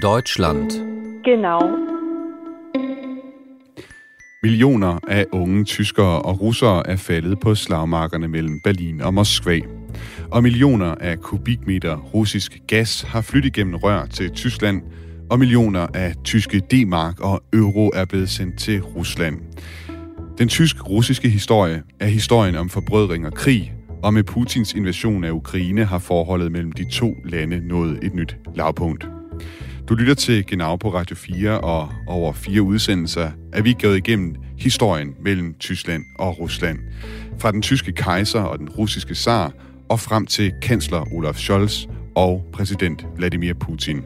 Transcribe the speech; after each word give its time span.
Deutschland. 0.00 0.70
Genau. 1.24 1.60
Millioner 4.42 4.98
af 5.08 5.26
unge 5.32 5.64
tyskere 5.64 6.22
og 6.22 6.40
russere 6.40 6.86
er 6.86 6.96
faldet 6.96 7.40
på 7.40 7.54
slagmarkerne 7.54 8.28
mellem 8.28 8.60
Berlin 8.64 9.00
og 9.00 9.14
Moskva. 9.14 9.60
Og 10.30 10.42
millioner 10.42 10.94
af 11.00 11.18
kubikmeter 11.18 11.96
russisk 11.96 12.58
gas 12.68 13.02
har 13.02 13.20
flyttet 13.20 13.56
igennem 13.56 13.74
rør 13.74 14.06
til 14.06 14.30
Tyskland, 14.30 14.82
og 15.30 15.38
millioner 15.38 15.86
af 15.94 16.14
tyske 16.24 16.60
D-mark 16.60 17.20
og 17.20 17.42
euro 17.52 17.90
er 17.94 18.04
blevet 18.04 18.28
sendt 18.28 18.58
til 18.58 18.82
Rusland. 18.82 19.40
Den 20.38 20.48
tysk-russiske 20.48 21.28
historie 21.28 21.82
er 22.00 22.06
historien 22.06 22.56
om 22.56 22.68
forbrødring 22.68 23.26
og 23.26 23.34
krig, 23.34 23.72
og 24.02 24.14
med 24.14 24.22
Putins 24.24 24.74
invasion 24.74 25.24
af 25.24 25.30
Ukraine 25.30 25.84
har 25.84 25.98
forholdet 25.98 26.52
mellem 26.52 26.72
de 26.72 26.90
to 26.90 27.16
lande 27.24 27.68
nået 27.68 27.98
et 28.02 28.14
nyt 28.14 28.36
lavpunkt. 28.54 29.08
Du 29.92 29.96
lytter 29.96 30.14
til 30.14 30.46
Genau 30.46 30.76
på 30.76 30.94
Radio 30.94 31.16
4, 31.16 31.60
og 31.60 31.88
over 32.06 32.32
fire 32.32 32.62
udsendelser 32.62 33.30
er 33.52 33.62
vi 33.62 33.76
gået 33.82 33.96
igennem 33.96 34.34
historien 34.58 35.14
mellem 35.20 35.54
Tyskland 35.60 36.02
og 36.18 36.40
Rusland. 36.40 36.78
Fra 37.38 37.52
den 37.52 37.62
tyske 37.62 37.92
kejser 37.92 38.40
og 38.40 38.58
den 38.58 38.68
russiske 38.68 39.14
zar, 39.14 39.52
og 39.88 40.00
frem 40.00 40.26
til 40.26 40.52
kansler 40.62 41.14
Olaf 41.14 41.34
Scholz 41.34 41.86
og 42.14 42.44
præsident 42.52 43.06
Vladimir 43.16 43.54
Putin. 43.54 44.04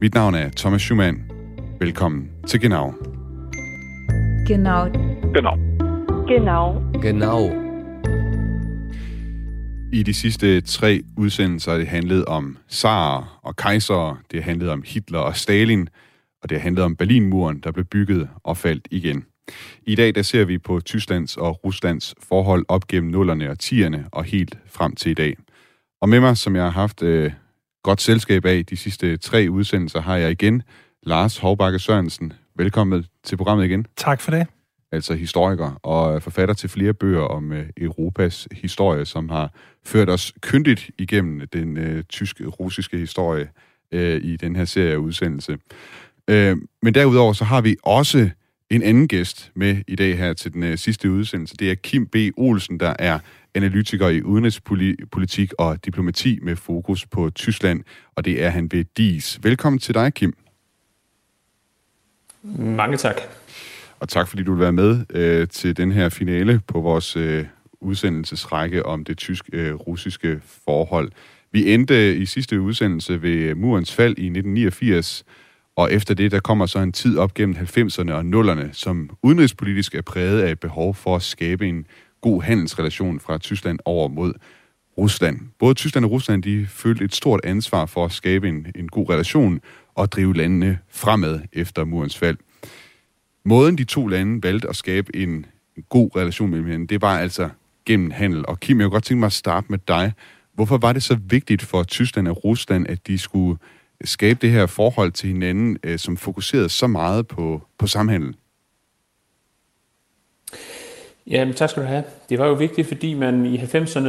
Mit 0.00 0.14
navn 0.14 0.34
er 0.34 0.50
Thomas 0.56 0.82
Schumann. 0.82 1.22
Velkommen 1.80 2.30
til 2.46 2.60
Genau. 2.60 2.92
Genau. 4.46 4.88
Genau. 5.34 5.56
Genau. 7.02 7.63
I 9.94 10.02
de 10.02 10.14
sidste 10.14 10.60
tre 10.60 11.02
udsendelser 11.16 11.70
har 11.70 11.78
det 11.78 11.86
handlet 11.86 12.24
om 12.24 12.58
zarer 12.70 13.40
og 13.42 13.56
kejsere, 13.56 14.16
det 14.30 14.42
har 14.42 14.50
handlet 14.50 14.70
om 14.70 14.82
Hitler 14.86 15.18
og 15.18 15.36
Stalin, 15.36 15.88
og 16.42 16.48
det 16.48 16.58
har 16.58 16.62
handlet 16.62 16.84
om 16.84 16.96
Berlinmuren, 16.96 17.60
der 17.60 17.72
blev 17.72 17.84
bygget 17.84 18.28
og 18.44 18.56
faldt 18.56 18.88
igen. 18.90 19.24
I 19.82 19.94
dag 19.94 20.14
der 20.14 20.22
ser 20.22 20.44
vi 20.44 20.58
på 20.58 20.80
Tysklands 20.80 21.36
og 21.36 21.64
Ruslands 21.64 22.14
forhold 22.28 22.64
op 22.68 22.86
gennem 22.86 23.10
nullerne 23.10 23.50
og 23.50 23.58
tierne 23.58 24.08
og 24.12 24.24
helt 24.24 24.58
frem 24.66 24.94
til 24.94 25.10
i 25.10 25.14
dag. 25.14 25.36
Og 26.00 26.08
med 26.08 26.20
mig, 26.20 26.36
som 26.36 26.56
jeg 26.56 26.64
har 26.64 26.70
haft 26.70 27.02
øh, 27.02 27.32
godt 27.82 28.00
selskab 28.00 28.44
af 28.44 28.66
de 28.66 28.76
sidste 28.76 29.16
tre 29.16 29.46
udsendelser, 29.50 30.00
har 30.00 30.16
jeg 30.16 30.30
igen 30.30 30.62
Lars 31.02 31.38
Hovbakke 31.38 31.78
Sørensen. 31.78 32.32
Velkommen 32.56 33.04
til 33.24 33.36
programmet 33.36 33.64
igen. 33.64 33.86
Tak 33.96 34.20
for 34.20 34.30
det. 34.30 34.46
Altså 34.94 35.14
historiker 35.14 35.80
og 35.82 36.22
forfatter 36.22 36.54
til 36.54 36.70
flere 36.70 36.94
bøger 36.94 37.22
om 37.22 37.52
øh, 37.52 37.66
Europas 37.76 38.48
historie, 38.52 39.04
som 39.04 39.28
har 39.28 39.50
ført 39.84 40.08
os 40.08 40.32
kyndigt 40.40 40.90
igennem 40.98 41.48
den 41.52 41.76
øh, 41.76 42.04
tysk-russiske 42.04 42.98
historie 42.98 43.48
øh, 43.92 44.20
i 44.24 44.36
den 44.36 44.56
her 44.56 44.64
serie 44.64 44.92
af 44.92 44.96
udsendelse. 44.96 45.58
Øh, 46.28 46.56
men 46.82 46.94
derudover 46.94 47.32
så 47.32 47.44
har 47.44 47.60
vi 47.60 47.76
også 47.82 48.30
en 48.70 48.82
anden 48.82 49.08
gæst 49.08 49.52
med 49.54 49.76
i 49.88 49.96
dag 49.96 50.18
her 50.18 50.32
til 50.32 50.52
den 50.52 50.62
øh, 50.62 50.78
sidste 50.78 51.10
udsendelse. 51.10 51.56
Det 51.56 51.70
er 51.70 51.74
Kim 51.74 52.06
B. 52.06 52.16
Olsen, 52.36 52.80
der 52.80 52.94
er 52.98 53.18
analytiker 53.54 54.08
i 54.08 54.22
udenrigspolitik 54.22 55.52
og 55.58 55.84
diplomati 55.84 56.38
med 56.42 56.56
fokus 56.56 57.06
på 57.06 57.30
Tyskland, 57.30 57.82
og 58.14 58.24
det 58.24 58.44
er 58.44 58.48
han 58.48 58.72
ved 58.72 58.84
DIS. 58.96 59.38
Velkommen 59.42 59.78
til 59.78 59.94
dig, 59.94 60.14
Kim. 60.14 60.36
Mange 62.58 62.96
tak. 62.96 63.16
Og 64.04 64.08
tak 64.08 64.28
fordi 64.28 64.42
du 64.42 64.52
vil 64.52 64.60
være 64.60 64.72
med 64.72 65.04
øh, 65.10 65.48
til 65.48 65.76
den 65.76 65.92
her 65.92 66.08
finale 66.08 66.60
på 66.66 66.80
vores 66.80 67.16
øh, 67.16 67.44
udsendelsesrække 67.80 68.86
om 68.86 69.04
det 69.04 69.18
tysk-russiske 69.18 70.28
øh, 70.28 70.40
forhold. 70.64 71.12
Vi 71.52 71.74
endte 71.74 72.10
øh, 72.10 72.20
i 72.20 72.26
sidste 72.26 72.60
udsendelse 72.60 73.22
ved 73.22 73.30
øh, 73.30 73.56
murens 73.56 73.92
fald 73.92 74.18
i 74.18 74.26
1989, 74.26 75.24
og 75.76 75.92
efter 75.92 76.14
det, 76.14 76.32
der 76.32 76.40
kommer 76.40 76.66
så 76.66 76.78
en 76.78 76.92
tid 76.92 77.18
op 77.18 77.34
gennem 77.34 77.56
90'erne 77.56 78.12
og 78.12 78.20
0'erne, 78.20 78.72
som 78.72 79.10
udenrigspolitisk 79.22 79.94
er 79.94 80.02
præget 80.02 80.40
af 80.40 80.50
et 80.50 80.60
behov 80.60 80.94
for 80.94 81.16
at 81.16 81.22
skabe 81.22 81.68
en 81.68 81.86
god 82.20 82.42
handelsrelation 82.42 83.20
fra 83.20 83.38
Tyskland 83.38 83.78
over 83.84 84.08
mod 84.08 84.32
Rusland. 84.98 85.40
Både 85.58 85.74
Tyskland 85.74 86.04
og 86.04 86.10
Rusland, 86.10 86.42
de 86.42 86.66
følte 86.66 87.04
et 87.04 87.14
stort 87.14 87.40
ansvar 87.44 87.86
for 87.86 88.04
at 88.04 88.12
skabe 88.12 88.48
en, 88.48 88.66
en 88.74 88.88
god 88.88 89.10
relation 89.10 89.60
og 89.94 90.12
drive 90.12 90.34
landene 90.34 90.78
fremad 90.90 91.40
efter 91.52 91.84
murens 91.84 92.18
fald. 92.18 92.36
Måden 93.44 93.78
de 93.78 93.84
to 93.84 94.06
lande 94.06 94.42
valgte 94.42 94.68
at 94.68 94.76
skabe 94.76 95.16
en, 95.16 95.46
en 95.76 95.84
god 95.88 96.16
relation 96.16 96.50
mellem 96.50 96.66
hinanden, 96.66 96.88
det 96.88 97.02
var 97.02 97.18
altså 97.18 97.48
gennem 97.86 98.10
handel. 98.10 98.46
Og 98.46 98.60
Kim, 98.60 98.80
jeg 98.80 98.84
kunne 98.84 98.92
godt 98.92 99.04
tænke 99.04 99.20
mig 99.20 99.26
at 99.26 99.32
starte 99.32 99.66
med 99.70 99.78
dig. 99.88 100.12
Hvorfor 100.52 100.78
var 100.78 100.92
det 100.92 101.02
så 101.02 101.18
vigtigt 101.26 101.62
for 101.62 101.82
Tyskland 101.82 102.28
og 102.28 102.44
Rusland, 102.44 102.86
at 102.88 103.06
de 103.06 103.18
skulle 103.18 103.58
skabe 104.04 104.38
det 104.42 104.50
her 104.50 104.66
forhold 104.66 105.12
til 105.12 105.28
hinanden, 105.28 105.78
øh, 105.82 105.98
som 105.98 106.16
fokuserede 106.16 106.68
så 106.68 106.86
meget 106.86 107.26
på, 107.26 107.62
på 107.78 107.86
samhandel? 107.86 108.36
Jamen, 111.26 111.54
tak 111.54 111.70
skal 111.70 111.82
du 111.82 111.88
have. 111.88 112.04
Det 112.28 112.38
var 112.38 112.46
jo 112.46 112.52
vigtigt, 112.52 112.88
fordi 112.88 113.14
man 113.14 113.46
i 113.46 113.56
90'erne 113.56 114.08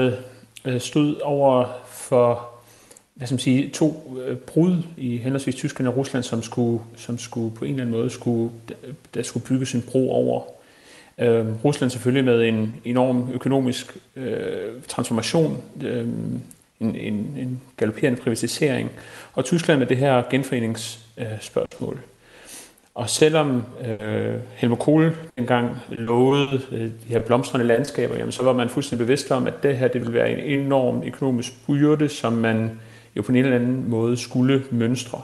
øh, 0.65 0.81
stod 0.81 1.15
over 1.23 1.67
for 1.87 2.54
hvad 3.15 3.27
skal 3.27 3.33
man 3.33 3.39
sige, 3.39 3.69
to 3.69 4.17
øh, 4.27 4.37
brud 4.37 4.83
i 4.97 5.17
henholdsvis 5.17 5.55
Tyskland 5.55 5.87
og 5.87 5.97
Rusland, 5.97 6.23
som 6.23 6.43
skulle, 6.43 6.83
som 6.97 7.17
skulle 7.17 7.55
på 7.55 7.65
en 7.65 7.71
eller 7.71 7.83
anden 7.83 7.95
måde 7.95 8.09
skulle, 8.09 8.51
der 9.13 9.23
skulle 9.23 9.45
bygges 9.45 9.73
en 9.73 9.81
bro 9.81 10.11
over. 10.11 10.43
Øh, 11.17 11.45
Rusland 11.65 11.91
selvfølgelig 11.91 12.25
med 12.25 12.43
en 12.43 12.75
enorm 12.85 13.29
økonomisk 13.33 13.97
øh, 14.15 14.81
transformation, 14.87 15.63
øh, 15.81 16.07
en, 16.79 16.95
en, 16.95 17.13
en 17.37 17.61
galopperende 17.77 18.21
privatisering, 18.21 18.91
og 19.33 19.45
Tyskland 19.45 19.79
med 19.79 19.87
det 19.87 19.97
her 19.97 20.23
genforeningsspørgsmål. 20.29 21.93
Øh, 21.93 22.01
og 22.95 23.09
selvom 23.09 23.63
øh, 24.01 24.35
Helmut 24.55 24.79
Kohl 24.79 25.15
engang 25.37 25.77
lovede 25.89 26.61
øh, 26.71 26.81
de 26.81 26.91
her 27.07 27.19
blomstrende 27.19 27.65
landskaber, 27.65 28.15
jamen, 28.15 28.31
så 28.31 28.43
var 28.43 28.53
man 28.53 28.69
fuldstændig 28.69 29.07
bevidst 29.07 29.31
om, 29.31 29.47
at 29.47 29.63
det 29.63 29.77
her 29.77 29.87
det 29.87 30.01
ville 30.01 30.13
være 30.13 30.31
en 30.31 30.59
enorm 30.59 31.03
økonomisk 31.05 31.51
byrde, 31.67 32.09
som 32.09 32.33
man 32.33 32.79
jo 33.17 33.21
på 33.21 33.31
en 33.31 33.37
eller 33.37 33.55
anden 33.55 33.89
måde 33.89 34.17
skulle 34.17 34.63
mønstre. 34.71 35.21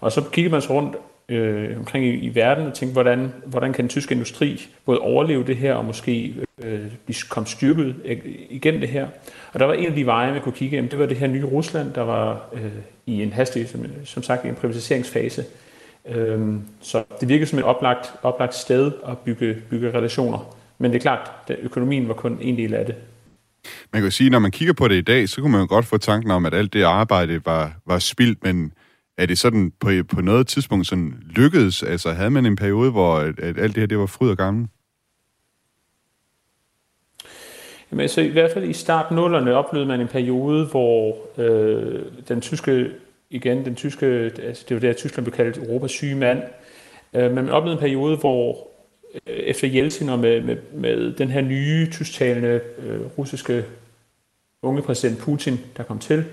Og 0.00 0.12
så 0.12 0.22
kiggede 0.32 0.52
man 0.52 0.62
så 0.62 0.72
rundt 0.72 0.96
øh, 1.28 1.78
omkring 1.78 2.04
i, 2.04 2.08
i 2.08 2.34
verden 2.34 2.66
og 2.66 2.74
tænkte, 2.74 2.92
hvordan, 2.92 3.32
hvordan 3.46 3.72
kan 3.72 3.82
den 3.82 3.88
tyske 3.88 4.14
industri 4.14 4.68
både 4.84 4.98
overleve 4.98 5.44
det 5.46 5.56
her 5.56 5.74
og 5.74 5.84
måske 5.84 6.34
øh, 6.64 6.86
komme 7.28 7.46
styrket 7.46 7.94
igennem 8.50 8.80
det 8.80 8.88
her. 8.88 9.06
Og 9.52 9.60
der 9.60 9.66
var 9.66 9.72
en 9.72 9.86
af 9.86 9.94
de 9.94 10.06
veje, 10.06 10.32
man 10.32 10.42
kunne 10.42 10.52
kigge 10.52 10.76
igennem, 10.76 10.90
det 10.90 10.98
var 10.98 11.06
det 11.06 11.16
her 11.16 11.26
nye 11.26 11.44
Rusland, 11.44 11.92
der 11.92 12.02
var 12.02 12.48
øh, 12.52 12.72
i 13.06 13.22
en 13.22 13.32
hastig, 13.32 13.68
som, 13.68 13.84
som 14.04 14.22
sagt, 14.22 14.44
i 14.44 14.48
en 14.48 14.54
privatiseringsfase. 14.54 15.44
Øh, 16.08 16.54
så 16.80 17.04
det 17.20 17.28
virkede 17.28 17.46
som 17.46 17.58
et 17.58 17.64
oplagt, 17.64 18.12
oplagt 18.22 18.54
sted 18.54 18.92
at 19.08 19.18
bygge, 19.18 19.56
bygge 19.70 19.90
relationer. 19.90 20.54
Men 20.78 20.90
det 20.90 20.98
er 20.98 21.02
klart, 21.02 21.30
at 21.48 21.56
økonomien 21.62 22.08
var 22.08 22.14
kun 22.14 22.38
en 22.40 22.56
del 22.56 22.74
af 22.74 22.86
det. 22.86 22.94
Man 23.92 24.02
kan 24.02 24.10
sige, 24.10 24.30
når 24.30 24.38
man 24.38 24.50
kigger 24.50 24.74
på 24.74 24.88
det 24.88 24.94
i 24.94 25.00
dag, 25.00 25.28
så 25.28 25.40
kunne 25.40 25.52
man 25.52 25.60
jo 25.60 25.66
godt 25.68 25.86
få 25.86 25.98
tanken 25.98 26.30
om, 26.30 26.46
at 26.46 26.54
alt 26.54 26.72
det 26.72 26.82
arbejde 26.82 27.40
var, 27.46 27.72
var 27.86 27.98
spildt, 27.98 28.44
men 28.44 28.72
er 29.18 29.26
det 29.26 29.38
sådan 29.38 29.72
på, 29.80 29.90
på 30.14 30.20
noget 30.20 30.46
tidspunkt 30.46 30.86
sådan 30.86 31.22
lykkedes? 31.30 31.82
Altså 31.82 32.12
havde 32.12 32.30
man 32.30 32.46
en 32.46 32.56
periode, 32.56 32.90
hvor 32.90 33.16
at, 33.16 33.38
at 33.38 33.58
alt 33.58 33.74
det 33.74 33.80
her 33.80 33.86
det 33.86 33.98
var 33.98 34.06
fryd 34.06 34.30
og 34.30 34.36
gammel? 34.36 34.68
Jamen, 37.90 38.00
altså, 38.00 38.20
i 38.20 38.28
hvert 38.28 38.50
fald 38.52 38.64
i 38.64 38.72
start 38.72 39.10
nullerne 39.10 39.54
oplevede 39.54 39.88
man 39.88 40.00
en 40.00 40.08
periode, 40.08 40.66
hvor 40.66 41.16
øh, 41.38 42.02
den 42.28 42.40
tyske, 42.40 42.90
igen, 43.30 43.64
den 43.64 43.74
tyske, 43.74 44.06
altså 44.42 44.64
det 44.68 44.74
var 44.74 44.80
det, 44.80 44.88
at 44.88 44.96
Tyskland 44.96 45.24
blev 45.24 45.36
kaldt 45.36 45.56
Europas 45.56 45.90
syge 45.90 46.14
mand, 46.14 46.42
øh, 47.14 47.22
men 47.22 47.34
man 47.34 47.48
oplevede 47.48 47.78
en 47.78 47.80
periode, 47.80 48.16
hvor 48.16 48.67
Øh, 49.14 49.36
efter 49.36 49.68
Jeltsin 49.68 50.08
og 50.08 50.18
med, 50.18 50.40
med, 50.40 50.56
med 50.72 51.12
den 51.12 51.28
her 51.28 51.40
nye 51.40 51.90
tysktalende 51.90 52.60
øh, 52.78 53.00
russiske 53.18 53.64
unge 54.62 54.82
præsident 54.82 55.18
Putin, 55.18 55.60
der 55.76 55.82
kom 55.82 55.98
til, 55.98 56.24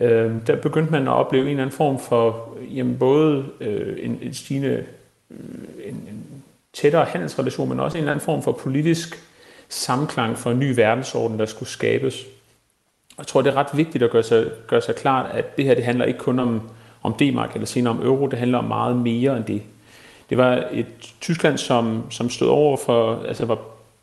øh, 0.00 0.32
der 0.46 0.56
begyndte 0.56 0.92
man 0.92 1.02
at 1.02 1.12
opleve 1.12 1.44
en 1.44 1.50
eller 1.50 1.62
anden 1.62 1.76
form 1.76 1.98
for 1.98 2.56
jamen, 2.74 2.98
både 2.98 3.44
øh, 3.60 3.96
en, 4.04 4.18
en 4.22 4.34
stigende, 4.34 4.84
øh, 5.30 5.38
en, 5.84 5.94
en 5.94 6.24
tættere 6.72 7.04
handelsrelation, 7.04 7.68
men 7.68 7.80
også 7.80 7.98
en 7.98 8.02
eller 8.02 8.12
anden 8.12 8.24
form 8.24 8.42
for 8.42 8.52
politisk 8.52 9.22
samklang 9.68 10.38
for 10.38 10.50
en 10.50 10.58
ny 10.58 10.74
verdensorden, 10.74 11.38
der 11.38 11.46
skulle 11.46 11.68
skabes. 11.68 12.26
Jeg 13.18 13.26
tror, 13.26 13.42
det 13.42 13.50
er 13.50 13.56
ret 13.56 13.76
vigtigt 13.76 14.04
at 14.04 14.10
gøre 14.10 14.22
sig, 14.22 14.50
gøre 14.66 14.80
sig 14.80 14.94
klart, 14.94 15.30
at 15.32 15.56
det 15.56 15.64
her 15.64 15.74
det 15.74 15.84
handler 15.84 16.04
ikke 16.04 16.18
kun 16.18 16.38
om, 16.38 16.70
om 17.02 17.12
D-mark 17.12 17.54
eller 17.54 17.66
senere 17.66 17.94
om 17.94 18.02
euro, 18.02 18.26
det 18.26 18.38
handler 18.38 18.58
om 18.58 18.64
meget 18.64 18.96
mere 18.96 19.36
end 19.36 19.44
det. 19.44 19.62
Det 20.30 20.38
var 20.38 20.68
et 20.72 20.86
Tyskland, 21.20 21.58
som, 21.58 22.02
som 22.10 22.30
stod 22.30 22.48
over 22.48 22.76
for, 22.76 23.22
altså 23.28 23.44
var, 23.44 23.58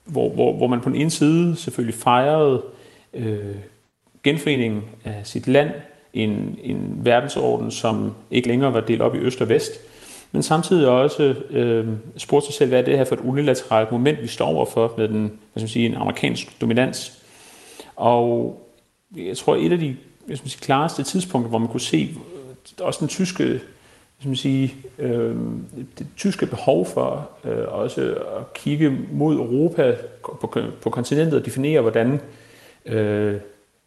hvor, 0.05 0.29
hvor, 0.29 0.53
hvor 0.53 0.67
man 0.67 0.81
på 0.81 0.89
den 0.89 0.97
ene 0.97 1.09
side 1.09 1.55
selvfølgelig 1.55 1.95
fejrede 1.95 2.63
øh, 3.13 3.55
genforeningen 4.23 4.83
af 5.05 5.21
sit 5.23 5.47
land, 5.47 5.71
en, 6.13 6.59
en 6.63 6.99
verdensorden, 7.03 7.71
som 7.71 8.13
ikke 8.31 8.47
længere 8.47 8.73
var 8.73 8.81
delt 8.81 9.01
op 9.01 9.15
i 9.15 9.17
øst 9.17 9.41
og 9.41 9.49
vest, 9.49 9.71
men 10.31 10.43
samtidig 10.43 10.87
også 10.87 11.35
øh, 11.49 11.87
spurgte 12.17 12.45
sig 12.45 12.53
selv, 12.55 12.69
hvad 12.69 12.79
er 12.79 12.85
det 12.85 12.97
her 12.97 13.05
for 13.05 13.15
et 13.15 13.21
unilateralt 13.21 13.91
moment, 13.91 14.21
vi 14.21 14.27
står 14.27 14.47
overfor 14.47 14.93
med 14.97 15.07
den, 15.07 15.21
hvad 15.21 15.29
skal 15.55 15.61
man 15.61 15.67
sige, 15.67 15.85
en 15.85 15.95
amerikansk 15.95 16.61
dominans. 16.61 17.23
Og 17.95 18.59
jeg 19.15 19.37
tror, 19.37 19.55
et 19.55 19.71
af 19.71 19.79
de 19.79 19.95
hvis 20.27 20.43
man 20.43 20.49
sige, 20.49 20.61
klareste 20.61 21.03
tidspunkter, 21.03 21.49
hvor 21.49 21.59
man 21.59 21.67
kunne 21.67 21.81
se 21.81 22.15
øh, 22.15 22.85
også 22.85 22.99
den 22.99 23.07
tyske 23.07 23.59
som 24.23 24.35
sige, 24.35 24.75
øh, 24.99 25.35
det 25.97 26.07
tyske 26.17 26.45
behov 26.45 26.85
for 26.85 27.29
øh, 27.45 27.65
også 27.67 28.01
at 28.39 28.53
kigge 28.53 28.97
mod 29.11 29.35
Europa 29.35 29.95
på, 30.23 30.59
på 30.81 30.89
kontinentet 30.89 31.39
og 31.39 31.45
definere, 31.45 31.81
hvordan 31.81 32.19
øh, 32.85 33.35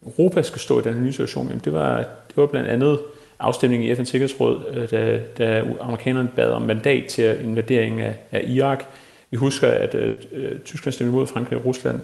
Europa 0.05 0.41
skal 0.41 0.59
stå 0.59 0.79
i 0.79 0.83
den 0.83 0.93
her 0.93 1.01
nye 1.01 1.11
situation, 1.11 1.47
jamen 1.47 1.61
det, 1.65 1.73
var, 1.73 1.97
det 1.97 2.37
var 2.37 2.45
blandt 2.45 2.69
andet 2.69 2.99
afstemningen 3.39 3.89
i 3.89 3.93
FN's 3.93 4.03
Sikkerhedsråd, 4.03 4.63
øh, 4.73 4.91
da, 4.91 5.19
da 5.37 5.63
amerikanerne 5.81 6.29
bad 6.35 6.51
om 6.51 6.61
mandat 6.61 7.05
til 7.05 7.39
invadering 7.43 8.01
af, 8.01 8.15
af 8.31 8.43
Irak. 8.47 8.85
Vi 9.31 9.37
husker, 9.37 9.67
at 9.67 9.95
øh, 9.95 10.15
øh, 10.31 10.59
Tyskland 10.59 10.93
stemte 10.93 11.09
imod, 11.11 11.27
Frankrig 11.27 11.59
og 11.59 11.65
Rusland 11.65 11.99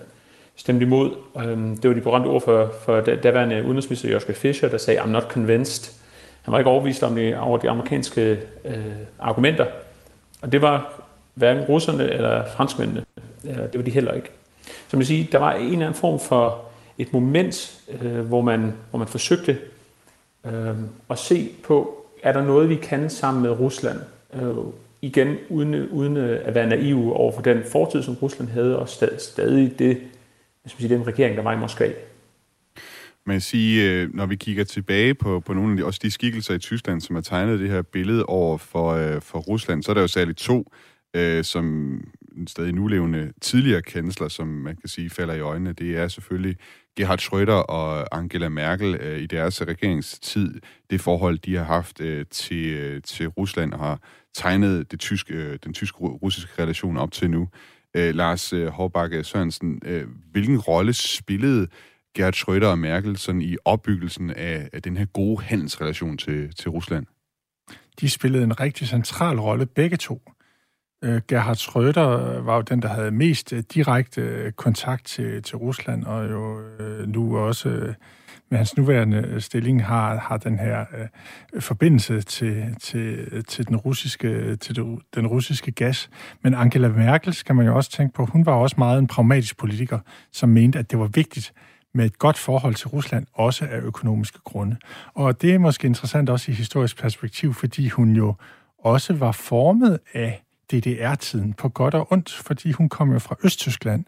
stemte 0.55 0.85
imod. 0.85 1.11
Øh, 1.37 1.57
det 1.81 1.87
var 1.89 1.93
de 1.93 2.01
berømte 2.01 2.27
ord 2.27 2.41
for, 2.41 2.73
for 2.85 3.01
daværende 3.01 3.63
udenrigsminister 3.63 4.09
Joschka 4.09 4.33
Fischer, 4.33 4.69
der 4.69 4.77
sagde, 4.77 4.99
I'm 4.99 5.09
not 5.09 5.23
convinced. 5.23 5.96
Han 6.47 6.51
var 6.51 6.59
ikke 6.59 6.69
overbevist 6.69 7.03
om 7.03 7.15
de, 7.15 7.39
over 7.39 7.57
de 7.57 7.69
amerikanske 7.69 8.39
øh, 8.65 8.85
argumenter. 9.19 9.65
Og 10.41 10.51
det 10.51 10.61
var 10.61 11.01
hverken 11.33 11.63
russerne 11.63 12.09
eller 12.09 12.45
franskmændene. 12.55 13.05
Øh, 13.45 13.57
det 13.57 13.73
var 13.73 13.81
de 13.81 13.91
heller 13.91 14.13
ikke. 14.13 14.29
Så 14.87 14.97
man 14.97 15.05
siger, 15.05 15.25
der 15.31 15.39
var 15.39 15.53
en 15.53 15.65
eller 15.65 15.85
anden 15.85 15.99
form 15.99 16.19
for 16.19 16.61
et 16.97 17.13
moment, 17.13 17.81
øh, 18.01 18.19
hvor, 18.19 18.41
man, 18.41 18.73
hvor 18.89 18.99
man 18.99 19.07
forsøgte 19.07 19.57
øh, 20.45 20.75
at 21.09 21.19
se 21.19 21.49
på, 21.63 22.05
er 22.23 22.33
der 22.33 22.43
noget, 22.43 22.69
vi 22.69 22.75
kan 22.75 23.09
sammen 23.09 23.43
med 23.43 23.51
Rusland? 23.51 23.99
Øh, 24.33 24.55
igen, 25.01 25.35
uden, 25.49 25.89
uden 25.89 26.17
at 26.17 26.55
være 26.55 26.67
naiv 26.67 27.13
over 27.13 27.31
for 27.31 27.41
den 27.41 27.63
fortid, 27.71 28.03
som 28.03 28.17
Rusland 28.21 28.49
havde, 28.49 28.79
og 28.79 28.89
stadig, 28.89 29.21
stadig 29.21 29.79
det, 29.79 29.97
hvis 30.63 30.73
man 30.73 30.81
siger, 30.81 30.97
den 30.97 31.07
regering, 31.07 31.37
der 31.37 31.43
var 31.43 31.53
i 31.53 31.57
Moskva. 31.57 31.91
Man 33.27 33.41
sige, 33.41 33.91
øh, 33.91 34.13
når 34.13 34.25
vi 34.25 34.35
kigger 34.35 34.63
tilbage 34.63 35.15
på, 35.15 35.39
på 35.39 35.53
nogle 35.53 35.71
af 35.71 35.77
de, 35.77 35.85
også 35.85 35.99
de 36.03 36.11
skikkelser 36.11 36.53
i 36.53 36.59
Tyskland, 36.59 37.01
som 37.01 37.15
har 37.15 37.21
tegnet 37.21 37.59
det 37.59 37.69
her 37.69 37.81
billede 37.81 38.25
over 38.25 38.57
for, 38.57 38.91
øh, 38.91 39.21
for 39.21 39.39
Rusland, 39.39 39.83
så 39.83 39.91
er 39.91 39.93
der 39.93 40.01
jo 40.01 40.07
særligt 40.07 40.37
to, 40.37 40.71
øh, 41.15 41.43
som 41.43 41.65
en 42.37 42.47
stadig 42.47 42.73
nulevende 42.73 43.33
tidligere 43.41 43.81
kansler, 43.81 44.27
som 44.27 44.47
man 44.47 44.75
kan 44.75 44.89
sige 44.89 45.09
falder 45.09 45.33
i 45.33 45.39
øjnene. 45.39 45.73
Det 45.73 45.97
er 45.97 46.07
selvfølgelig 46.07 46.57
Gerhard 46.97 47.19
Schröder 47.19 47.51
og 47.51 48.17
Angela 48.17 48.49
Merkel 48.49 48.95
øh, 48.95 49.19
i 49.19 49.25
deres 49.25 49.61
regeringstid. 49.61 50.59
Det 50.89 51.01
forhold, 51.01 51.37
de 51.37 51.55
har 51.55 51.63
haft 51.63 52.01
øh, 52.01 52.25
til, 52.31 52.73
øh, 52.73 53.01
til 53.01 53.27
Rusland 53.27 53.73
og 53.73 53.79
har 53.79 53.99
tegnet 54.35 54.91
det 54.91 54.99
tyske, 54.99 55.33
øh, 55.33 55.59
den 55.63 55.73
tysk-russiske 55.73 56.61
relation 56.61 56.97
op 56.97 57.11
til 57.11 57.29
nu. 57.29 57.47
Øh, 57.95 58.15
Lars 58.15 58.53
øh, 58.53 58.67
Hårbakke 58.67 59.23
Sørensen, 59.23 59.81
øh, 59.85 60.03
hvilken 60.31 60.59
rolle 60.59 60.93
spillede 60.93 61.67
Gerhard 62.17 62.35
Schröder 62.35 62.65
og 62.65 62.79
Merkel 62.79 63.17
sådan 63.17 63.41
i 63.41 63.57
opbyggelsen 63.65 64.29
af, 64.29 64.69
af 64.73 64.81
den 64.81 64.97
her 64.97 65.05
gode 65.05 65.43
handelsrelation 65.43 66.17
til, 66.17 66.55
til 66.55 66.69
Rusland? 66.71 67.05
De 67.99 68.09
spillede 68.09 68.43
en 68.43 68.59
rigtig 68.59 68.87
central 68.87 69.39
rolle, 69.39 69.65
begge 69.65 69.97
to. 69.97 70.21
Øh, 71.03 71.21
Gerhard 71.27 71.57
Schröder 71.57 71.99
øh, 71.99 72.45
var 72.45 72.55
jo 72.55 72.61
den, 72.61 72.81
der 72.81 72.87
havde 72.87 73.11
mest 73.11 73.53
øh, 73.53 73.63
direkte 73.73 74.53
kontakt 74.55 75.05
til, 75.05 75.43
til 75.43 75.57
Rusland, 75.57 76.03
og 76.03 76.29
jo 76.31 76.61
nu 77.05 77.37
også 77.37 77.93
med 78.49 78.57
hans 78.57 78.77
nuværende 78.77 79.41
stilling 79.41 79.85
har, 79.85 80.17
har 80.17 80.37
den 80.37 80.59
her 80.59 80.85
øh, 81.53 81.61
forbindelse 81.61 82.21
til, 82.21 82.75
til, 82.81 83.43
til, 83.43 83.67
den 83.67 83.75
russiske, 83.75 84.55
til 84.55 84.75
det, 84.75 84.99
den 85.15 85.27
russiske 85.27 85.71
gas. 85.71 86.09
Men 86.41 86.53
Angela 86.53 86.87
Merkel, 86.87 87.33
skal 87.33 87.55
man 87.55 87.65
jo 87.65 87.75
også 87.75 87.91
tænke 87.91 88.13
på, 88.13 88.25
hun 88.25 88.45
var 88.45 88.53
også 88.53 88.75
meget 88.77 88.99
en 88.99 89.07
pragmatisk 89.07 89.57
politiker, 89.57 89.99
som 90.31 90.49
mente, 90.49 90.79
at 90.79 90.91
det 90.91 90.99
var 90.99 91.07
vigtigt, 91.07 91.53
med 91.97 92.05
et 92.05 92.19
godt 92.19 92.37
forhold 92.37 92.75
til 92.75 92.87
Rusland, 92.87 93.25
også 93.33 93.65
af 93.65 93.79
økonomiske 93.79 94.39
grunde. 94.43 94.77
Og 95.13 95.41
det 95.41 95.53
er 95.53 95.59
måske 95.59 95.87
interessant 95.87 96.29
også 96.29 96.51
i 96.51 96.55
historisk 96.55 97.01
perspektiv, 97.01 97.53
fordi 97.53 97.89
hun 97.89 98.15
jo 98.15 98.35
også 98.79 99.13
var 99.13 99.31
formet 99.31 99.99
af 100.13 100.43
DDR-tiden 100.71 101.53
på 101.53 101.69
godt 101.69 101.93
og 101.93 102.11
ondt, 102.11 102.33
fordi 102.33 102.71
hun 102.71 102.89
kom 102.89 103.11
jo 103.11 103.19
fra 103.19 103.35
Østtyskland, 103.43 104.05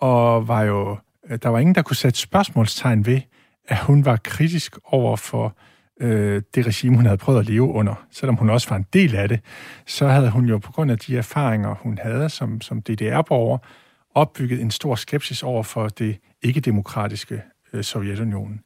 og 0.00 0.48
var 0.48 0.62
jo, 0.62 0.98
øh, 1.30 1.38
der 1.42 1.48
var 1.48 1.58
ingen, 1.58 1.74
der 1.74 1.82
kunne 1.82 1.96
sætte 1.96 2.18
spørgsmålstegn 2.18 3.06
ved, 3.06 3.20
at 3.68 3.78
hun 3.78 4.04
var 4.04 4.16
kritisk 4.16 4.78
over 4.84 5.16
for 5.16 5.56
øh, 6.00 6.42
det 6.54 6.66
regime, 6.66 6.96
hun 6.96 7.04
havde 7.04 7.18
prøvet 7.18 7.38
at 7.38 7.46
leve 7.46 7.68
under. 7.68 7.94
Selvom 8.10 8.36
hun 8.36 8.50
også 8.50 8.68
var 8.68 8.76
en 8.76 8.86
del 8.92 9.16
af 9.16 9.28
det, 9.28 9.40
så 9.86 10.08
havde 10.08 10.30
hun 10.30 10.44
jo 10.44 10.58
på 10.58 10.72
grund 10.72 10.90
af 10.90 10.98
de 10.98 11.16
erfaringer, 11.16 11.74
hun 11.74 11.98
havde 12.02 12.28
som, 12.28 12.60
som 12.60 12.82
DDR-borger, 12.82 13.58
opbygget 14.14 14.60
en 14.60 14.70
stor 14.70 14.94
skepsis 14.94 15.42
over 15.42 15.62
for 15.62 15.88
det 15.88 16.18
ikke-demokratiske 16.44 17.42
øh, 17.72 17.84
Sovjetunionen. 17.84 18.60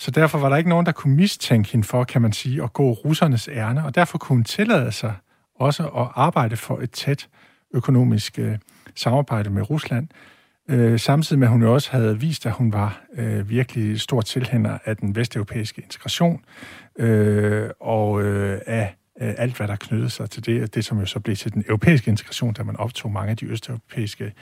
Så 0.00 0.10
derfor 0.10 0.38
var 0.38 0.48
der 0.48 0.56
ikke 0.56 0.70
nogen, 0.70 0.86
der 0.86 0.92
kunne 0.92 1.16
mistænke 1.16 1.72
hende 1.72 1.86
for, 1.86 2.04
kan 2.04 2.22
man 2.22 2.32
sige, 2.32 2.62
at 2.62 2.72
gå 2.72 2.92
russernes 2.92 3.48
ærne, 3.48 3.84
og 3.84 3.94
derfor 3.94 4.18
kunne 4.18 4.36
hun 4.36 4.44
tillade 4.44 4.92
sig 4.92 5.14
også 5.54 5.82
at 5.82 6.08
arbejde 6.14 6.56
for 6.56 6.78
et 6.78 6.90
tæt 6.90 7.28
økonomisk 7.74 8.38
øh, 8.38 8.58
samarbejde 8.94 9.50
med 9.50 9.70
Rusland, 9.70 10.08
øh, 10.70 11.00
samtidig 11.00 11.38
med, 11.38 11.46
at 11.46 11.52
hun 11.52 11.62
jo 11.62 11.74
også 11.74 11.90
havde 11.92 12.20
vist, 12.20 12.46
at 12.46 12.52
hun 12.52 12.72
var 12.72 13.02
øh, 13.14 13.48
virkelig 13.48 14.00
stor 14.00 14.20
tilhænger 14.20 14.78
af 14.84 14.96
den 14.96 15.16
vesteuropæiske 15.16 15.82
integration 15.82 16.44
øh, 16.98 17.70
og 17.80 18.22
øh, 18.22 18.60
af 18.66 18.94
øh, 19.22 19.34
alt, 19.38 19.56
hvad 19.56 19.68
der 19.68 19.76
knyttede 19.76 20.10
sig 20.10 20.30
til 20.30 20.46
det, 20.46 20.74
det 20.74 20.84
som 20.84 20.98
jo 20.98 21.06
så 21.06 21.20
blev 21.20 21.36
til 21.36 21.54
den 21.54 21.64
europæiske 21.68 22.10
integration, 22.10 22.54
da 22.54 22.62
man 22.62 22.76
optog 22.76 23.12
mange 23.12 23.30
af 23.30 23.36
de 23.36 23.46
østeuropæiske 23.46 24.32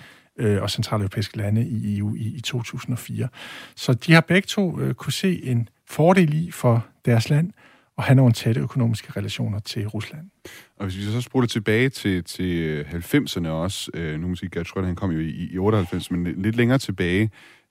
øh, 0.40 0.62
og 0.62 0.70
centraleuropæiske 0.70 1.36
lande 1.36 1.66
i 1.66 1.98
EU 1.98 2.14
i, 2.14 2.34
i 2.36 2.40
2004. 2.40 3.28
Så 3.76 3.94
de 3.94 4.12
har 4.12 4.20
begge 4.20 4.46
to 4.46 4.80
øh, 4.80 4.94
kunne 4.94 5.12
se 5.12 5.44
en 5.44 5.68
fordel 5.86 6.34
i 6.34 6.50
for 6.50 6.86
deres 7.04 7.30
land 7.30 7.52
at 7.98 8.04
have 8.04 8.16
nogle 8.16 8.32
tætte 8.32 8.60
økonomiske 8.60 9.12
relationer 9.16 9.58
til 9.58 9.88
Rusland. 9.88 10.30
Og 10.76 10.86
hvis 10.86 10.96
vi 10.96 11.02
så 11.02 11.20
spoler 11.20 11.46
tilbage 11.46 11.88
til, 11.88 12.24
til 12.24 12.56
øh, 12.56 12.90
90'erne 12.90 13.48
også, 13.48 13.90
øh, 13.94 14.20
nu 14.20 14.28
må 14.28 14.34
sige, 14.34 14.50
Gert 14.50 14.66
Schröder, 14.66 14.84
han 14.84 14.96
kom 14.96 15.10
jo 15.10 15.20
i, 15.20 15.48
i 15.52 15.58
98, 15.58 16.10
men 16.10 16.42
lidt 16.42 16.56
længere 16.56 16.78
tilbage, 16.78 17.30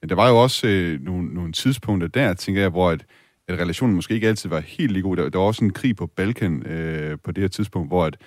der 0.10 0.16
var 0.16 0.30
jo 0.30 0.42
også 0.42 0.68
øh, 0.68 1.02
nogle, 1.02 1.34
nogle 1.34 1.52
tidspunkter 1.52 2.08
der, 2.08 2.34
tænker 2.34 2.62
jeg, 2.62 2.70
hvor 2.70 2.90
at, 2.90 3.06
at 3.48 3.60
relationen 3.60 3.96
måske 3.96 4.14
ikke 4.14 4.28
altid 4.28 4.50
var 4.50 4.60
helt 4.60 4.92
lige 4.92 5.04
god. 5.04 5.18
Der, 5.18 5.30
der 5.30 5.40
var 5.40 5.46
også 5.46 5.66
en 5.66 5.74
krig 5.74 5.96
på 5.96 6.08
Balkan 6.08 6.66
øh, 6.68 7.18
på 7.24 7.32
det 7.32 7.42
her 7.42 7.48
tidspunkt, 7.48 7.90
hvor 7.90 8.06
at 8.06 8.18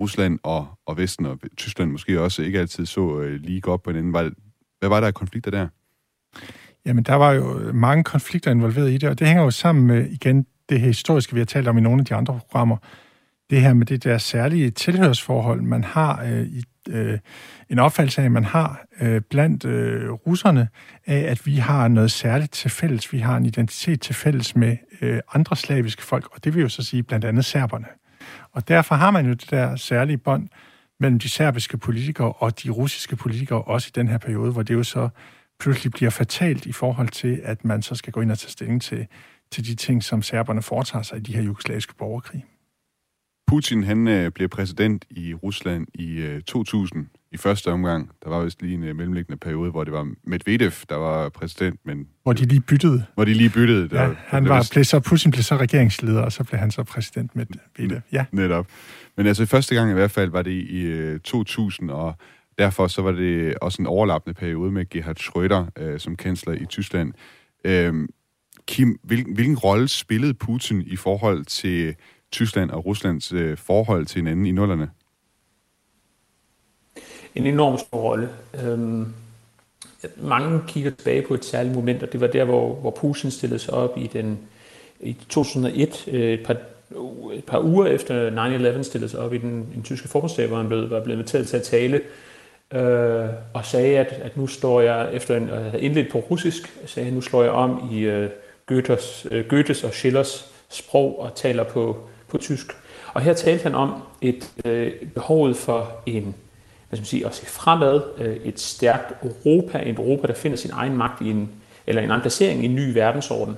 Rusland 0.00 0.38
og, 0.42 0.66
og 0.86 0.96
Vesten 0.96 1.26
og 1.26 1.38
Tyskland 1.56 1.90
måske 1.90 2.20
også 2.20 2.42
ikke 2.42 2.60
altid 2.60 2.86
så 2.86 3.20
øh, 3.20 3.40
lige 3.40 3.60
godt 3.60 3.82
på 3.82 3.90
hinanden. 3.90 4.12
Var, 4.12 4.30
hvad 4.78 4.88
var 4.88 5.00
der 5.00 5.06
af 5.06 5.14
konflikter 5.14 5.50
der? 5.50 5.68
Jamen, 6.86 7.04
der 7.04 7.14
var 7.14 7.32
jo 7.32 7.72
mange 7.72 8.04
konflikter 8.04 8.50
involveret 8.50 8.90
i 8.92 8.98
det, 8.98 9.08
og 9.08 9.18
det 9.18 9.26
hænger 9.26 9.42
jo 9.42 9.50
sammen 9.50 9.86
med, 9.86 10.10
igen, 10.10 10.46
det 10.68 10.80
her 10.80 10.86
historiske, 10.86 11.34
vi 11.34 11.40
har 11.40 11.44
talt 11.44 11.68
om 11.68 11.78
i 11.78 11.80
nogle 11.80 12.00
af 12.00 12.06
de 12.06 12.14
andre 12.14 12.40
programmer. 12.40 12.76
Det 13.50 13.60
her 13.60 13.74
med 13.74 13.86
det 13.86 14.04
der 14.04 14.18
særlige 14.18 14.70
tilhørsforhold, 14.70 15.62
man 15.62 15.84
har 15.84 16.24
øh, 16.24 16.46
i 16.46 16.64
øh, 16.88 17.18
en 17.70 17.78
opfattelse 17.78 18.22
af, 18.22 18.30
man 18.30 18.44
har 18.44 18.84
øh, 19.00 19.20
blandt 19.20 19.64
øh, 19.64 20.10
russerne, 20.10 20.68
af 21.06 21.18
at 21.18 21.46
vi 21.46 21.56
har 21.56 21.88
noget 21.88 22.10
særligt 22.10 22.52
til 22.52 22.70
fælles. 22.70 23.12
Vi 23.12 23.18
har 23.18 23.36
en 23.36 23.46
identitet 23.46 24.00
til 24.00 24.14
fælles 24.14 24.56
med 24.56 24.76
øh, 25.00 25.20
andre 25.34 25.56
slaviske 25.56 26.02
folk, 26.02 26.28
og 26.32 26.44
det 26.44 26.54
vil 26.54 26.62
jo 26.62 26.68
så 26.68 26.82
sige 26.82 27.02
blandt 27.02 27.24
andet 27.24 27.44
serberne. 27.44 27.86
Og 28.54 28.68
derfor 28.68 28.94
har 28.94 29.10
man 29.10 29.26
jo 29.26 29.32
det 29.32 29.50
der 29.50 29.76
særlige 29.76 30.18
bånd 30.18 30.48
mellem 31.00 31.18
de 31.18 31.28
serbiske 31.28 31.78
politikere 31.78 32.32
og 32.32 32.62
de 32.62 32.70
russiske 32.70 33.16
politikere, 33.16 33.62
også 33.62 33.88
i 33.88 33.94
den 33.94 34.08
her 34.08 34.18
periode, 34.18 34.52
hvor 34.52 34.62
det 34.62 34.74
jo 34.74 34.82
så 34.82 35.08
pludselig 35.60 35.92
bliver 35.92 36.10
fatalt 36.10 36.66
i 36.66 36.72
forhold 36.72 37.08
til, 37.08 37.40
at 37.44 37.64
man 37.64 37.82
så 37.82 37.94
skal 37.94 38.12
gå 38.12 38.20
ind 38.20 38.30
og 38.30 38.38
tage 38.38 38.50
stilling 38.50 38.82
til, 38.82 39.06
til 39.50 39.66
de 39.66 39.74
ting, 39.74 40.02
som 40.02 40.22
serberne 40.22 40.62
foretager 40.62 41.02
sig 41.02 41.18
i 41.18 41.20
de 41.20 41.34
her 41.34 41.42
jugoslaviske 41.42 41.94
borgerkrig. 41.94 42.44
Putin 43.46 43.84
han 43.84 44.08
øh, 44.08 44.30
blev 44.30 44.48
præsident 44.48 45.04
i 45.10 45.34
Rusland 45.34 45.86
i 45.94 46.16
øh, 46.16 46.42
2000 46.42 47.06
i 47.34 47.36
første 47.36 47.72
omgang. 47.72 48.10
Der 48.24 48.30
var 48.30 48.44
vist 48.44 48.62
lige 48.62 48.74
en 48.74 48.84
øh, 48.84 48.96
mellemliggende 48.96 49.36
periode, 49.36 49.70
hvor 49.70 49.84
det 49.84 49.92
var 49.92 50.08
Medvedev, 50.24 50.70
der 50.88 50.96
var 50.96 51.28
præsident, 51.28 51.80
men... 51.84 52.08
Hvor 52.22 52.32
de 52.32 52.44
lige 52.44 52.60
byttede. 52.60 53.04
Hvor 53.14 53.24
de 53.24 53.34
lige 53.34 53.50
byttede. 53.50 53.88
Der, 53.88 54.02
ja, 54.02 54.14
han 54.26 54.48
var, 54.48 54.68
blev 54.72 54.84
så, 54.84 55.00
Putin 55.00 55.30
blev 55.30 55.42
så 55.42 55.56
regeringsleder, 55.56 56.22
og 56.22 56.32
så 56.32 56.44
blev 56.44 56.58
han 56.58 56.70
så 56.70 56.82
præsident 56.82 57.36
Medvedev. 57.36 58.00
Ja. 58.12 58.24
Netop. 58.32 58.66
Men 59.16 59.26
altså 59.26 59.46
første 59.46 59.74
gang 59.74 59.90
i 59.90 59.94
hvert 59.94 60.10
fald 60.10 60.30
var 60.30 60.42
det 60.42 60.50
i 60.50 60.80
øh, 60.82 61.20
2000, 61.20 61.90
og 61.90 62.14
derfor 62.58 62.86
så 62.86 63.02
var 63.02 63.12
det 63.12 63.54
også 63.58 63.82
en 63.82 63.86
overlappende 63.86 64.34
periode 64.34 64.72
med 64.72 64.88
Gerhard 64.88 65.20
Schröder 65.20 65.82
øh, 65.82 66.00
som 66.00 66.16
kansler 66.16 66.52
i 66.52 66.66
Tyskland. 66.66 67.12
Øh, 67.64 67.94
Kim, 68.66 68.98
hvilken, 69.02 69.34
hvilken 69.34 69.58
rolle 69.58 69.88
spillede 69.88 70.34
Putin 70.34 70.82
i 70.86 70.96
forhold 70.96 71.44
til 71.44 71.94
Tyskland 72.32 72.70
og 72.70 72.86
Ruslands 72.86 73.32
øh, 73.32 73.58
forhold 73.58 74.06
til 74.06 74.18
hinanden 74.18 74.46
i 74.46 74.52
nullerne? 74.52 74.90
En 77.34 77.46
enorm 77.46 77.78
stor 77.78 77.98
rolle. 77.98 78.28
Øhm, 78.64 79.06
mange 80.16 80.60
kigger 80.68 80.90
tilbage 80.90 81.22
på 81.22 81.34
et 81.34 81.44
særligt 81.44 81.74
moment, 81.74 82.02
og 82.02 82.12
det 82.12 82.20
var 82.20 82.26
der, 82.26 82.44
hvor, 82.44 82.74
hvor 82.74 82.90
Putin 82.90 83.30
stillede 83.30 83.58
sig 83.58 83.74
op 83.74 83.98
i 83.98 84.06
den 84.06 84.38
i 85.00 85.16
2001, 85.28 86.04
øh, 86.08 86.32
et 86.32 86.46
par, 86.46 86.56
et 87.32 87.44
par 87.44 87.60
uger 87.60 87.86
efter 87.86 88.30
9-11 88.78 88.82
stillede 88.82 89.10
sig 89.10 89.20
op 89.20 89.34
i 89.34 89.38
den, 89.38 89.68
den 89.74 89.82
tyske 89.82 90.08
forbundsdag, 90.08 90.48
hvor 90.48 90.56
han 90.56 90.68
blev, 90.68 90.90
var 90.90 91.00
blevet 91.00 91.18
inviteret 91.18 91.48
til 91.48 91.56
at 91.56 91.62
tale, 91.62 92.00
øh, 92.74 93.28
og 93.54 93.64
sagde, 93.64 93.98
at, 93.98 94.06
at 94.06 94.36
nu 94.36 94.46
står 94.46 94.80
jeg, 94.80 95.08
efter 95.12 95.36
en, 95.36 95.50
at 95.50 95.62
have 95.62 95.80
indledt 95.80 96.12
på 96.12 96.18
russisk, 96.18 96.80
sagde 96.86 97.10
nu 97.10 97.20
slår 97.20 97.42
jeg 97.42 97.52
om 97.52 97.88
i 97.92 97.98
øh, 97.98 98.30
Goethes, 98.66 99.26
øh, 99.30 99.48
Goethes 99.48 99.84
og 99.84 99.92
Schillers 99.92 100.52
sprog 100.68 101.20
og 101.20 101.34
taler 101.34 101.64
på, 101.64 101.96
på 102.28 102.38
tysk. 102.38 102.66
Og 103.14 103.20
her 103.20 103.32
talte 103.32 103.62
han 103.62 103.74
om 103.74 104.02
et 104.20 104.50
øh, 104.64 104.92
behovet 105.14 105.56
for 105.56 105.92
en, 106.06 106.34
hvad 106.94 107.06
skal 107.06 107.16
man 107.16 107.20
sige, 107.20 107.26
at 107.26 107.34
se 107.34 107.46
fremad, 107.46 108.02
øh, 108.18 108.36
et 108.36 108.60
stærkt 108.60 109.12
Europa, 109.22 109.82
et 109.86 109.98
Europa, 109.98 110.26
der 110.26 110.34
finder 110.34 110.56
sin 110.56 110.70
egen 110.70 110.96
magt 110.96 111.20
i 111.20 111.30
en, 111.30 111.50
eller 111.86 112.02
en 112.02 112.10
anden 112.10 112.20
placering 112.20 112.62
i 112.62 112.64
en 112.64 112.74
ny 112.74 112.92
verdensorden. 112.94 113.56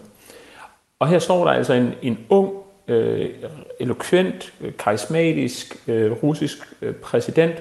Og 0.98 1.08
her 1.08 1.18
står 1.18 1.44
der 1.44 1.52
altså 1.52 1.72
en, 1.72 1.92
en 2.02 2.18
ung, 2.28 2.54
øh, 2.88 3.30
eloquent, 3.80 4.52
øh, 4.60 4.72
karismatisk 4.78 5.76
øh, 5.88 6.12
russisk 6.12 6.58
øh, 6.82 6.94
præsident, 6.94 7.54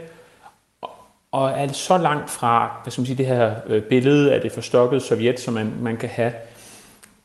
og 1.31 1.49
er 1.51 1.67
så 1.67 1.97
langt 1.97 2.29
fra 2.29 2.79
hvad 2.83 2.91
skal 2.91 3.01
man 3.01 3.05
sige, 3.05 3.17
det 3.17 3.25
her 3.25 3.55
øh, 3.67 3.83
billede 3.83 4.33
af 4.33 4.41
det 4.41 4.51
forstokkede 4.51 5.01
Sovjet, 5.01 5.39
som 5.39 5.53
man, 5.53 5.73
man 5.81 5.97
kan 5.97 6.09
have. 6.09 6.33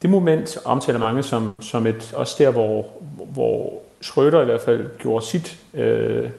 Det 0.02 0.10
moment 0.10 0.58
omtaler 0.64 0.98
mange 0.98 1.22
som, 1.22 1.54
som 1.60 1.86
et, 1.86 2.12
også 2.16 2.36
der, 2.38 2.50
hvor, 2.50 2.86
hvor 3.32 3.82
Schröder 4.04 4.40
i 4.40 4.44
hvert 4.44 4.60
fald 4.60 4.98
gjorde 4.98 5.24
sit, 5.26 5.58
øh, 5.74 6.30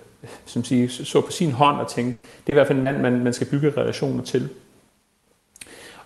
som 0.46 0.64
siger, 0.64 0.88
så 0.90 1.22
på 1.22 1.32
sin 1.32 1.52
hånd 1.52 1.78
og 1.78 1.90
tænkte, 1.90 2.22
det 2.22 2.50
er 2.50 2.54
i 2.54 2.60
hvert 2.60 2.68
fald 2.68 2.78
en 2.78 2.84
mand, 2.84 2.98
man, 2.98 3.24
man 3.24 3.34
skal 3.34 3.48
bygge 3.48 3.74
relationer 3.78 4.24
til. 4.24 4.50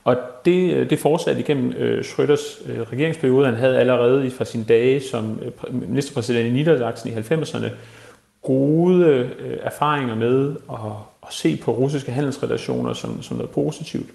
Og 0.03 0.17
det, 0.45 0.73
øh, 0.73 0.89
det 0.89 0.99
fortsatte 0.99 1.41
igennem 1.41 1.73
øh, 1.73 2.03
Schröders 2.03 2.71
øh, 2.71 2.81
regeringsperiode. 2.81 3.45
Han 3.45 3.55
havde 3.55 3.79
allerede 3.79 4.31
fra 4.31 4.45
sine 4.45 4.63
dage 4.63 5.01
som 5.01 5.39
øh, 5.41 5.81
ministerpræsident 5.89 6.47
i 6.47 6.51
Niedersachsen 6.51 7.09
i 7.09 7.13
90'erne 7.13 7.69
gode 8.41 9.05
øh, 9.05 9.57
erfaringer 9.61 10.15
med 10.15 10.55
at, 10.71 10.91
at 11.27 11.33
se 11.33 11.57
på 11.57 11.71
russiske 11.71 12.11
handelsrelationer 12.11 12.93
som, 12.93 13.21
som 13.21 13.37
noget 13.37 13.51
positivt. 13.51 14.09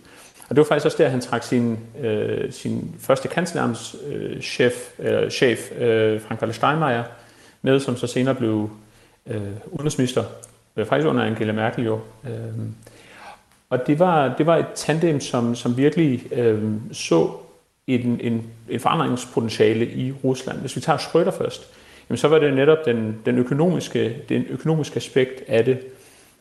Og 0.48 0.56
det 0.56 0.58
var 0.58 0.64
faktisk 0.64 0.84
også 0.84 1.02
der, 1.02 1.08
han 1.08 1.20
trak 1.20 1.42
sin, 1.42 1.78
øh, 2.00 2.52
sin 2.52 2.94
første 3.00 3.28
kanslerens 3.28 3.96
øh, 4.06 4.40
chef, 4.40 4.74
eller 4.98 5.30
chef 5.30 5.72
øh, 5.78 6.20
Frank-Walter 6.20 6.52
Steinmeier, 6.52 7.04
med, 7.62 7.80
som 7.80 7.96
så 7.96 8.06
senere 8.06 8.34
blev 8.34 8.70
øh, 9.26 9.42
udenrigsminister, 9.66 10.24
øh, 10.76 10.86
faktisk 10.86 11.08
under 11.08 11.22
Angela 11.22 11.52
Merkel 11.52 11.84
jo. 11.84 12.00
Øh, 12.24 12.32
og 13.70 13.86
det 13.86 13.98
var, 13.98 14.34
det 14.38 14.46
var 14.46 14.56
et 14.56 14.66
tandem, 14.74 15.20
som, 15.20 15.54
som 15.54 15.76
virkelig 15.76 16.32
øh, 16.32 16.72
så 16.92 17.30
en, 17.86 18.20
en, 18.20 18.46
en 18.68 18.80
forandringspotentiale 18.80 19.86
i 19.86 20.12
Rusland. 20.24 20.58
Hvis 20.60 20.76
vi 20.76 20.80
tager 20.80 20.98
Schröder 20.98 21.30
først, 21.30 21.70
jamen 22.08 22.16
så 22.16 22.28
var 22.28 22.38
det 22.38 22.54
netop 22.54 22.78
den, 22.84 23.18
den, 23.26 23.38
økonomiske, 23.38 24.16
den 24.28 24.46
økonomiske 24.48 24.96
aspekt 24.96 25.42
af 25.48 25.64
det. 25.64 25.78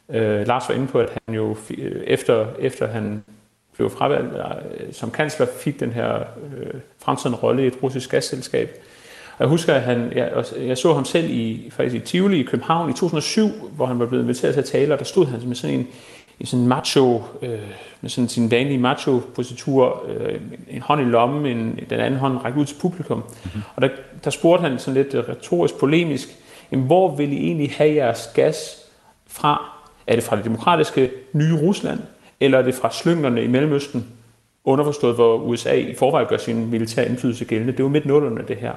Øh, 0.10 0.48
Lars 0.48 0.70
var 0.70 0.76
inde 0.76 0.88
på, 0.88 1.00
at 1.00 1.10
han 1.26 1.36
jo 1.36 1.58
øh, 1.78 2.04
efter, 2.08 2.48
efter 2.60 2.88
han 2.88 3.24
blev 3.76 3.90
fravalgt 3.90 4.34
øh, 4.36 4.94
som 4.94 5.12
kansler, 5.12 5.48
fik 5.60 5.80
den 5.80 5.92
her 5.92 6.16
øh, 6.58 6.74
fremtidende 7.00 7.38
rolle 7.38 7.64
i 7.64 7.68
et 7.68 7.84
russisk 7.84 8.12
gasselskab. 8.12 8.84
Og 9.40 9.44
jeg 9.44 9.50
husker, 9.50 9.74
at 9.74 9.82
han, 9.82 10.12
jeg, 10.16 10.46
jeg 10.58 10.78
så 10.78 10.94
ham 10.94 11.06
selv 11.06 11.30
i, 11.30 11.70
faktisk 11.72 11.96
i 11.96 12.00
Tivoli 12.00 12.40
i 12.40 12.44
København 12.44 12.90
i 12.90 12.94
2007, 12.94 13.50
hvor 13.76 13.86
han 13.86 14.00
var 14.00 14.06
blevet 14.06 14.24
inviteret 14.24 14.54
til 14.54 14.62
at 14.62 14.66
tale, 14.66 14.94
og 14.94 15.00
der 15.00 15.06
stod 15.06 15.26
han 15.26 15.40
med 15.46 15.56
sådan 15.56 15.80
en, 15.80 15.88
i 16.40 16.46
sådan 16.46 16.64
en 16.64 16.68
macho, 16.68 17.24
øh, 17.42 17.60
med 18.02 18.10
sådan 18.10 18.28
sin 18.28 18.52
vanlige 18.52 18.78
macho-positur, 18.78 20.06
øh, 20.10 20.40
en 20.70 20.82
hånd 20.82 21.02
i 21.02 21.04
lommen, 21.04 21.46
en, 21.46 21.80
den 21.90 22.00
anden 22.00 22.20
hånd 22.20 22.38
rækket 22.38 22.62
ud 22.62 22.66
til 22.66 22.76
publikum. 22.82 23.18
Mm-hmm. 23.18 23.62
Og 23.76 23.82
der, 23.82 23.90
der 24.24 24.30
spurgte 24.30 24.62
han 24.62 24.80
sådan 24.80 25.04
lidt 25.04 25.30
retorisk, 25.30 25.80
polemisk, 25.80 26.30
jamen, 26.72 26.86
hvor 26.86 27.16
vil 27.16 27.34
I 27.34 27.38
egentlig 27.38 27.72
have 27.72 27.96
jeres 27.96 28.30
gas 28.34 28.86
fra? 29.28 29.72
Er 30.08 30.16
det 30.16 30.24
fra 30.24 30.36
det 30.36 30.46
demokratiske 30.46 31.12
nye 31.34 31.62
Rusland, 31.62 32.00
eller 32.40 32.58
er 32.58 32.62
det 32.62 32.76
fra 32.76 32.92
slynglerne 32.92 33.44
i 33.44 33.48
Mellemøsten, 33.48 34.08
underforstået, 34.64 35.16
hvor 35.16 35.38
USA 35.38 35.74
i 35.74 35.96
forvejen 35.96 36.28
gør 36.28 36.38
sin 36.38 36.70
militær 36.70 37.04
indflydelse 37.04 37.46
gældende? 37.46 37.74
Det 37.74 37.84
var 37.84 37.90
midt 37.90 38.06
nullerne, 38.06 38.44
det 38.48 38.58
her. 38.58 38.74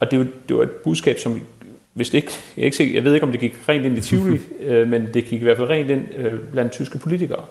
Og 0.00 0.10
det 0.10 0.18
var, 0.18 0.26
det 0.48 0.56
var 0.56 0.62
et 0.62 0.70
budskab, 0.70 1.18
som 1.18 1.40
hvis 1.92 2.10
det 2.10 2.18
ikke, 2.18 2.32
jeg, 2.56 2.64
ikke, 2.64 2.94
jeg 2.94 3.04
ved 3.04 3.14
ikke, 3.14 3.26
om 3.26 3.32
det 3.32 3.40
gik 3.40 3.56
rent 3.68 3.84
ind 3.84 3.98
i 3.98 4.00
Tivoli, 4.00 4.40
øh, 4.60 4.88
men 4.88 5.08
det 5.14 5.24
gik 5.24 5.40
i 5.40 5.44
hvert 5.44 5.56
fald 5.56 5.68
rent 5.68 5.90
ind 5.90 6.14
øh, 6.16 6.40
blandt 6.52 6.72
tyske 6.72 6.98
politikere. 6.98 7.44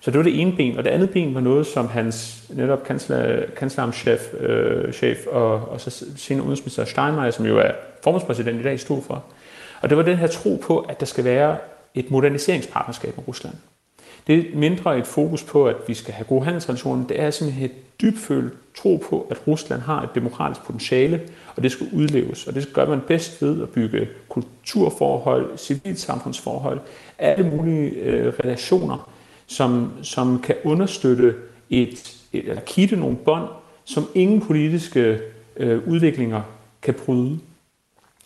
Så 0.00 0.10
det 0.10 0.18
var 0.18 0.24
det 0.24 0.40
ene 0.40 0.52
ben, 0.56 0.78
og 0.78 0.84
det 0.84 0.90
andet 0.90 1.10
ben 1.10 1.34
var 1.34 1.40
noget, 1.40 1.66
som 1.66 1.88
hans 1.88 2.44
netop 2.54 2.84
kansler, 2.84 3.42
kansleramtschef 3.56 4.34
øh, 4.40 4.92
chef, 4.92 5.26
og, 5.26 5.68
og 5.68 5.80
så 5.80 6.04
senere 6.16 6.42
udenrigsminister 6.42 6.84
Steinmeier, 6.84 7.30
som 7.30 7.46
jo 7.46 7.58
er 7.58 7.70
formandspræsident 8.02 8.60
i 8.60 8.62
dag, 8.62 8.80
stod 8.80 9.02
for. 9.02 9.24
Og 9.80 9.88
det 9.88 9.96
var 9.96 10.04
den 10.04 10.16
her 10.16 10.26
tro 10.26 10.60
på, 10.62 10.78
at 10.78 11.00
der 11.00 11.06
skal 11.06 11.24
være 11.24 11.56
et 11.94 12.10
moderniseringspartnerskab 12.10 13.16
med 13.16 13.28
Rusland. 13.28 13.54
Det 14.26 14.38
er 14.38 14.42
mindre 14.54 14.98
et 14.98 15.06
fokus 15.06 15.44
på, 15.44 15.66
at 15.66 15.76
vi 15.88 15.94
skal 15.94 16.14
have 16.14 16.24
gode 16.24 16.44
handelsrelationer. 16.44 17.06
Det 17.06 17.20
er 17.20 17.30
simpelthen 17.30 17.64
et 17.64 18.00
dybfølt 18.00 18.52
tro 18.76 19.02
på, 19.10 19.26
at 19.30 19.46
Rusland 19.46 19.80
har 19.80 20.02
et 20.02 20.08
demokratisk 20.14 20.66
potentiale, 20.66 21.20
og 21.56 21.62
det 21.62 21.72
skal 21.72 21.88
udleves. 21.92 22.46
Og 22.46 22.54
det 22.54 22.72
gør 22.72 22.88
man 22.88 23.00
bedst 23.00 23.42
ved 23.42 23.62
at 23.62 23.68
bygge 23.68 24.08
kulturforhold, 24.28 25.58
civilsamfundsforhold, 25.58 26.80
alle 27.18 27.50
mulige 27.50 27.90
øh, 27.90 28.32
relationer, 28.44 29.10
som, 29.46 29.92
som 30.02 30.40
kan 30.40 30.54
understøtte 30.64 31.34
et, 31.70 32.16
et, 32.32 32.48
eller 32.48 32.62
kitte 32.62 32.96
nogle 32.96 33.16
bånd, 33.16 33.48
som 33.84 34.08
ingen 34.14 34.40
politiske 34.40 35.18
øh, 35.56 35.88
udviklinger 35.88 36.42
kan 36.82 36.94
bryde. 36.94 37.38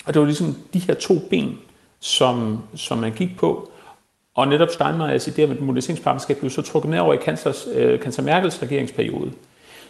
Og 0.04 0.14
det 0.14 0.20
var 0.20 0.26
ligesom 0.26 0.56
de 0.72 0.78
her 0.78 0.94
to 0.94 1.14
ben, 1.30 1.58
som, 2.00 2.58
som 2.74 2.98
man 2.98 3.12
gik 3.12 3.36
på. 3.38 3.70
Og 4.34 4.48
netop 4.48 4.68
Steinmeiers 4.70 5.28
idé 5.28 5.40
med 5.40 5.50
et 5.50 5.60
moderniseringspartnerskab 5.60 6.38
blev 6.38 6.50
så 6.50 6.62
trukket 6.62 6.90
ned 6.90 6.98
over 6.98 7.14
i 7.14 7.16
kanslers, 7.16 7.68
øh, 7.74 8.24
Merkels 8.24 8.62
regeringsperiode 8.62 9.32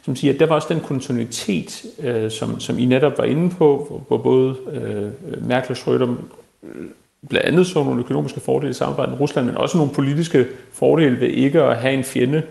som 0.03 0.17
siger, 0.17 0.35
at 0.35 0.41
der 0.41 0.47
var 0.47 0.55
også 0.55 0.69
den 0.71 0.81
kontinuitet, 0.81 1.85
øh, 2.03 2.31
som, 2.31 2.61
som 2.61 2.79
I 2.79 2.85
netop 2.85 3.19
var 3.19 3.25
inde 3.25 3.51
på, 3.51 4.03
hvor 4.09 4.19
både 4.19 4.57
øh, 4.73 5.47
Merkel 5.47 5.71
og 5.71 5.77
Schröder 5.77 6.15
blandt 7.29 7.47
andet 7.47 7.67
så 7.67 7.85
nogle 7.85 8.01
økonomiske 8.01 8.41
fordele 8.41 8.71
i 8.71 8.75
samarbejdet 8.75 9.13
med 9.13 9.21
Rusland, 9.21 9.47
men 9.47 9.57
også 9.57 9.77
nogle 9.77 9.93
politiske 9.93 10.47
fordele 10.73 11.21
ved 11.21 11.29
ikke 11.29 11.63
at 11.63 11.77
have 11.77 11.95
en 11.95 12.05
fjende 12.05 12.43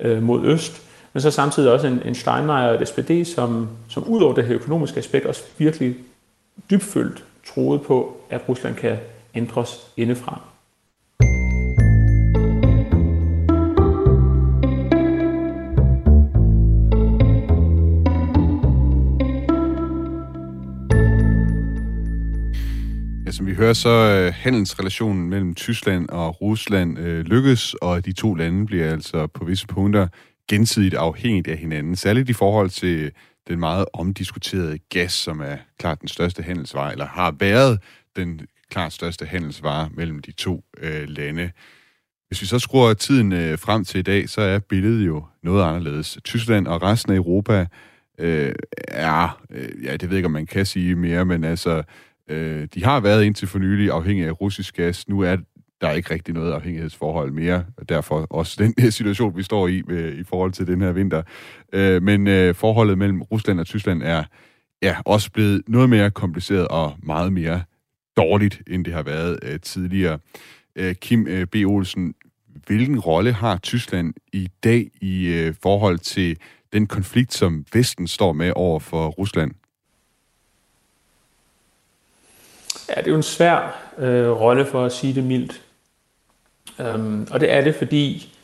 øh, 0.00 0.22
mod 0.22 0.44
øst. 0.44 0.82
Men 1.12 1.20
så 1.20 1.30
samtidig 1.30 1.72
også 1.72 1.86
en, 1.86 2.02
en 2.04 2.14
Steinmeier 2.14 2.68
og 2.68 2.82
et 2.82 2.88
SPD, 2.88 3.34
som, 3.34 3.68
som 3.88 4.04
ud 4.04 4.22
over 4.22 4.34
det 4.34 4.44
her 4.44 4.54
økonomiske 4.54 4.98
aspekt 4.98 5.26
også 5.26 5.42
virkelig 5.58 5.96
dybfølt 6.70 7.24
troede 7.46 7.78
på, 7.78 8.16
at 8.30 8.48
Rusland 8.48 8.74
kan 8.74 8.96
ændres 9.34 9.86
indefra. 9.96 10.40
Øh, 23.32 23.36
som 23.36 23.46
vi 23.46 23.54
hører, 23.54 23.72
så 23.72 23.88
øh, 23.88 24.34
handelsrelationen 24.36 25.30
mellem 25.30 25.54
Tyskland 25.54 26.08
og 26.08 26.40
Rusland 26.40 26.98
øh, 26.98 27.24
lykkes, 27.24 27.74
og 27.74 28.04
de 28.04 28.12
to 28.12 28.34
lande 28.34 28.66
bliver 28.66 28.92
altså 28.92 29.26
på 29.26 29.44
visse 29.44 29.66
punkter 29.66 30.08
gensidigt 30.48 30.94
afhængigt 30.94 31.48
af 31.48 31.56
hinanden, 31.56 31.96
særligt 31.96 32.28
i 32.28 32.32
forhold 32.32 32.70
til 32.70 32.98
øh, 32.98 33.10
den 33.48 33.60
meget 33.60 33.84
omdiskuterede 33.92 34.78
gas, 34.78 35.12
som 35.12 35.40
er 35.40 35.56
klart 35.78 36.00
den 36.00 36.08
største 36.08 36.42
handelsvare, 36.42 36.92
eller 36.92 37.06
har 37.06 37.34
været 37.38 37.78
den 38.16 38.40
klart 38.70 38.92
største 38.92 39.26
handelsvare 39.26 39.88
mellem 39.94 40.18
de 40.18 40.32
to 40.32 40.64
øh, 40.78 41.08
lande. 41.08 41.50
Hvis 42.28 42.42
vi 42.42 42.46
så 42.46 42.58
skruer 42.58 42.94
tiden 42.94 43.32
øh, 43.32 43.58
frem 43.58 43.84
til 43.84 43.98
i 43.98 44.02
dag, 44.02 44.28
så 44.28 44.40
er 44.40 44.58
billedet 44.58 45.06
jo 45.06 45.24
noget 45.42 45.64
anderledes. 45.64 46.18
Tyskland 46.24 46.66
og 46.66 46.82
resten 46.82 47.12
af 47.12 47.16
Europa 47.16 47.66
øh, 48.18 48.54
er, 48.88 49.42
øh, 49.50 49.84
ja, 49.84 49.92
det 49.92 50.02
ved 50.02 50.08
jeg 50.08 50.16
ikke, 50.16 50.26
om 50.26 50.32
man 50.32 50.46
kan 50.46 50.66
sige 50.66 50.94
mere, 50.94 51.24
men 51.24 51.44
altså 51.44 51.82
Øh, 52.28 52.68
de 52.74 52.84
har 52.84 53.00
været 53.00 53.24
indtil 53.24 53.48
for 53.48 53.58
nylig 53.58 53.90
afhængige 53.90 54.26
af 54.26 54.40
russisk 54.40 54.76
gas. 54.76 55.08
Nu 55.08 55.20
er 55.20 55.36
der 55.82 55.88
er 55.88 55.92
ikke 55.92 56.14
rigtig 56.14 56.34
noget 56.34 56.52
afhængighedsforhold 56.52 57.32
mere, 57.32 57.64
og 57.76 57.88
derfor 57.88 58.26
også 58.30 58.56
den 58.58 58.90
situation, 58.90 59.36
vi 59.36 59.42
står 59.42 59.68
i 59.68 59.82
øh, 59.88 60.18
i 60.18 60.24
forhold 60.24 60.52
til 60.52 60.66
den 60.66 60.80
her 60.80 60.92
vinter. 60.92 61.22
Øh, 61.72 62.02
men 62.02 62.26
øh, 62.26 62.54
forholdet 62.54 62.98
mellem 62.98 63.22
Rusland 63.22 63.60
og 63.60 63.66
Tyskland 63.66 64.02
er 64.02 64.24
ja, 64.82 64.96
også 65.04 65.30
blevet 65.30 65.62
noget 65.68 65.90
mere 65.90 66.10
kompliceret 66.10 66.68
og 66.68 66.96
meget 67.02 67.32
mere 67.32 67.62
dårligt, 68.16 68.62
end 68.66 68.84
det 68.84 68.94
har 68.94 69.02
været 69.02 69.38
øh, 69.42 69.60
tidligere. 69.60 70.18
Øh, 70.76 70.94
Kim 70.94 71.26
øh, 71.26 71.46
B. 71.46 71.54
Olsen, 71.66 72.14
hvilken 72.66 73.00
rolle 73.00 73.32
har 73.32 73.58
Tyskland 73.58 74.14
i 74.32 74.48
dag 74.64 74.90
i 75.00 75.26
øh, 75.26 75.54
forhold 75.62 75.98
til 75.98 76.36
den 76.72 76.86
konflikt, 76.86 77.34
som 77.34 77.64
Vesten 77.72 78.06
står 78.06 78.32
med 78.32 78.52
over 78.56 78.80
for 78.80 79.08
Rusland? 79.08 79.50
Ja, 82.96 83.00
det 83.00 83.06
er 83.06 83.10
jo 83.10 83.16
en 83.16 83.22
svær 83.22 83.78
øh, 83.98 84.30
rolle 84.30 84.66
for 84.66 84.84
at 84.84 84.92
sige 84.92 85.14
det 85.14 85.24
mildt. 85.24 85.62
Øhm, 86.80 87.26
og 87.30 87.40
det 87.40 87.52
er 87.52 87.60
det, 87.60 87.74
fordi 87.74 88.34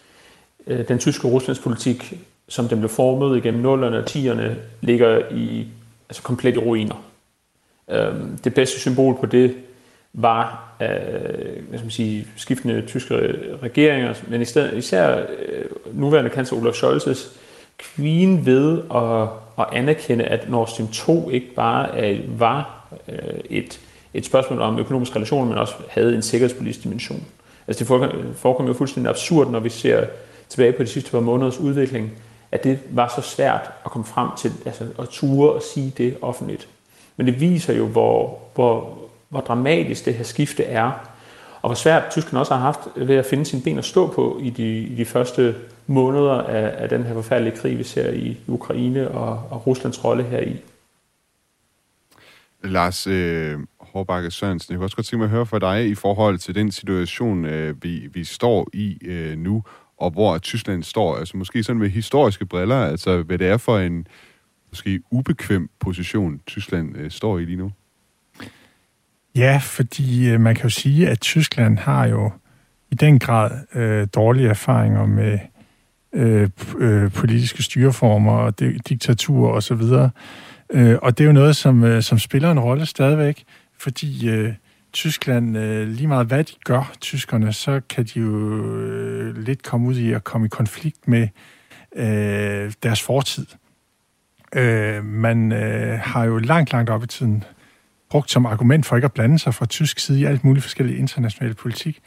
øh, 0.66 0.88
den 0.88 0.98
tyske 0.98 1.28
Ruslandspolitik, 1.28 2.18
som 2.48 2.68
den 2.68 2.78
blev 2.78 2.88
formet 2.88 3.36
igennem 3.36 3.64
0'erne 3.64 3.96
og 3.96 4.04
10'erne, 4.10 4.50
ligger 4.80 5.22
i 5.30 5.66
altså 6.08 6.22
komplet 6.22 6.54
i 6.54 6.58
ruiner. 6.58 7.04
Øhm, 7.90 8.38
det 8.38 8.54
bedste 8.54 8.80
symbol 8.80 9.16
på 9.20 9.26
det 9.26 9.56
var 10.12 10.72
øh, 10.80 10.88
hvad 11.68 11.78
skal 11.78 11.84
man 11.84 11.90
sige, 11.90 12.26
skiftende 12.36 12.82
tyske 12.86 13.14
regeringer, 13.62 14.14
men 14.28 14.42
i 14.42 14.44
stedet, 14.44 14.76
især 14.76 15.18
øh, 15.18 15.64
nuværende 15.92 16.30
kansler 16.30 16.58
Olaf 16.58 16.74
Scholz's 16.74 17.38
kvien 17.78 18.46
ved 18.46 18.82
at, 18.94 19.28
at 19.58 19.78
anerkende, 19.78 20.24
at 20.24 20.50
Nord 20.50 20.68
Stream 20.68 20.88
2 20.88 21.30
ikke 21.30 21.54
bare 21.54 21.98
er, 21.98 22.18
var 22.28 22.88
øh, 23.08 23.40
et 23.50 23.80
et 24.18 24.26
spørgsmål 24.26 24.60
om 24.60 24.78
økonomiske 24.78 25.16
relationer, 25.16 25.48
men 25.48 25.58
også 25.58 25.74
havde 25.88 26.14
en 26.14 26.22
sikkerhedspolitisk 26.22 26.82
dimension. 26.82 27.24
Altså 27.68 27.84
det 27.84 27.86
forekommer 28.36 28.72
jo 28.72 28.78
fuldstændig 28.78 29.10
absurd, 29.10 29.50
når 29.50 29.60
vi 29.60 29.68
ser 29.68 30.06
tilbage 30.48 30.72
på 30.72 30.82
de 30.82 30.88
sidste 30.88 31.10
par 31.10 31.20
måneders 31.20 31.58
udvikling, 31.58 32.10
at 32.52 32.64
det 32.64 32.78
var 32.90 33.12
så 33.16 33.20
svært 33.20 33.70
at 33.84 33.90
komme 33.90 34.04
frem 34.04 34.28
til, 34.38 34.52
altså 34.66 34.84
at 34.98 35.08
ture 35.08 35.52
og 35.52 35.62
sige 35.62 35.92
det 35.98 36.16
offentligt. 36.22 36.68
Men 37.16 37.26
det 37.26 37.40
viser 37.40 37.74
jo, 37.74 37.86
hvor, 37.86 38.38
hvor, 38.54 38.98
hvor 39.28 39.40
dramatisk 39.40 40.04
det 40.04 40.14
her 40.14 40.24
skifte 40.24 40.64
er, 40.64 40.90
og 41.62 41.68
hvor 41.68 41.74
svært 41.74 42.02
Tyskland 42.10 42.38
også 42.38 42.54
har 42.54 42.60
haft 42.60 42.80
ved 42.96 43.16
at 43.16 43.26
finde 43.26 43.44
sine 43.44 43.62
ben 43.62 43.78
at 43.78 43.84
stå 43.84 44.06
på 44.06 44.38
i 44.42 44.50
de, 44.50 44.78
i 44.78 44.94
de 44.94 45.04
første 45.04 45.54
måneder 45.86 46.32
af, 46.32 46.82
af 46.82 46.88
den 46.88 47.04
her 47.04 47.14
forfærdelige 47.14 47.56
krig, 47.56 47.78
vi 47.78 47.84
ser 47.84 48.12
i 48.12 48.36
Ukraine 48.46 49.10
og, 49.10 49.42
og 49.50 49.66
Ruslands 49.66 50.04
rolle 50.04 50.24
her 50.24 50.40
i. 50.40 50.56
Lars 52.62 53.06
øh, 53.06 53.58
Hårbakke 53.98 54.30
Sørensen, 54.30 54.72
jeg 54.72 54.78
kunne 54.78 54.86
også 54.86 54.96
godt 54.96 55.06
tænke 55.06 55.18
mig 55.18 55.24
at 55.24 55.30
høre 55.30 55.46
fra 55.46 55.58
dig 55.58 55.88
i 55.88 55.94
forhold 55.94 56.38
til 56.38 56.54
den 56.54 56.72
situation, 56.72 57.44
øh, 57.44 57.82
vi, 57.82 58.08
vi 58.12 58.24
står 58.24 58.68
i 58.72 58.98
øh, 59.04 59.38
nu, 59.38 59.62
og 60.00 60.10
hvor 60.10 60.38
Tyskland 60.38 60.82
står, 60.82 61.16
altså 61.16 61.36
måske 61.36 61.62
sådan 61.62 61.80
med 61.80 61.88
historiske 61.88 62.46
briller, 62.46 62.76
altså 62.76 63.22
hvad 63.22 63.38
det 63.38 63.48
er 63.48 63.56
for 63.56 63.78
en 63.78 64.06
måske 64.70 65.00
ubekvem 65.10 65.70
position, 65.80 66.40
Tyskland 66.46 66.96
øh, 66.96 67.10
står 67.10 67.38
i 67.38 67.44
lige 67.44 67.56
nu? 67.56 67.72
Ja, 69.36 69.60
fordi 69.62 70.28
øh, 70.28 70.40
man 70.40 70.54
kan 70.54 70.62
jo 70.62 70.70
sige, 70.70 71.08
at 71.08 71.20
Tyskland 71.20 71.78
har 71.78 72.06
jo 72.06 72.30
i 72.90 72.94
den 72.94 73.18
grad 73.18 73.50
øh, 73.74 74.08
dårlige 74.14 74.48
erfaringer 74.48 75.06
med 75.06 75.38
øh, 76.12 76.48
øh, 76.78 77.12
politiske 77.12 77.62
styreformer 77.62 78.32
og 78.32 78.58
diktatur 78.60 79.48
og 79.48 79.62
så 79.62 79.74
videre. 79.74 80.10
Øh, 80.70 80.96
og 81.02 81.18
det 81.18 81.24
er 81.24 81.26
jo 81.26 81.32
noget, 81.32 81.56
som, 81.56 81.84
øh, 81.84 82.02
som 82.02 82.18
spiller 82.18 82.50
en 82.50 82.60
rolle 82.60 82.86
stadigvæk, 82.86 83.44
fordi 83.78 84.28
øh, 84.28 84.54
Tyskland, 84.92 85.58
øh, 85.58 85.88
lige 85.88 86.06
meget 86.06 86.26
hvad 86.26 86.44
de 86.44 86.52
gør, 86.64 86.92
tyskerne, 87.00 87.52
så 87.52 87.80
kan 87.88 88.04
de 88.04 88.20
jo 88.20 88.58
øh, 88.66 89.36
lidt 89.36 89.62
komme 89.62 89.88
ud 89.88 89.96
i 89.96 90.12
at 90.12 90.24
komme 90.24 90.46
i 90.46 90.48
konflikt 90.48 91.08
med 91.08 91.28
øh, 91.96 92.72
deres 92.82 93.02
fortid. 93.02 93.46
Øh, 94.54 95.04
man 95.04 95.52
øh, 95.52 96.00
har 96.02 96.24
jo 96.24 96.38
langt, 96.38 96.72
langt 96.72 96.90
op 96.90 97.04
i 97.04 97.06
tiden 97.06 97.44
brugt 98.10 98.30
som 98.30 98.46
argument 98.46 98.86
for 98.86 98.96
ikke 98.96 99.06
at 99.06 99.12
blande 99.12 99.38
sig 99.38 99.54
fra 99.54 99.66
tysk 99.66 99.98
side 99.98 100.20
i 100.20 100.24
alt 100.24 100.44
muligt 100.44 100.62
forskellige 100.62 100.98
internationale 100.98 101.54
politik, 101.54 102.00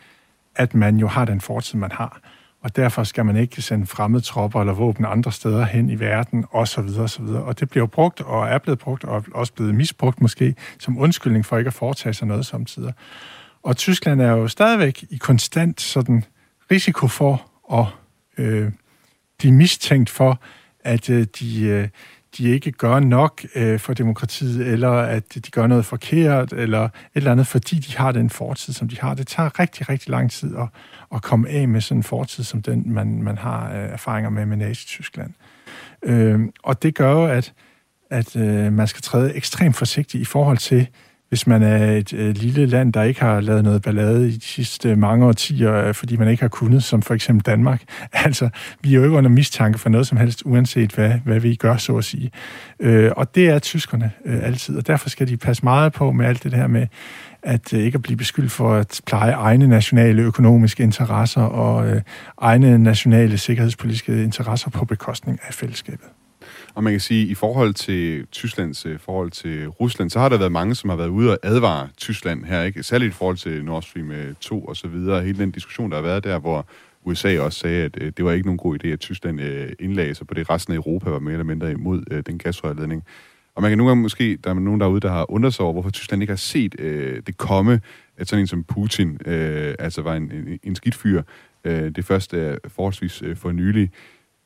at 0.56 0.74
man 0.74 0.98
jo 0.98 1.08
har 1.08 1.26
den 1.26 1.42
fortid, 1.42 1.80
man 1.80 1.92
har. 1.92 2.22
Og 2.62 2.76
derfor 2.76 3.04
skal 3.04 3.26
man 3.26 3.36
ikke 3.36 3.62
sende 3.62 3.88
fremmede 3.88 4.24
tropper 4.24 4.60
eller 4.60 4.74
våben 4.74 5.06
andre 5.06 5.32
steder 5.32 5.66
hen 5.66 5.90
i 5.90 6.00
verden, 6.00 6.46
osv. 6.52 7.00
osv. 7.00 7.24
Og 7.24 7.60
det 7.60 7.70
bliver 7.70 7.86
brugt, 7.86 8.22
og 8.22 8.48
er 8.48 8.58
blevet 8.58 8.80
brugt, 8.80 9.04
og 9.04 9.26
også 9.34 9.54
blevet 9.54 9.76
misbrugt 9.76 10.22
måske, 10.22 10.56
som 10.80 10.98
undskyldning 10.98 11.46
for 11.46 11.58
ikke 11.58 11.68
at 11.68 11.74
foretage 11.74 12.14
sig 12.14 12.28
noget 12.28 12.46
samtidig. 12.46 12.94
Og 13.64 13.78
Tyskland 13.78 14.22
er 14.22 14.32
jo 14.32 14.48
stadigvæk 14.48 15.04
i 15.10 15.18
konstant 15.18 15.82
sådan 15.82 16.24
risiko 16.72 17.08
for 17.08 17.52
at 17.74 17.86
øh, 18.38 18.72
blive 19.40 19.54
mistænkt 19.54 20.10
for, 20.10 20.40
at 20.84 21.10
øh, 21.10 21.28
de, 21.40 21.62
øh, 21.62 21.88
de 22.38 22.50
ikke 22.50 22.72
gør 22.72 23.00
nok 23.00 23.46
øh, 23.56 23.80
for 23.80 23.94
demokratiet, 23.94 24.68
eller 24.68 24.92
at 24.92 25.36
de 25.36 25.52
gør 25.52 25.68
noget 25.68 25.86
forkert, 25.86 26.54
eller 26.54 26.84
et 26.84 26.92
eller 27.16 27.32
andet, 27.32 27.48
fordi 27.48 27.76
de 27.76 27.98
har 27.98 28.12
den 28.12 28.30
fortid, 28.30 28.74
som 28.74 28.88
de 28.88 29.00
har. 29.00 29.14
Det 29.14 29.28
tager 29.28 29.60
rigtig, 29.60 29.90
rigtig 29.90 30.10
lang 30.10 30.32
tid 30.32 30.56
at, 30.56 30.68
at 31.16 31.22
komme 31.22 31.50
af 31.50 31.68
med 31.68 31.82
sådan 31.82 32.00
en 32.00 32.04
fortid, 32.04 32.44
som 32.44 32.62
den, 32.62 32.94
man, 32.94 33.24
man 33.24 33.38
har 33.38 33.70
øh, 33.70 33.90
erfaringer 33.90 34.30
med 34.30 34.46
med 34.46 34.58
Nazi-Tyskland. 34.58 35.34
Øh, 36.04 36.40
og 36.64 36.84
det 36.84 36.96
gør 36.96 37.12
jo, 37.12 37.26
at, 37.26 37.54
at 38.10 38.36
øh, 38.36 38.74
man 38.74 38.88
skal 38.88 39.02
træde 39.02 39.36
ekstremt 39.36 39.76
forsigtigt 39.76 40.22
i 40.22 40.26
forhold 40.26 40.58
til, 40.58 40.88
hvis 41.32 41.48
man 41.48 41.64
er 41.64 41.92
et 41.92 42.14
øh, 42.14 42.36
lille 42.36 42.66
land, 42.66 42.94
der 42.94 43.04
ikke 43.04 43.22
har 43.22 43.42
lavet 43.42 43.64
noget 43.64 43.82
ballade 43.82 44.30
i 44.30 44.32
de 44.32 44.46
sidste 44.46 44.96
mange 44.96 45.26
årtier, 45.26 45.74
øh, 45.74 45.94
fordi 45.94 46.18
man 46.18 46.28
ikke 46.28 46.44
har 46.44 46.48
kunnet, 46.48 46.84
som 46.84 47.02
for 47.02 47.14
eksempel 47.14 47.46
Danmark. 47.46 47.82
Altså, 48.26 48.50
vi 48.82 48.92
er 48.92 48.96
jo 48.96 49.04
ikke 49.04 49.16
under 49.16 49.30
mistanke 49.30 49.80
for 49.80 49.90
noget 49.90 50.08
som 50.08 50.18
helst, 50.18 50.42
uanset 50.46 50.92
hvad, 50.92 51.12
hvad 51.26 51.40
vi 51.40 51.56
gør, 51.56 51.78
så 51.78 51.98
at 51.98 52.04
sige. 52.04 52.32
Øh, 52.80 53.12
og 53.18 53.36
det 53.36 53.50
er 53.50 53.60
tyskerne 53.60 54.12
øh, 54.26 54.44
altid, 54.44 54.78
og 54.78 54.88
derfor 54.88 55.10
skal 55.10 55.28
de 55.28 55.38
passe 55.38 55.64
meget 55.64 55.94
på 55.94 56.12
med 56.12 56.26
alt 56.26 56.44
det 56.44 56.54
her 56.54 56.68
med, 56.68 56.88
at 57.44 57.74
øh, 57.74 57.80
ikke 57.80 57.96
at 57.96 58.02
blive 58.02 58.18
beskyldt 58.18 58.52
for 58.52 58.74
at 58.74 59.02
pleje 59.06 59.32
egne 59.32 59.68
nationale 59.68 60.22
økonomiske 60.22 60.84
interesser 60.84 61.42
og 61.42 61.88
øh, 61.88 62.02
egne 62.38 62.78
nationale 62.78 63.38
sikkerhedspolitiske 63.38 64.24
interesser 64.24 64.70
på 64.70 64.86
bekostning 64.86 65.40
af 65.48 65.54
fællesskabet. 65.54 66.08
Og 66.74 66.84
man 66.84 66.94
kan 66.94 67.00
sige, 67.00 67.24
at 67.24 67.30
i 67.30 67.34
forhold 67.34 67.74
til 67.74 68.28
Tysklands 68.28 68.86
øh, 68.86 69.00
forhold 69.00 69.32
til 69.32 69.68
Rusland, 69.68 70.10
så 70.10 70.20
har 70.20 70.30
der 70.30 70.38
været 70.38 70.52
mange, 70.52 70.76
som 70.76 70.90
har 70.90 70.98
været 70.98 71.08
ude 71.08 71.32
og 71.32 71.40
advare 71.44 71.90
Tyskland 71.98 72.46
her, 72.46 72.64
ikke? 72.64 72.84
Særligt 72.84 73.10
i 73.10 73.14
forhold 73.14 73.38
til 73.38 73.66
Nord 73.66 73.82
Stream 73.82 74.12
øh, 74.12 74.34
2 74.42 74.62
og 74.62 74.76
så 74.76 74.88
videre. 74.88 75.24
Hele 75.24 75.40
den 75.40 75.52
diskussion, 75.52 75.90
der 75.92 75.98
har 75.98 76.04
været 76.04 76.24
der, 76.24 76.40
hvor 76.40 76.66
USA 77.04 77.40
også 77.40 77.60
sagde, 77.60 77.84
at 77.84 77.98
øh, 78.02 78.12
det 78.18 78.26
var 78.26 78.32
ikke 78.32 78.48
nogen 78.48 78.58
god 78.58 78.84
idé, 78.84 78.88
at 78.88 79.00
Tyskland 79.00 79.42
øh, 79.42 79.72
indlagde 79.80 80.16
sig 80.16 80.28
på 80.28 80.34
det. 80.34 80.50
Resten 80.50 80.74
af 80.74 80.78
Europa 80.78 81.10
var 81.10 81.20
mere 81.20 81.34
eller 81.34 81.46
mindre 81.46 81.72
imod 81.72 82.22
den 82.24 82.38
gasrørledning. 82.38 83.04
Og 83.56 83.62
man 83.62 83.72
kan 83.72 83.78
nogle 83.78 83.90
gange 83.90 84.02
måske, 84.02 84.38
der 84.44 84.50
er 84.50 84.54
nogen 84.54 84.82
derude, 84.82 85.00
der 85.00 85.10
har 85.10 85.32
undret 85.32 85.54
sig 85.54 85.64
over, 85.64 85.74
hvorfor 85.74 85.90
Tyskland 85.90 86.24
ikke 86.24 86.32
har 86.32 86.38
set 86.38 86.76
øh, 86.80 87.22
det 87.28 87.38
komme, 87.38 87.82
at 88.18 88.28
sådan 88.28 88.44
en 88.44 88.48
som 88.48 88.64
Putin, 88.64 89.18
øh, 89.26 89.76
altså 89.80 90.02
var 90.02 90.16
en, 90.16 90.32
en, 90.32 90.60
en 90.64 90.76
skidt 90.76 90.96
fyr, 90.96 91.22
øh, 91.64 91.96
det 91.96 92.06
første 92.06 92.40
er 92.40 92.58
forholdsvis 92.68 93.22
øh, 93.22 93.36
for 93.36 93.52
nylig, 93.52 93.92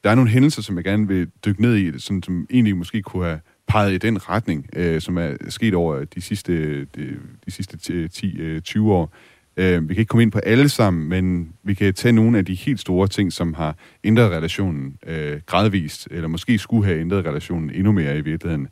der 0.06 0.12
er 0.12 0.16
nogle 0.16 0.30
hændelser, 0.30 0.62
som 0.62 0.76
jeg 0.76 0.84
gerne 0.84 1.08
vil 1.08 1.28
dykke 1.46 1.62
ned 1.62 1.76
i, 1.78 2.00
sådan, 2.00 2.24
som 2.24 2.48
egentlig 2.50 2.78
måske 2.78 3.02
kunne 3.02 3.26
have 3.26 3.40
peget 3.68 3.94
i 3.94 3.98
den 3.98 4.30
retning, 4.30 4.70
øh, 4.76 5.02
som 5.02 5.18
er 5.18 5.32
sket 5.50 5.74
over 5.74 6.04
de 6.04 6.22
sidste, 6.22 6.80
de, 6.86 7.18
de 7.46 7.52
sidste 7.52 7.78
10-20 8.14 8.78
øh, 8.78 8.86
år. 8.86 9.14
Øh, 9.58 9.90
vi 9.90 9.94
kan 9.94 10.02
ikke 10.02 10.10
komme 10.10 10.24
ind 10.24 10.32
på 10.32 10.40
alle 10.40 10.70
sammen, 10.70 11.10
men 11.10 11.54
vi 11.64 11.74
kan 11.74 11.94
tage 11.94 12.12
nogle 12.12 12.38
af 12.38 12.46
de 12.46 12.56
helt 12.56 12.80
store 12.80 13.08
ting, 13.08 13.34
som 13.34 13.54
har 13.54 13.76
ændret 14.04 14.32
relationen 14.32 14.98
øh, 15.08 15.42
gradvist, 15.46 16.08
eller 16.12 16.28
måske 16.28 16.58
skulle 16.58 16.86
have 16.86 17.00
ændret 17.00 17.26
relationen 17.26 17.70
endnu 17.70 17.92
mere 17.92 18.18
i 18.18 18.22
virkeligheden. 18.22 18.68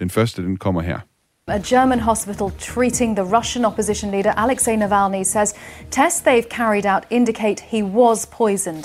Den 0.00 0.10
første, 0.10 0.42
den 0.42 0.56
kommer 0.56 0.82
her. 0.82 0.98
A 1.46 1.60
German 1.68 2.00
hospital 2.00 2.50
treating 2.58 3.16
the 3.16 3.36
Russian 3.36 3.64
opposition 3.64 4.10
leader 4.10 4.32
Alexei 4.32 4.76
Navalny 4.76 5.24
says 5.24 5.54
tests 5.90 6.20
they've 6.20 6.48
carried 6.50 6.86
out 6.86 7.04
indicate 7.10 7.60
he 7.60 7.82
was 7.82 8.26
poisoned. 8.26 8.84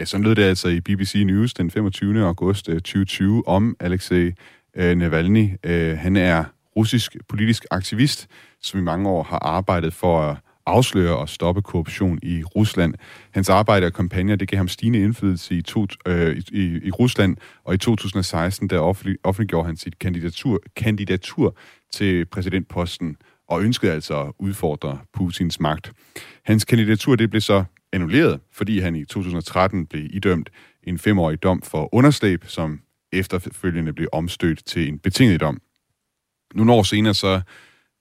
Ja, 0.00 0.04
sådan 0.04 0.24
lød 0.24 0.34
det 0.34 0.42
altså 0.42 0.68
i 0.68 0.80
BBC 0.80 1.22
News 1.26 1.54
den 1.54 1.70
25. 1.70 2.24
august 2.24 2.68
øh, 2.68 2.74
2020 2.74 3.48
om 3.48 3.76
Alexei 3.80 4.32
øh, 4.76 4.96
Navalny. 4.96 5.50
Øh, 5.64 5.98
han 5.98 6.16
er 6.16 6.44
russisk 6.76 7.16
politisk 7.28 7.64
aktivist, 7.70 8.28
som 8.62 8.80
i 8.80 8.82
mange 8.82 9.08
år 9.08 9.22
har 9.22 9.38
arbejdet 9.38 9.94
for 9.94 10.20
at 10.20 10.36
afsløre 10.66 11.16
og 11.16 11.28
stoppe 11.28 11.62
korruption 11.62 12.18
i 12.22 12.42
Rusland. 12.42 12.94
Hans 13.30 13.48
arbejde 13.48 13.86
og 13.86 13.92
kampagner, 13.92 14.36
det 14.36 14.48
gav 14.48 14.56
ham 14.56 14.68
stigende 14.68 14.98
indflydelse 14.98 15.54
i, 15.54 15.62
to, 15.62 15.86
øh, 16.06 16.42
i, 16.52 16.80
i 16.86 16.90
Rusland, 16.90 17.36
og 17.64 17.74
i 17.74 17.78
2016, 17.78 18.70
der 18.70 18.78
offentlig, 18.78 19.18
offentliggjorde 19.24 19.66
han 19.66 19.76
sit 19.76 19.98
kandidatur, 19.98 20.60
kandidatur 20.76 21.56
til 21.92 22.24
præsidentposten, 22.24 23.16
og 23.48 23.62
ønskede 23.62 23.92
altså 23.92 24.20
at 24.20 24.32
udfordre 24.38 24.98
Putins 25.14 25.60
magt. 25.60 25.92
Hans 26.44 26.64
kandidatur, 26.64 27.16
det 27.16 27.30
blev 27.30 27.40
så 27.40 27.64
annulleret, 27.92 28.40
fordi 28.52 28.78
han 28.78 28.94
i 28.94 29.04
2013 29.04 29.86
blev 29.86 30.06
idømt 30.10 30.50
en 30.82 30.98
femårig 30.98 31.42
dom 31.42 31.62
for 31.62 31.94
underslæb, 31.94 32.44
som 32.46 32.80
efterfølgende 33.12 33.92
blev 33.92 34.08
omstødt 34.12 34.64
til 34.64 34.88
en 34.88 34.98
betinget 34.98 35.40
dom. 35.40 35.60
Nogle 36.54 36.72
år 36.72 36.82
senere 36.82 37.14
så 37.14 37.40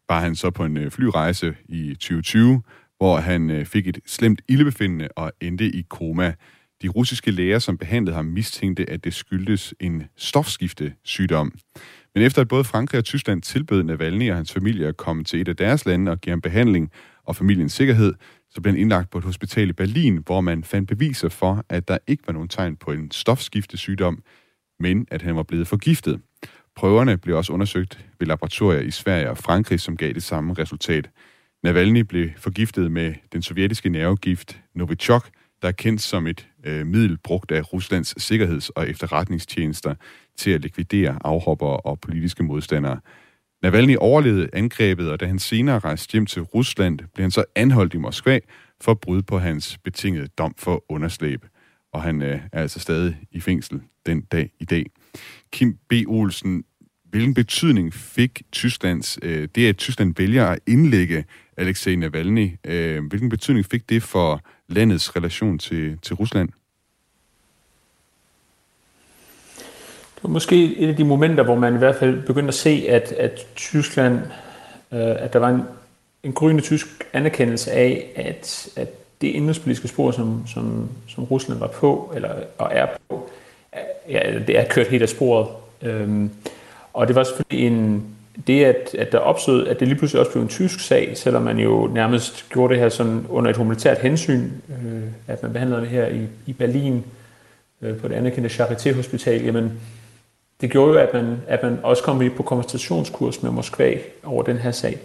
var 0.09 0.19
han 0.19 0.35
så 0.35 0.49
på 0.49 0.65
en 0.65 0.77
øh, 0.77 0.91
flyrejse 0.91 1.55
i 1.69 1.93
2020, 1.93 2.61
hvor 2.97 3.17
han 3.17 3.49
øh, 3.49 3.65
fik 3.65 3.87
et 3.87 3.99
slemt 4.05 4.41
ildebefindende 4.47 5.07
og 5.15 5.31
endte 5.41 5.65
i 5.69 5.81
koma. 5.89 6.33
De 6.81 6.87
russiske 6.87 7.31
læger, 7.31 7.59
som 7.59 7.77
behandlede 7.77 8.15
ham, 8.15 8.25
mistænkte, 8.25 8.89
at 8.89 9.03
det 9.03 9.13
skyldtes 9.13 9.73
en 9.79 10.03
stofskiftesygdom. 10.15 11.53
Men 12.15 12.23
efter 12.23 12.41
at 12.41 12.47
både 12.47 12.63
Frankrig 12.63 12.97
og 12.97 13.05
Tyskland 13.05 13.41
tilbød 13.41 13.83
Navalny 13.83 14.29
og 14.29 14.35
hans 14.35 14.53
familie 14.53 14.87
at 14.87 14.97
komme 14.97 15.23
til 15.23 15.41
et 15.41 15.47
af 15.47 15.55
deres 15.55 15.85
lande 15.85 16.11
og 16.11 16.21
give 16.21 16.31
ham 16.31 16.41
behandling 16.41 16.91
og 17.23 17.35
familiens 17.35 17.73
sikkerhed, 17.73 18.13
så 18.57 18.61
blev 18.61 18.73
han 18.73 18.81
indlagt 18.81 19.09
på 19.09 19.17
et 19.17 19.23
hospital 19.23 19.69
i 19.69 19.73
Berlin, 19.73 20.17
hvor 20.25 20.41
man 20.41 20.63
fandt 20.63 20.89
beviser 20.89 21.29
for, 21.29 21.65
at 21.69 21.87
der 21.87 21.97
ikke 22.07 22.23
var 22.27 22.33
nogen 22.33 22.49
tegn 22.49 22.75
på 22.75 22.91
en 22.91 23.11
stofskiftesygdom, 23.11 24.23
men 24.79 25.07
at 25.11 25.21
han 25.21 25.35
var 25.35 25.43
blevet 25.43 25.67
forgiftet. 25.67 26.21
Prøverne 26.75 27.17
blev 27.17 27.37
også 27.37 27.53
undersøgt 27.53 28.05
ved 28.19 28.27
laboratorier 28.27 28.81
i 28.81 28.91
Sverige 28.91 29.29
og 29.29 29.37
Frankrig, 29.37 29.79
som 29.79 29.97
gav 29.97 30.13
det 30.13 30.23
samme 30.23 30.53
resultat. 30.53 31.09
Navalny 31.63 31.99
blev 31.99 32.29
forgiftet 32.37 32.91
med 32.91 33.13
den 33.33 33.41
sovjetiske 33.41 33.89
nervegift 33.89 34.61
Novichok, 34.75 35.29
der 35.61 35.67
er 35.67 35.71
kendt 35.71 36.01
som 36.01 36.27
et 36.27 36.47
øh, 36.63 36.87
middel 36.87 37.17
brugt 37.17 37.51
af 37.51 37.73
Ruslands 37.73 38.23
sikkerheds- 38.23 38.69
og 38.69 38.89
efterretningstjenester 38.89 39.95
til 40.37 40.51
at 40.51 40.61
likvidere 40.61 41.19
afhoppere 41.23 41.77
og 41.77 41.99
politiske 41.99 42.43
modstandere. 42.43 42.99
Navalny 43.67 43.95
overlevede 43.99 44.49
angrebet, 44.53 45.11
og 45.11 45.19
da 45.19 45.25
han 45.25 45.39
senere 45.39 45.79
rejste 45.79 46.11
hjem 46.11 46.25
til 46.25 46.41
Rusland, 46.41 46.99
blev 47.13 47.23
han 47.23 47.31
så 47.31 47.43
anholdt 47.55 47.93
i 47.93 47.97
Moskva 47.97 48.39
for 48.81 48.93
brud 48.93 49.21
på 49.21 49.39
hans 49.39 49.77
betingede 49.77 50.27
dom 50.27 50.53
for 50.57 50.85
underslæb. 50.89 51.45
Og 51.93 52.03
han 52.03 52.21
øh, 52.21 52.39
er 52.53 52.61
altså 52.61 52.79
stadig 52.79 53.17
i 53.31 53.39
fængsel 53.39 53.81
den 54.05 54.21
dag 54.21 54.51
i 54.59 54.65
dag. 54.65 54.85
Kim 55.51 55.77
B. 55.89 55.93
Olsen, 56.07 56.63
hvilken 57.09 57.33
betydning 57.33 57.93
fik 57.93 58.41
Tysklands, 58.51 59.19
øh, 59.21 59.47
det 59.55 59.69
at 59.69 59.77
Tyskland 59.77 60.15
vælger 60.17 60.45
at 60.45 60.59
indlægge 60.67 61.25
Alexei 61.57 61.95
Navalny, 61.95 62.51
øh, 62.65 63.05
hvilken 63.05 63.29
betydning 63.29 63.65
fik 63.65 63.89
det 63.89 64.03
for 64.03 64.41
landets 64.69 65.15
relation 65.15 65.59
til, 65.59 65.97
til 66.01 66.15
Rusland? 66.15 66.49
Det 70.17 70.23
var 70.23 70.29
måske 70.29 70.77
et 70.77 70.89
af 70.89 70.95
de 70.95 71.03
momenter, 71.03 71.43
hvor 71.43 71.55
man 71.55 71.75
i 71.75 71.77
hvert 71.77 71.95
fald 71.95 72.21
begyndte 72.21 72.47
at 72.47 72.53
se, 72.53 72.85
at, 72.89 73.11
at 73.11 73.47
Tyskland, 73.55 74.19
øh, 74.91 75.15
at 75.23 75.33
der 75.33 75.39
var 75.39 75.49
en, 75.49 75.61
en 76.23 76.33
gryende 76.33 76.61
tysk 76.61 76.87
anerkendelse 77.13 77.71
af, 77.71 78.05
at, 78.15 78.69
at 78.75 78.89
det 79.21 79.27
indrigspolitiske 79.27 79.87
spor, 79.87 80.11
som, 80.11 80.47
som, 80.47 80.89
som 81.07 81.23
Rusland 81.23 81.59
var 81.59 81.67
på, 81.67 82.11
eller 82.15 82.29
og 82.57 82.69
er 82.71 82.87
på, 83.09 83.29
ja, 84.09 84.39
det 84.47 84.59
er 84.59 84.65
kørt 84.65 84.87
helt 84.87 85.03
af 85.03 85.09
sporet. 85.09 85.47
Øhm, 85.81 86.29
og 86.93 87.07
det 87.07 87.15
var 87.15 87.23
selvfølgelig 87.23 87.67
en, 87.67 88.03
det, 88.47 88.65
at, 88.65 88.95
at 88.95 89.11
der 89.11 89.17
opstod, 89.17 89.67
at 89.67 89.79
det 89.79 89.87
lige 89.87 89.97
pludselig 89.97 90.19
også 90.19 90.31
blev 90.31 90.43
en 90.43 90.49
tysk 90.49 90.79
sag, 90.79 91.17
selvom 91.17 91.41
man 91.41 91.59
jo 91.59 91.89
nærmest 91.93 92.45
gjorde 92.49 92.73
det 92.73 92.81
her 92.81 92.89
sådan 92.89 93.25
under 93.29 93.51
et 93.51 93.57
humanitært 93.57 93.97
hensyn, 93.97 94.49
øh, 94.69 95.03
at 95.27 95.43
man 95.43 95.53
behandlede 95.53 95.81
det 95.81 95.89
her 95.89 96.07
i, 96.07 96.27
i 96.45 96.53
Berlin 96.53 97.03
øh, 97.81 97.97
på 97.97 98.07
det 98.07 98.15
anerkendte 98.15 98.49
Charité-hospital, 98.49 99.45
jamen 99.45 99.79
det 100.61 100.71
gjorde 100.71 100.91
jo, 100.93 100.99
at 100.99 101.13
man, 101.13 101.37
at 101.47 101.63
man 101.63 101.79
også 101.83 102.03
kom 102.03 102.31
på 102.37 102.43
konversationskurs 102.43 103.43
med 103.43 103.51
Moskva 103.51 103.97
over 104.23 104.43
den 104.43 104.57
her 104.57 104.71
sag. 104.71 104.97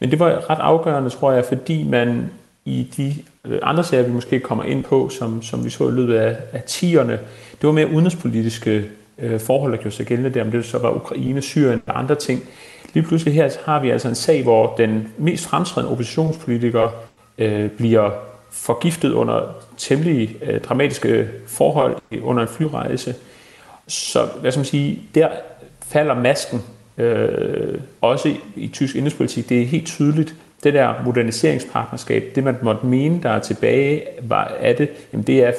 Men 0.00 0.10
det 0.10 0.18
var 0.18 0.50
ret 0.50 0.58
afgørende, 0.58 1.10
tror 1.10 1.32
jeg, 1.32 1.44
fordi 1.44 1.82
man 1.82 2.30
i 2.64 2.90
de 2.96 3.14
øh, 3.44 3.58
andre 3.62 3.84
sager, 3.84 4.02
vi 4.02 4.12
måske 4.12 4.40
kommer 4.40 4.64
ind 4.64 4.84
på, 4.84 5.08
som, 5.08 5.42
som 5.42 5.64
vi 5.64 5.70
så 5.70 5.88
i 5.88 5.92
løbet 5.92 6.14
af, 6.14 6.36
af 6.52 6.62
tierne, 6.62 7.12
det 7.60 7.66
var 7.66 7.72
mere 7.72 7.90
udenrigspolitiske 7.90 8.84
øh, 9.18 9.40
forhold, 9.40 9.72
der 9.72 9.78
gjorde 9.78 9.96
sig 9.96 10.06
gældende 10.06 10.30
der, 10.30 10.44
om 10.44 10.50
det 10.50 10.64
så 10.64 10.78
var 10.78 10.90
Ukraine, 10.90 11.42
Syrien 11.42 11.82
og 11.86 11.98
andre 11.98 12.14
ting. 12.14 12.42
Lige 12.94 13.06
pludselig 13.06 13.34
her 13.34 13.50
har 13.64 13.80
vi 13.80 13.90
altså 13.90 14.08
en 14.08 14.14
sag, 14.14 14.42
hvor 14.42 14.74
den 14.76 15.08
mest 15.18 15.46
fremtrædende 15.46 15.92
oppositionspolitiker 15.92 16.88
øh, 17.38 17.70
bliver 17.70 18.10
forgiftet 18.50 19.12
under 19.12 19.40
temmelig 19.76 20.36
øh, 20.42 20.60
dramatiske 20.60 21.28
forhold 21.46 21.96
under 22.22 22.42
en 22.42 22.48
flyrejse. 22.48 23.14
Så 23.86 24.28
hvad 24.40 24.52
skal 24.52 24.58
man 24.58 24.64
sige, 24.64 25.02
der 25.14 25.28
falder 25.82 26.14
masken 26.14 26.60
øh, 26.98 27.80
også 28.00 28.28
i, 28.28 28.40
i 28.56 28.68
tysk 28.68 28.96
indrigspolitik. 28.96 29.48
Det 29.48 29.62
er 29.62 29.66
helt 29.66 29.86
tydeligt, 29.86 30.34
det 30.64 30.74
der 30.74 31.02
moderniseringspartnerskab, 31.04 32.32
det 32.34 32.44
man 32.44 32.56
måtte 32.62 32.86
mene, 32.86 33.22
der 33.22 33.30
er 33.30 33.40
tilbage 33.40 34.04
var 34.22 34.44
af 34.44 34.76
det, 34.76 34.88
jamen 35.12 35.26
det 35.26 35.44
er, 35.44 35.52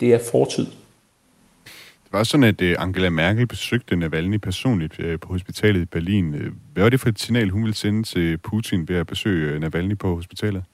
det 0.00 0.14
er 0.14 0.18
fortid. 0.30 0.66
Det 2.04 2.18
var 2.18 2.24
sådan, 2.24 2.44
at 2.44 2.62
øh, 2.62 2.76
Angela 2.78 3.10
Merkel 3.10 3.46
besøgte 3.46 3.96
Navalny 3.96 4.36
personligt 4.36 5.00
øh, 5.00 5.20
på 5.20 5.28
hospitalet 5.28 5.80
i 5.80 5.84
Berlin. 5.84 6.34
Øh, 6.34 6.52
hvad 6.72 6.82
var 6.82 6.90
det 6.90 7.00
for 7.00 7.08
et 7.08 7.20
signal, 7.20 7.50
hun 7.50 7.62
ville 7.62 7.74
sende 7.74 8.02
til 8.02 8.38
Putin 8.38 8.88
ved 8.88 8.96
at 8.96 9.06
besøge 9.06 9.60
Navalny 9.60 9.98
på 9.98 10.14
hospitalet? 10.14 10.64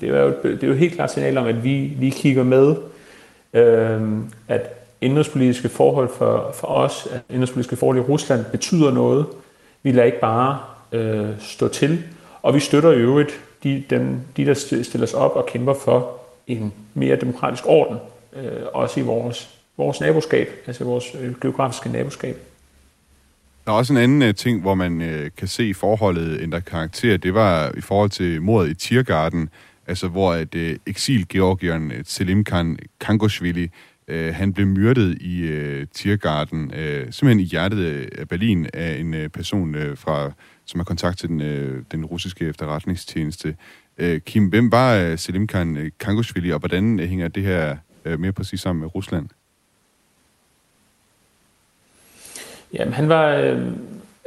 Det 0.00 0.08
er 0.08 0.20
jo, 0.20 0.34
det 0.42 0.62
er 0.62 0.68
jo 0.68 0.74
helt 0.74 0.94
klart 0.94 1.12
signal 1.12 1.38
om, 1.38 1.46
at 1.46 1.64
vi, 1.64 1.92
vi 1.98 2.10
kigger 2.10 2.42
med, 2.42 2.76
øh, 3.52 4.18
at 4.48 4.60
indrigspolitiske 5.00 5.68
forhold 5.68 6.08
for, 6.18 6.54
for 6.54 6.66
os, 6.66 7.08
at 7.12 7.20
indrigspolitiske 7.30 7.76
forhold 7.76 7.98
i 7.98 8.00
Rusland 8.00 8.44
betyder 8.44 8.90
noget. 8.90 9.26
Vi 9.82 9.92
lader 9.92 10.06
ikke 10.06 10.20
bare 10.20 10.58
øh, 10.92 11.28
stå 11.38 11.68
til. 11.68 12.04
Og 12.42 12.54
vi 12.54 12.60
støtter 12.60 12.92
i 12.92 12.96
øvrigt 12.96 13.40
de, 13.62 13.84
dem, 13.90 14.20
de, 14.36 14.46
der 14.46 14.54
stiller 14.82 15.06
sig 15.06 15.18
op 15.18 15.36
og 15.36 15.46
kæmper 15.46 15.74
for 15.74 16.18
en 16.46 16.72
mere 16.94 17.16
demokratisk 17.16 17.64
orden, 17.66 17.98
øh, 18.36 18.62
også 18.74 19.00
i 19.00 19.02
vores, 19.02 19.48
vores 19.76 20.00
naboskab, 20.00 20.48
altså 20.66 20.84
vores 20.84 21.04
øh, 21.20 21.40
geografiske 21.40 21.88
naboskab. 21.88 22.36
Der 23.66 23.72
er 23.72 23.76
også 23.76 23.92
en 23.92 23.98
anden 23.98 24.22
uh, 24.22 24.34
ting, 24.34 24.60
hvor 24.60 24.74
man 24.74 25.00
uh, 25.00 25.26
kan 25.36 25.48
se 25.48 25.74
forholdet 25.74 26.40
ændre 26.42 26.60
karakter. 26.60 27.16
Det 27.16 27.34
var 27.34 27.72
i 27.76 27.80
forhold 27.80 28.10
til 28.10 28.42
mordet 28.42 28.70
i 28.70 28.74
Tiergarten, 28.74 29.48
altså 29.88 30.08
hvor 30.08 30.32
at 30.32 30.54
øh, 30.54 30.76
eksilgeorgieren 30.86 31.92
øh, 31.92 32.04
Selimkan 32.04 32.78
Kangoshvili, 33.00 33.70
øh, 34.08 34.34
han 34.34 34.52
blev 34.52 34.66
myrdet 34.66 35.18
i 35.20 35.40
øh, 35.40 35.86
Tiergarten, 35.94 36.74
øh, 36.74 37.12
simpelthen 37.12 37.40
i 37.40 37.44
hjertet 37.44 37.78
øh, 37.78 38.08
af 38.18 38.28
Berlin 38.28 38.66
af 38.74 38.96
en 38.98 39.14
øh, 39.14 39.28
person 39.28 39.74
øh, 39.74 39.96
fra 39.96 40.32
som 40.68 40.80
har 40.80 40.84
kontakt 40.84 41.18
til 41.18 41.28
den, 41.28 41.40
øh, 41.40 41.82
den 41.92 42.04
russiske 42.04 42.44
efterretningstjeneste. 42.44 43.56
Øh, 43.98 44.20
Kim, 44.20 44.46
hvem 44.46 44.72
var 44.72 44.94
øh, 44.94 45.18
Selimkan 45.18 45.76
øh, 45.76 45.90
Kangoshvili, 46.00 46.52
og 46.52 46.58
hvordan 46.58 47.00
øh, 47.00 47.08
hænger 47.08 47.28
det 47.28 47.42
her 47.42 47.76
øh, 48.04 48.20
mere 48.20 48.32
præcis 48.32 48.60
sammen 48.60 48.80
med 48.80 48.94
Rusland? 48.94 49.28
Jamen, 52.72 52.94
han 52.94 53.08
var, 53.08 53.34
øh, 53.34 53.72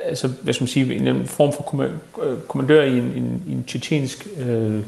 altså, 0.04 0.28
hvad 0.28 0.54
skal 0.54 0.63
man 0.63 0.67
sige, 0.67 0.95
en 0.95 1.28
form 1.28 1.54
for 1.54 1.84
øh, 2.24 2.41
kommandør 2.47 2.84
i 2.84 2.97
en, 2.97 3.04
en, 3.04 3.43
en 3.47 3.63
tjetjensk 3.63 4.28
øh, 4.39 4.84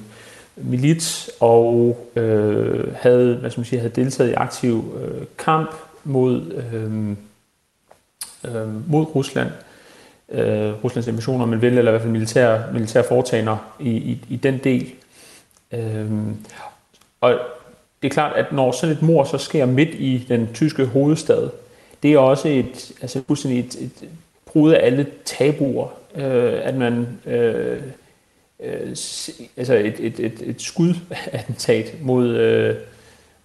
milits, 0.56 1.32
og 1.40 1.98
øh, 2.16 2.96
havde, 2.96 3.36
hvad 3.36 3.50
skal 3.50 3.60
man 3.60 3.66
sige, 3.66 3.80
havde 3.80 3.96
deltaget 3.96 4.30
i 4.30 4.34
aktiv 4.34 4.98
øh, 5.02 5.26
kamp 5.38 5.76
mod, 6.04 6.42
øh, 6.52 7.10
øh, 8.56 8.90
mod 8.90 9.16
Rusland 9.16 9.50
øh, 10.34 10.84
Ruslands 10.84 11.08
invasioner, 11.08 11.46
men 11.46 11.62
vel 11.62 11.78
eller 11.78 11.92
i 11.92 11.94
hvert 11.94 12.02
fald 12.02 12.12
militære, 12.12 12.64
militære 12.74 13.04
foretagender 13.04 13.74
i, 13.80 13.90
i, 13.90 14.26
i 14.30 14.36
den 14.36 14.58
del. 14.64 14.92
Øh, 15.72 16.12
og 17.22 17.40
det 18.02 18.10
er 18.10 18.14
klart, 18.14 18.36
at 18.36 18.52
når 18.52 18.72
sådan 18.72 18.96
et 18.96 19.02
mor 19.02 19.24
så 19.24 19.38
sker 19.38 19.66
midt 19.66 19.90
i 19.90 20.26
den 20.30 20.50
tyske 20.54 20.86
hovedstad, 20.86 21.50
det 22.04 22.14
er 22.14 22.18
også 22.18 22.48
et, 22.48 22.92
altså 23.02 23.22
fuldstændig 23.28 23.60
et, 23.60 23.76
et 23.82 24.10
brud 24.46 24.72
af 24.72 24.86
alle 24.86 25.08
tabuer, 25.26 25.88
øh, 26.16 26.60
at 26.64 26.76
man 26.76 27.20
øh, 27.26 27.82
øh, 28.64 28.90
altså 29.58 29.74
et, 29.74 29.96
et, 30.00 30.20
et, 30.20 30.42
et 30.46 30.62
skudattentat 30.62 31.96
mod, 32.02 32.28
øh, 32.30 32.76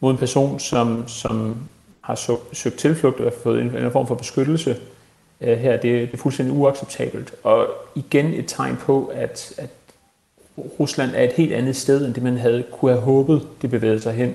mod 0.01 0.11
en 0.11 0.19
person, 0.19 0.61
som, 0.61 1.09
som 1.09 1.57
har 2.01 2.41
søgt 2.53 2.79
tilflugt 2.79 3.21
og 3.21 3.33
fået 3.43 3.61
en, 3.61 3.77
en 3.77 3.93
form 3.93 4.07
for 4.07 4.15
beskyttelse, 4.15 4.77
øh, 5.41 5.59
her, 5.59 5.73
det, 5.73 5.83
det 5.83 6.13
er 6.13 6.17
fuldstændig 6.17 6.55
uacceptabelt. 6.55 7.35
Og 7.43 7.67
igen 7.95 8.35
et 8.35 8.45
tegn 8.47 8.77
på, 8.77 9.07
at, 9.07 9.53
at 9.59 9.71
Rusland 10.59 11.11
er 11.15 11.23
et 11.23 11.33
helt 11.33 11.53
andet 11.53 11.77
sted, 11.77 12.07
end 12.07 12.15
det 12.15 12.23
man 12.23 12.37
havde 12.37 12.65
kunne 12.73 12.91
have 12.91 13.03
håbet, 13.03 13.49
det 13.63 13.71
bevægede 13.71 14.01
sig 14.01 14.13
hen. 14.13 14.35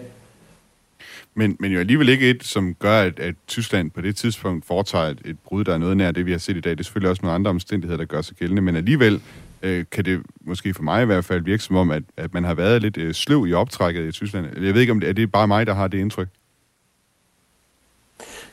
Men, 1.36 1.58
men 1.60 1.72
jo 1.72 1.80
alligevel 1.80 2.10
ikke 2.10 2.30
et, 2.30 2.44
som 2.44 2.76
gør, 2.80 3.02
at, 3.02 3.20
at 3.20 3.36
Tyskland 3.48 3.92
på 3.92 4.02
det 4.02 4.16
tidspunkt 4.16 4.66
foretager 4.66 5.06
et, 5.06 5.22
et 5.26 5.40
brud, 5.40 5.64
der 5.64 5.74
er 5.74 5.78
noget 5.78 5.98
nær 5.98 6.12
det, 6.12 6.26
vi 6.26 6.32
har 6.32 6.38
set 6.38 6.58
i 6.58 6.60
dag. 6.60 6.72
Det 6.72 6.80
er 6.80 6.84
selvfølgelig 6.84 7.10
også 7.10 7.22
nogle 7.22 7.36
andre 7.36 7.50
omstændigheder, 7.50 7.98
der 7.98 8.06
gør 8.06 8.22
sig 8.22 8.36
gældende, 8.36 8.62
men 8.62 8.76
alligevel 8.76 9.22
øh, 9.64 9.86
kan 9.92 10.06
det 10.06 10.22
måske 10.42 10.74
for 10.74 10.84
mig 10.84 11.04
i 11.04 11.06
hvert 11.06 11.26
fald 11.26 11.42
virke 11.42 11.64
som 11.64 11.76
om, 11.76 11.92
at, 11.92 12.04
at 12.18 12.34
man 12.34 12.44
har 12.44 12.54
været 12.54 12.82
lidt 12.82 12.98
øh, 12.98 13.14
sløv 13.14 13.48
i 13.48 13.54
optrækket 13.54 14.08
i 14.08 14.12
Tyskland. 14.12 14.48
Jeg 14.62 14.74
ved 14.74 14.82
ikke, 14.82 14.92
om 14.92 15.00
det 15.00 15.10
er 15.10 15.14
det 15.14 15.32
bare 15.32 15.48
mig, 15.48 15.68
der 15.68 15.74
har 15.74 15.88
det 15.88 15.98
indtryk? 15.98 16.28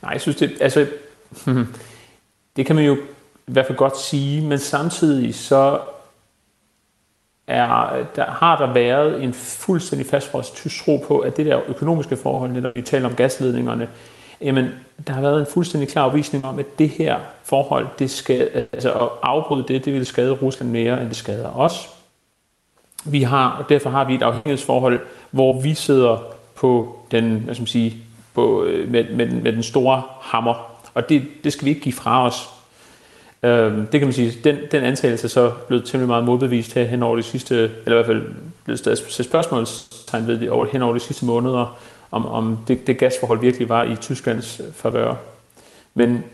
Nej, 0.02 0.12
jeg 0.12 0.20
synes 0.20 0.36
det, 0.36 0.56
altså, 0.60 0.86
Det 2.56 2.66
kan 2.66 2.76
man 2.76 2.84
jo 2.84 2.94
i 3.46 3.52
hvert 3.52 3.66
fald 3.66 3.78
godt 3.78 4.00
sige, 4.00 4.46
men 4.46 4.58
samtidig 4.58 5.34
så 5.34 5.80
er, 7.46 8.04
der 8.16 8.24
har 8.30 8.58
der 8.58 8.72
været 8.72 9.22
en 9.22 9.32
fuldstændig 9.34 10.06
fastfrosset 10.06 10.54
tysk 10.54 10.84
tro 10.84 11.04
på, 11.08 11.18
at 11.18 11.36
det 11.36 11.46
der 11.46 11.60
økonomiske 11.68 12.16
forhold, 12.16 12.50
når 12.50 12.72
vi 12.74 12.82
taler 12.82 13.08
om 13.08 13.14
gasledningerne, 13.14 13.88
jamen, 14.42 14.68
der 15.06 15.12
har 15.12 15.20
været 15.20 15.40
en 15.40 15.46
fuldstændig 15.52 15.88
klar 15.88 16.06
opvisning 16.06 16.44
om, 16.44 16.58
at 16.58 16.78
det 16.78 16.88
her 16.88 17.18
forhold, 17.44 17.86
det 17.98 18.10
skal, 18.10 18.66
altså 18.72 18.92
at 18.92 19.08
afbryde 19.22 19.64
det, 19.68 19.84
det 19.84 19.94
vil 19.94 20.06
skade 20.06 20.30
Rusland 20.30 20.70
mere, 20.70 21.00
end 21.00 21.08
det 21.08 21.16
skader 21.16 21.58
os. 21.58 21.88
Vi 23.04 23.22
har, 23.22 23.50
og 23.50 23.68
derfor 23.68 23.90
har 23.90 24.04
vi 24.04 24.14
et 24.14 24.22
afhængighedsforhold, 24.22 25.00
hvor 25.30 25.60
vi 25.60 25.74
sidder 25.74 26.18
på 26.54 26.98
den, 27.10 27.36
hvad 27.36 27.54
skal 27.54 27.62
man 27.62 27.66
sige, 27.66 27.96
på, 28.34 28.64
øh, 28.64 28.90
med, 28.90 29.04
med, 29.14 29.26
med 29.26 29.52
den 29.52 29.62
store 29.62 30.02
hammer 30.20 30.70
og 30.94 31.08
det, 31.08 31.22
det 31.44 31.52
skal 31.52 31.64
vi 31.64 31.70
ikke 31.70 31.82
give 31.82 31.92
fra 31.92 32.26
os. 32.26 32.48
Øhm, 33.42 33.86
det 33.86 34.00
kan 34.00 34.06
man 34.06 34.12
sige, 34.12 34.32
den, 34.44 34.56
den 34.72 34.84
antagelse 34.84 35.26
er 35.26 35.28
så 35.28 35.52
blevet 35.68 35.84
temmelig 35.84 36.08
meget 36.08 36.24
modbevist 36.24 36.74
her 36.74 36.84
hen 36.84 37.02
over 37.02 37.16
de 37.16 37.22
sidste, 37.22 37.54
eller 37.54 37.70
i 37.86 37.94
hvert 37.94 38.06
fald 38.06 38.22
blevet 38.64 38.78
stadig 38.78 39.24
spørgsmålstegn 39.24 40.26
ved 40.26 40.38
det 40.38 40.50
over, 40.50 40.66
hen 40.72 40.82
over 40.82 40.94
de 40.94 41.00
sidste 41.00 41.24
måneder, 41.24 41.78
om, 42.10 42.26
om 42.26 42.58
det, 42.68 42.86
det 42.86 42.98
gasforhold 42.98 43.40
virkelig 43.40 43.68
var 43.68 43.84
i 43.84 43.96
Tysklands 43.96 44.60
favør. 44.74 45.14
Men 45.94 46.24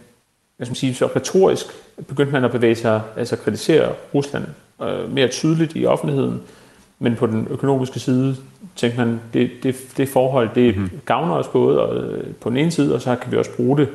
hvad 0.57 0.67
skal 0.67 0.77
sige, 0.77 0.95
så 0.95 1.07
retorisk 1.17 1.67
begyndte 2.09 2.33
man 2.33 2.45
at 2.45 2.51
bevæge 2.51 2.75
sig, 2.75 3.01
altså 3.17 3.37
kritisere 3.37 3.93
Rusland 4.15 4.45
øh, 4.83 5.13
mere 5.13 5.29
tydeligt 5.29 5.73
i 5.77 5.87
offentligheden, 5.87 6.41
men 6.99 7.17
på 7.17 7.27
den 7.27 7.47
økonomiske 7.51 8.01
side 8.01 8.37
tænkte 8.77 8.99
man, 8.99 9.21
det, 9.33 9.51
det, 9.63 9.77
det 9.97 10.09
forhold, 10.09 10.49
det 10.55 10.77
mm-hmm. 10.77 11.01
gavner 11.05 11.35
os 11.35 11.49
både 11.49 11.81
og, 11.81 11.97
øh, 11.97 12.35
på 12.35 12.51
den 12.51 12.59
ene 12.59 12.71
side, 12.71 12.95
og 12.95 13.01
så 13.01 13.17
kan 13.17 13.33
vi 13.33 13.37
også 13.37 13.51
bruge 13.57 13.79
det 13.79 13.89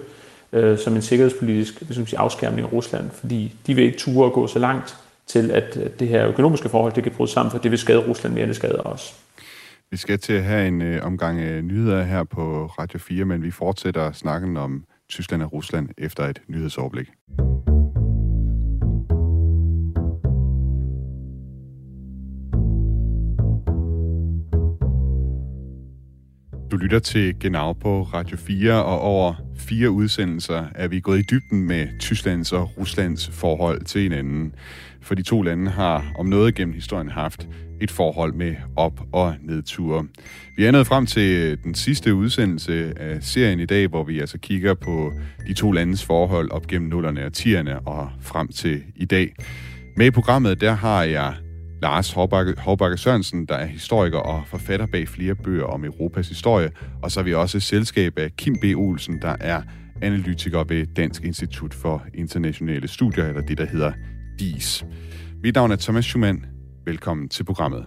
øh, 0.54 0.78
som 0.78 0.96
en 0.96 1.02
sikkerhedspolitisk 1.02 1.82
hvis 1.82 1.96
sige, 1.96 2.20
afskærmning 2.20 2.68
af 2.68 2.74
Rusland, 2.74 3.10
fordi 3.10 3.56
de 3.68 3.74
vil 3.74 3.86
ikke 3.86 3.98
ture 3.98 4.28
at 4.28 4.34
gå 4.34 4.48
så 4.48 4.60
langt 4.60 4.98
til, 5.28 5.52
at 5.52 6.00
det 6.00 6.08
her 6.08 6.28
økonomiske 6.28 6.70
forhold 6.70 6.94
det 6.94 7.04
kan 7.04 7.12
bryde 7.12 7.32
sammen, 7.32 7.52
for 7.52 7.58
det 7.58 7.72
vil 7.72 7.80
skade 7.80 8.00
Rusland 8.08 8.34
mere, 8.34 8.44
end 8.44 8.50
det 8.50 8.56
skader 8.56 8.82
os. 8.82 9.16
Vi 9.92 9.98
skal 9.98 10.20
til 10.20 10.34
at 10.34 10.44
have 10.44 10.68
en 10.68 10.82
øh, 10.82 11.06
omgang 11.06 11.40
øh, 11.40 11.62
nyheder 11.62 12.04
her 12.04 12.24
på 12.24 12.66
Radio 12.66 13.00
4, 13.00 13.26
men 13.26 13.44
vi 13.44 13.52
fortsætter 13.52 14.12
snakken 14.12 14.58
om 14.58 14.84
Tyskland 15.10 15.44
og 15.44 15.54
Rusland 15.54 15.90
efter 15.98 16.24
et 16.24 16.42
nyhedsoverblik. 16.48 17.08
Du 26.72 26.78
lytter 26.78 27.00
til 27.00 27.40
Genau 27.40 27.74
på 27.74 28.04
Radio 28.04 28.38
4, 28.38 28.84
og 28.84 29.02
over 29.02 29.34
fire 29.56 29.90
udsendelser 29.90 30.66
er 30.76 30.88
vi 30.88 31.00
gået 31.00 31.20
i 31.20 31.26
dybden 31.32 31.68
med 31.68 32.00
Tysklands 32.00 32.52
og 32.52 32.78
Ruslands 32.78 33.30
forhold 33.30 33.82
til 33.84 34.02
hinanden. 34.02 34.54
For 35.02 35.16
de 35.16 35.22
to 35.22 35.42
lande 35.42 35.72
har 35.72 36.12
om 36.18 36.26
noget 36.26 36.56
gennem 36.56 36.74
historien 36.74 37.10
haft 37.10 37.48
et 37.82 37.92
forhold 37.92 38.34
med 38.34 38.56
op- 38.76 39.02
og 39.14 39.36
nedture. 39.42 40.08
Vi 40.58 40.66
er 40.66 40.72
nået 40.72 40.88
frem 40.88 41.06
til 41.06 41.58
den 41.64 41.76
sidste 41.76 42.16
udsendelse 42.16 43.00
af 43.00 43.24
serien 43.24 43.60
i 43.60 43.66
dag, 43.66 43.88
hvor 43.88 44.04
vi 44.04 44.20
altså 44.20 44.38
kigger 44.38 44.74
på 44.74 45.14
de 45.48 45.54
to 45.54 45.72
landes 45.72 46.06
forhold 46.06 46.52
op 46.52 46.68
gennem 46.68 46.90
nullerne 46.90 47.26
og 47.26 47.34
tierne 47.34 47.80
og 47.80 48.10
frem 48.22 48.48
til 48.48 48.84
i 48.96 49.06
dag. 49.06 49.34
Med 49.98 50.06
i 50.06 50.12
programmet, 50.12 50.62
der 50.62 50.72
har 50.72 51.04
jeg 51.04 51.34
Lars 51.82 52.12
Håbakke 52.58 52.98
Sørensen, 52.98 53.46
der 53.46 53.56
er 53.56 53.66
historiker 53.66 54.18
og 54.18 54.44
forfatter 54.48 54.86
bag 54.86 55.08
flere 55.08 55.36
bøger 55.36 55.64
om 55.64 55.86
Europas 55.86 56.30
historie, 56.30 56.72
og 57.04 57.12
så 57.12 57.20
har 57.20 57.26
vi 57.26 57.34
også 57.34 57.60
selskab 57.60 58.20
af 58.20 58.32
Kim 58.38 58.56
B. 58.62 58.64
Olsen, 58.76 59.22
der 59.22 59.36
er 59.40 59.62
analytiker 60.02 60.64
ved 60.64 60.86
Dansk 60.96 61.24
Institut 61.24 61.74
for 61.74 62.06
Internationale 62.14 62.88
Studier, 62.88 63.26
eller 63.26 63.42
det, 63.42 63.58
der 63.58 63.66
hedder 63.66 63.92
DIS. 64.40 64.86
Mit 65.44 65.56
navn 65.56 65.72
er 65.72 65.76
Thomas 65.76 66.06
Schumann. 66.06 66.46
Velkommen 66.86 67.30
til 67.30 67.44
programmet. 67.44 67.86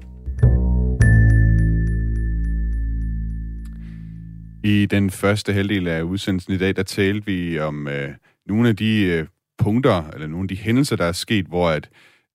I 4.65 4.87
den 4.87 5.11
første 5.11 5.53
halvdel 5.53 5.89
af 5.89 6.03
udsendelsen 6.03 6.53
i 6.53 6.59
dag, 6.59 6.77
der 6.77 6.83
talte 6.83 7.27
vi 7.27 7.59
om 7.59 7.89
øh, 7.89 8.09
nogle 8.47 8.69
af 8.69 8.77
de 8.77 9.01
øh, 9.03 9.27
punkter, 9.59 10.11
eller 10.11 10.27
nogle 10.27 10.45
af 10.45 10.49
de 10.49 10.57
hændelser, 10.57 10.97
der 10.97 11.05
er 11.05 11.13
sket, 11.13 11.47
hvor 11.47 11.69
at 11.69 11.91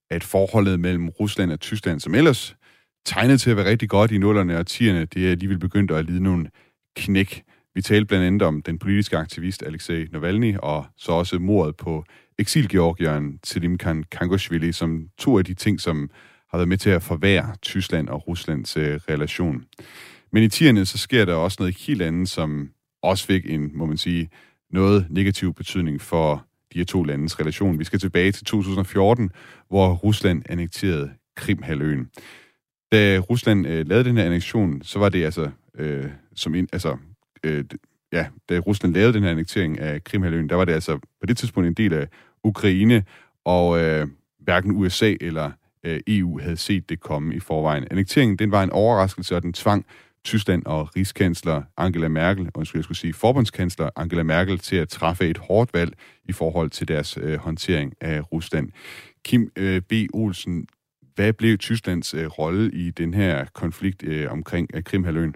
at 0.10 0.24
forholdet 0.24 0.80
mellem 0.80 1.10
Rusland 1.10 1.52
og 1.52 1.60
Tyskland, 1.60 2.00
som 2.00 2.16
ellers 2.16 2.56
tegnede 3.06 3.38
til 3.38 3.50
at 3.50 3.58
være 3.58 3.70
rigtig 3.70 3.90
godt 3.90 4.12
i 4.12 4.18
nullerne 4.18 4.58
og 4.58 4.68
tierne, 4.68 5.06
det 5.06 5.28
er 5.28 5.32
alligevel 5.32 5.60
begyndt 5.60 5.92
at 5.92 6.06
lide 6.06 6.24
nogle 6.24 6.50
knæk. 6.98 7.44
Vi 7.76 7.82
talte 7.82 8.06
blandt 8.06 8.26
andet 8.26 8.42
om 8.42 8.62
den 8.62 8.80
politiske 8.80 9.18
aktivist 9.18 9.64
Alexei 9.64 10.08
Navalny, 10.12 10.58
og 10.58 10.86
så 10.98 11.12
også 11.12 11.40
mordet 11.40 11.76
på 11.76 12.06
eksilgeorgieren 12.40 13.40
Selimkan 13.44 14.04
Kangoshvili, 14.12 14.72
som 14.72 15.08
to 15.18 15.38
af 15.38 15.46
de 15.46 15.54
ting, 15.54 15.82
som 15.82 16.10
har 16.50 16.58
været 16.58 16.68
med 16.68 16.78
til 16.78 16.90
at 16.90 17.04
forvære 17.04 17.56
Tyskland 17.62 18.10
og 18.10 18.28
Ruslands 18.28 18.78
øh, 18.78 19.00
relation. 19.10 19.64
Men 20.32 20.44
i 20.44 20.50
tierne, 20.50 20.86
så 20.86 20.98
sker 20.98 21.26
der 21.26 21.34
også 21.34 21.58
noget 21.60 21.78
helt 21.78 22.02
andet, 22.02 22.30
som 22.30 22.70
også 23.02 23.26
fik 23.26 23.50
en, 23.50 23.72
må 23.74 23.86
man 23.86 23.98
sige, 23.98 24.30
noget 24.72 25.08
negativ 25.10 25.54
betydning 25.54 26.02
for 26.02 26.46
de 26.74 26.78
her 26.78 26.86
to 26.86 27.04
landes 27.04 27.40
relation. 27.40 27.80
Vi 27.80 27.84
skal 27.84 28.00
tilbage 28.00 28.32
til 28.32 28.46
2014, 28.46 29.32
hvor 29.70 29.94
Rusland 29.94 30.44
annekterede 30.50 31.12
Krimhaløen. 31.36 32.10
Da 32.92 33.20
Rusland 33.30 33.68
øh, 33.68 33.88
lavede 33.88 34.10
den 34.10 34.18
her 34.18 34.26
annexion, 34.26 34.82
så 34.82 35.00
var 35.00 35.10
det 35.10 35.26
altså, 35.26 35.50
øh, 35.76 36.06
som 36.36 36.56
en, 36.56 36.68
altså 36.74 36.98
øh, 37.44 37.66
ja, 38.14 38.28
da 38.50 38.60
Rusland 38.60 38.94
lavede 38.94 39.14
den 39.14 39.24
her 39.24 39.32
annektering 39.32 39.80
af 39.80 40.04
Krimhaløen, 40.04 40.50
der 40.50 40.56
var 40.56 40.66
det 40.66 40.74
altså 40.74 40.98
på 40.98 41.26
det 41.28 41.38
tidspunkt 41.38 41.68
en 41.68 41.74
del 41.74 41.94
af 41.94 42.08
Ukraine, 42.44 43.04
og 43.46 43.80
øh, 43.80 44.08
hverken 44.40 44.72
USA 44.72 45.16
eller 45.22 45.52
øh, 45.84 46.00
EU 46.08 46.40
havde 46.40 46.58
set 46.58 46.90
det 46.90 47.00
komme 47.00 47.36
i 47.36 47.40
forvejen. 47.40 47.88
Annekteringen, 47.92 48.38
den 48.38 48.52
var 48.52 48.64
en 48.64 48.70
overraskelse, 48.70 49.36
og 49.36 49.44
den 49.44 49.54
tvang 49.54 49.86
Tyskland 50.24 50.66
og 50.66 50.96
rigskansler 50.96 51.62
Angela 51.78 52.08
Merkel, 52.08 52.50
og 52.54 52.66
jeg 52.74 52.84
skulle 52.84 52.98
sige 52.98 53.14
forbundskansler 53.14 53.90
Angela 53.96 54.24
Merkel, 54.24 54.60
til 54.60 54.76
at 54.76 54.90
træffe 54.90 55.30
et 55.30 55.38
hårdt 55.38 55.74
valg 55.74 55.94
i 56.26 56.32
forhold 56.32 56.70
til 56.70 56.88
deres 56.88 57.18
øh, 57.22 57.40
håndtering 57.40 57.94
af 58.02 58.32
Rusland. 58.32 58.70
Kim 59.24 59.52
øh, 59.56 59.82
B. 59.82 59.94
Olsen, 60.14 60.68
hvad 61.16 61.34
blev 61.34 61.58
Tysklands 61.58 62.14
øh, 62.14 62.28
rolle 62.28 62.72
i 62.72 62.92
den 62.92 63.14
her 63.14 63.46
konflikt 63.54 64.04
øh, 64.04 64.32
omkring 64.32 64.70
øh, 64.74 64.84
Krimhaløen? 64.84 65.36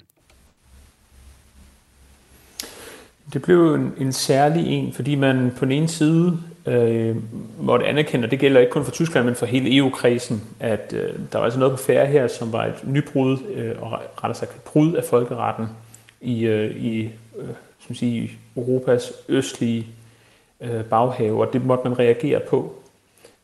Det 3.33 3.41
blev 3.41 3.73
en, 3.73 3.93
en 3.97 4.13
særlig 4.13 4.65
en, 4.65 4.93
fordi 4.93 5.15
man 5.15 5.51
på 5.57 5.65
den 5.65 5.71
ene 5.71 5.87
side 5.87 6.39
øh, 6.65 7.15
måtte 7.59 7.85
anerkende, 7.85 8.25
og 8.25 8.31
det 8.31 8.39
gælder 8.39 8.59
ikke 8.59 8.71
kun 8.71 8.85
for 8.85 8.91
Tyskland, 8.91 9.25
men 9.25 9.35
for 9.35 9.45
hele 9.45 9.75
EU-kredsen, 9.75 10.43
at 10.59 10.93
øh, 10.93 11.13
der 11.31 11.37
var 11.37 11.43
altså 11.43 11.59
noget 11.59 11.71
på 11.71 11.83
færre 11.83 12.05
her, 12.05 12.27
som 12.27 12.53
var 12.53 12.65
et 12.65 12.75
nybrud, 12.83 13.37
øh, 13.55 13.81
og 13.81 13.99
retter 14.23 14.33
sig 14.33 14.45
et 14.45 14.61
brud 14.65 14.93
af 14.93 15.03
folkeretten 15.03 15.67
i, 16.21 16.45
øh, 16.45 16.75
i 16.75 17.01
øh, 17.39 17.49
som 17.87 17.95
sige, 17.95 18.31
Europas 18.57 19.11
østlige 19.29 19.87
øh, 20.61 20.83
baghave, 20.83 21.41
og 21.41 21.53
det 21.53 21.65
måtte 21.65 21.89
man 21.89 21.99
reagere 21.99 22.39
på. 22.39 22.75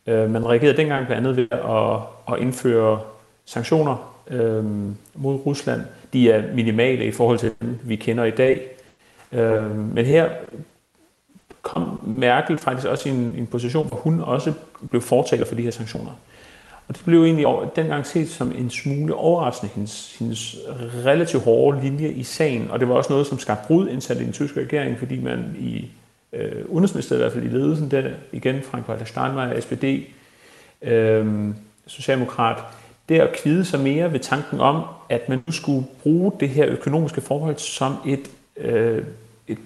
Øh, 0.08 0.30
man 0.30 0.46
reagerede 0.46 0.78
dengang 0.78 1.06
blandt 1.06 1.28
andet 1.28 1.38
ved 1.38 1.48
at, 1.52 2.34
at 2.34 2.42
indføre 2.42 3.00
sanktioner 3.46 4.22
øh, 4.30 4.66
mod 5.16 5.46
Rusland. 5.46 5.82
De 6.14 6.32
er 6.32 6.54
minimale 6.54 7.06
i 7.06 7.12
forhold 7.12 7.40
til 7.40 7.52
dem, 7.62 7.80
vi 7.84 7.96
kender 7.96 8.24
i 8.24 8.32
dag. 8.32 8.68
Øh, 9.32 9.76
men 9.76 10.06
her 10.06 10.30
kom 11.62 12.14
Merkel 12.18 12.58
faktisk 12.58 12.88
også 12.88 13.10
i 13.10 13.12
en, 13.12 13.34
en 13.38 13.48
position, 13.48 13.88
hvor 13.88 13.98
hun 13.98 14.22
også 14.22 14.54
blev 14.90 15.02
fortaler 15.02 15.46
for 15.46 15.56
de 15.56 15.62
her 15.62 15.72
sanktioner. 15.72 16.12
Og 16.88 16.96
det 16.96 17.06
blev 17.06 17.24
egentlig 17.24 17.48
over, 17.48 17.70
dengang 17.70 18.06
set 18.06 18.30
som 18.30 18.52
en 18.58 18.70
smule 18.70 19.16
overraskende, 19.16 19.74
hendes, 19.76 20.16
hendes 20.20 20.56
relativt 21.06 21.44
hårde 21.44 21.82
linje 21.82 22.10
i 22.10 22.24
sagen. 22.24 22.72
Og 22.72 22.80
det 22.80 22.90
var 22.90 22.96
også 22.96 23.14
noget, 23.14 23.28
som 23.28 23.40
skabte 23.40 23.68
brud 23.68 23.90
indsat 23.90 24.18
i 24.18 24.24
den 24.24 24.34
tyske 24.34 24.60
regering, 24.60 25.00
fordi 25.00 25.22
man 25.22 25.56
i 25.60 25.92
øh, 26.34 26.66
udenrigsministeriet, 26.68 27.22
i 27.22 27.24
hvert 27.24 27.34
fald 27.34 27.46
i 27.46 27.48
ledelsen 27.48 27.92
der, 27.92 28.10
igen 28.32 28.60
Frank-Walter 28.60 29.06
Steinmeier, 29.06 29.60
SPD, 29.60 29.84
øh, 30.82 31.56
Socialdemokrat, 31.88 32.58
der 33.10 33.28
kvide 33.44 33.66
sig 33.66 33.80
mere 33.80 34.14
ved 34.14 34.20
tanken 34.20 34.60
om, 34.60 34.84
at 35.10 35.30
man 35.30 35.44
nu 35.48 35.54
skulle 35.54 35.86
bruge 36.04 36.32
det 36.40 36.50
her 36.50 36.66
økonomiske 36.68 37.22
forhold 37.22 37.58
som 37.58 37.96
et, 38.06 38.30
øh, 38.58 39.04
et 39.48 39.60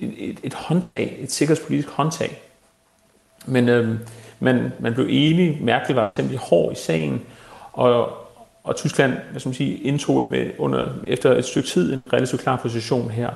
et, 0.00 0.40
et 0.42 0.54
håndtag, 0.54 1.16
et 1.20 1.32
sikkerhedspolitisk 1.32 1.88
håndtag. 1.88 2.42
Men 3.46 3.68
øh, 3.68 3.98
man, 4.40 4.72
man 4.80 4.94
blev 4.94 5.06
enig, 5.10 5.58
Merkel 5.62 5.94
var 5.94 6.12
temmelig 6.16 6.38
hård 6.38 6.72
i 6.72 6.76
sagen, 6.76 7.22
og, 7.72 8.12
og 8.64 8.76
Tyskland 8.76 9.12
hvad 9.30 9.40
skal 9.40 9.48
man 9.48 9.54
sige, 9.54 9.76
indtog 9.76 10.28
med, 10.30 10.50
under, 10.58 10.88
efter 11.06 11.36
et 11.36 11.44
stykke 11.44 11.68
tid 11.68 11.92
en 11.92 12.02
relativt 12.12 12.40
klar 12.40 12.56
position 12.56 13.10
her. 13.10 13.30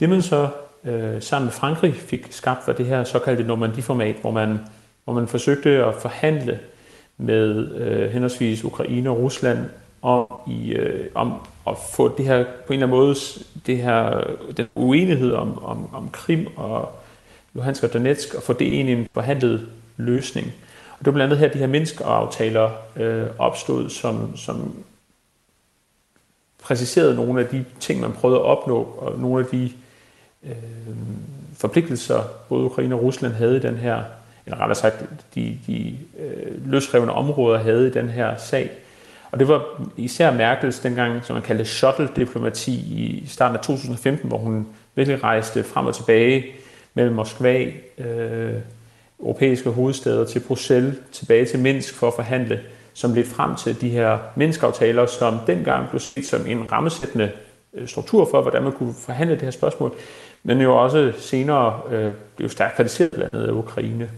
Det 0.00 0.08
man 0.08 0.22
så 0.22 0.48
øh, 0.84 1.22
sammen 1.22 1.46
med 1.46 1.52
Frankrig 1.52 1.94
fik 1.94 2.26
skabt 2.30 2.66
var 2.66 2.72
det 2.72 2.86
her 2.86 3.04
såkaldte 3.04 3.42
Normandie-format, 3.44 4.16
hvor 4.20 4.30
man, 4.30 4.58
hvor 5.04 5.12
man 5.12 5.28
forsøgte 5.28 5.70
at 5.70 5.94
forhandle 5.94 6.60
med 7.16 7.74
øh, 7.74 8.10
henholdsvis 8.10 8.64
Ukraine 8.64 9.10
og 9.10 9.18
Rusland 9.18 9.58
om, 10.02 10.26
i, 10.46 10.72
øh, 10.72 11.10
om 11.14 11.32
at 11.66 11.74
få 11.92 12.16
det 12.16 12.24
her 12.26 12.44
på 12.66 12.72
en 12.72 12.82
eller 12.82 12.86
anden 12.86 12.98
måde, 12.98 13.14
det 13.66 13.78
her, 13.78 14.24
den 14.56 14.66
uenighed 14.74 15.32
om, 15.32 15.64
om, 15.64 15.94
om 15.94 16.08
Krim 16.12 16.46
og 16.56 16.90
Luhansk 17.54 17.84
og 17.84 17.92
Donetsk, 17.92 18.34
og 18.34 18.42
få 18.42 18.52
det 18.52 18.64
ind 18.64 18.88
i 18.88 18.92
en 18.92 19.08
forhandlet 19.14 19.68
løsning. 19.96 20.46
Og 20.92 20.98
det 20.98 21.06
var 21.06 21.12
blandt 21.12 21.32
andet 21.32 21.38
her, 21.38 21.52
de 21.52 21.58
her 21.58 21.66
Minsk-aftaler 21.66 22.70
øh, 22.96 23.26
opstod, 23.38 23.90
som, 23.90 24.36
som 24.36 24.74
præciserede 26.62 27.14
nogle 27.14 27.40
af 27.40 27.46
de 27.46 27.64
ting, 27.80 28.00
man 28.00 28.12
prøvede 28.12 28.40
at 28.40 28.44
opnå, 28.44 28.82
og 28.82 29.18
nogle 29.18 29.44
af 29.44 29.50
de 29.50 29.72
øh, 30.44 30.56
forpligtelser, 31.56 32.22
både 32.48 32.64
Ukraine 32.64 32.94
og 32.94 33.02
Rusland 33.02 33.32
havde 33.32 33.56
i 33.56 33.60
den 33.60 33.76
her, 33.76 34.02
eller 34.46 34.60
rettere 34.60 34.74
sagt, 34.74 35.04
de, 35.34 35.58
de 35.66 35.98
øh, 36.18 36.70
løsrevne 36.70 37.12
områder 37.12 37.58
havde 37.58 37.86
i 37.86 37.90
den 37.90 38.08
her 38.08 38.36
sag. 38.36 38.70
Og 39.36 39.40
det 39.40 39.48
var 39.48 39.82
især 39.96 40.32
Merkels 40.32 40.78
dengang, 40.78 41.24
som 41.24 41.34
man 41.34 41.42
kaldte 41.42 41.64
shuttle-diplomati 41.64 42.72
i 42.72 43.24
starten 43.26 43.56
af 43.56 43.62
2015, 43.62 44.28
hvor 44.28 44.38
hun 44.38 44.66
virkelig 44.94 45.22
rejste 45.22 45.64
frem 45.64 45.86
og 45.86 45.94
tilbage 45.94 46.46
mellem 46.94 47.14
Moskva, 47.14 47.72
øh, 47.98 48.54
europæiske 49.20 49.70
hovedsteder 49.70 50.24
til 50.24 50.40
Bruxelles, 50.40 50.94
tilbage 51.12 51.44
til 51.44 51.58
Minsk 51.58 51.94
for 51.94 52.08
at 52.08 52.14
forhandle, 52.14 52.60
som 52.94 53.14
ledte 53.14 53.30
frem 53.30 53.56
til 53.56 53.80
de 53.80 53.88
her 53.88 54.18
Minsk-aftaler, 54.36 55.06
som 55.06 55.38
dengang 55.46 55.90
blev 55.90 56.00
set 56.00 56.26
som 56.26 56.46
en 56.46 56.72
rammesættende 56.72 57.30
øh, 57.74 57.88
struktur 57.88 58.28
for, 58.30 58.42
hvordan 58.42 58.62
man 58.62 58.72
kunne 58.72 58.94
forhandle 59.06 59.34
det 59.34 59.42
her 59.42 59.50
spørgsmål, 59.50 59.94
men 60.42 60.60
jo 60.60 60.82
også 60.82 61.12
senere 61.18 61.80
øh, 61.90 62.12
blev 62.36 62.48
stærkt 62.48 62.76
kritiseret 62.76 63.10
blandt 63.10 63.34
andet 63.34 63.46
af 63.46 63.52
Ukraine. 63.52 64.10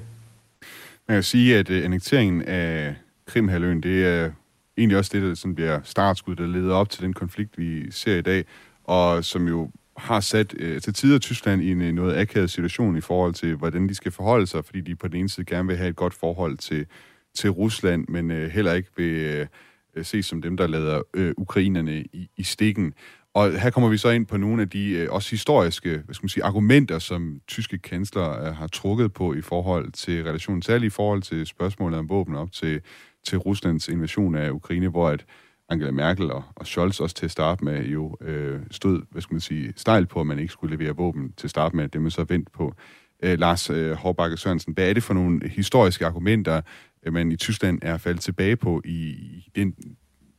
Man 1.09 1.17
kan 1.17 1.23
sige, 1.23 1.59
at 1.59 1.71
øh, 1.71 1.85
annekteringen 1.85 2.43
af 2.43 2.95
Krimhaløen, 3.27 3.83
det 3.83 4.07
er 4.07 4.31
egentlig 4.79 4.99
også 4.99 5.11
det, 5.15 5.23
der 5.23 5.35
sådan 5.35 5.55
bliver 5.55 5.81
startskud, 5.85 6.37
der 6.37 6.47
leder 6.47 6.75
op 6.75 6.91
til 6.91 7.03
den 7.03 7.13
konflikt, 7.13 7.59
vi 7.59 7.91
ser 7.91 8.17
i 8.17 8.23
dag, 8.23 8.45
og 8.85 9.25
som 9.25 9.49
jo 9.49 9.71
har 9.97 10.21
sat 10.21 10.55
øh, 10.59 10.81
til 10.81 10.95
tider 10.95 11.19
Tyskland 11.19 11.63
i 11.63 11.71
en 11.71 11.83
øh, 11.83 11.93
noget 11.93 12.17
akavet 12.17 12.51
situation 12.51 12.97
i 12.97 13.01
forhold 13.01 13.35
til, 13.35 13.55
hvordan 13.55 13.89
de 13.89 13.95
skal 13.95 14.13
forholde 14.13 14.47
sig, 14.47 14.65
fordi 14.65 14.81
de 14.81 14.97
på 14.97 15.09
den 15.09 15.17
ene 15.17 15.29
side 15.29 15.47
gerne 15.47 15.69
vil 15.69 15.77
have 15.77 15.91
et 15.91 15.97
godt 15.97 16.15
forhold 16.15 16.59
til, 16.59 16.87
til 17.35 17.51
Rusland, 17.51 18.09
men 18.09 18.31
øh, 18.31 18.51
heller 18.51 18.73
ikke 18.73 18.91
vil 18.97 19.15
øh, 19.15 20.05
ses 20.05 20.27
som 20.27 20.43
dem, 20.43 20.57
der 20.57 20.67
lader 20.67 21.03
øh, 21.15 21.35
ukrainerne 21.37 22.01
i, 22.01 22.31
i 22.37 22.43
stikken. 22.43 22.95
Og 23.35 23.61
her 23.61 23.71
kommer 23.71 23.89
vi 23.89 23.97
så 23.97 24.11
ind 24.11 24.27
på 24.27 24.37
nogle 24.37 24.63
af 24.63 24.71
de 24.71 24.91
øh, 24.91 25.11
også 25.11 25.31
historiske 25.31 25.91
hvad 25.91 26.15
skal 26.15 26.25
man 26.25 26.29
sige, 26.29 26.45
argumenter, 26.45 26.99
som 26.99 27.41
tyske 27.49 27.79
kansler 27.79 28.47
øh, 28.47 28.57
har 28.57 28.67
trukket 28.67 29.13
på 29.13 29.35
i 29.35 29.41
forhold 29.41 29.93
til 29.93 30.25
relationen, 30.25 30.63
særligt 30.63 30.93
i 30.93 30.95
forhold 30.95 31.23
til 31.23 31.47
spørgsmålet 31.47 31.99
om 31.99 32.09
våben 32.09 32.35
op 32.35 32.53
til, 32.53 32.81
til 33.29 33.39
Ruslands 33.39 33.89
invasion 33.89 34.35
af 34.35 34.51
Ukraine, 34.51 34.89
hvor 34.89 35.09
at 35.09 35.25
Angela 35.69 35.91
Merkel 35.91 36.31
og, 36.31 36.43
og 36.57 36.67
Scholz 36.67 37.01
også 37.01 37.15
til 37.15 37.25
at 37.25 37.31
starte 37.31 37.65
med 37.65 37.85
jo 37.85 38.17
øh, 38.21 38.61
stod, 38.71 39.03
hvad 39.11 39.23
skal 39.23 39.35
man 39.35 39.41
sige, 39.41 39.73
stejl 39.77 40.07
på, 40.07 40.21
at 40.21 40.27
man 40.27 40.39
ikke 40.39 40.53
skulle 40.53 40.77
levere 40.77 40.97
våben 40.97 41.33
til 41.37 41.47
at 41.47 41.51
starte 41.51 41.77
med, 41.77 41.89
det 41.89 42.03
man 42.03 42.11
så 42.11 42.25
vendt 42.25 42.53
på. 42.53 42.75
Øh, 43.23 43.39
Lars 43.39 43.71
øh, 43.71 43.93
Hårbakke 43.93 44.37
Sørensen, 44.37 44.73
hvad 44.73 44.89
er 44.89 44.93
det 44.93 45.03
for 45.03 45.15
nogle 45.15 45.49
historiske 45.49 46.07
argumenter, 46.07 46.61
øh, 47.07 47.13
man 47.13 47.33
i 47.33 47.37
Tyskland 47.37 47.79
er 47.83 47.97
faldet 47.97 48.23
tilbage 48.23 48.57
på 48.57 48.83
i, 48.85 48.99
i 49.11 49.51
den 49.57 49.75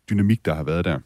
dynamik, 0.10 0.46
der 0.46 0.54
har 0.54 0.64
været 0.64 0.86
der? 0.86 1.00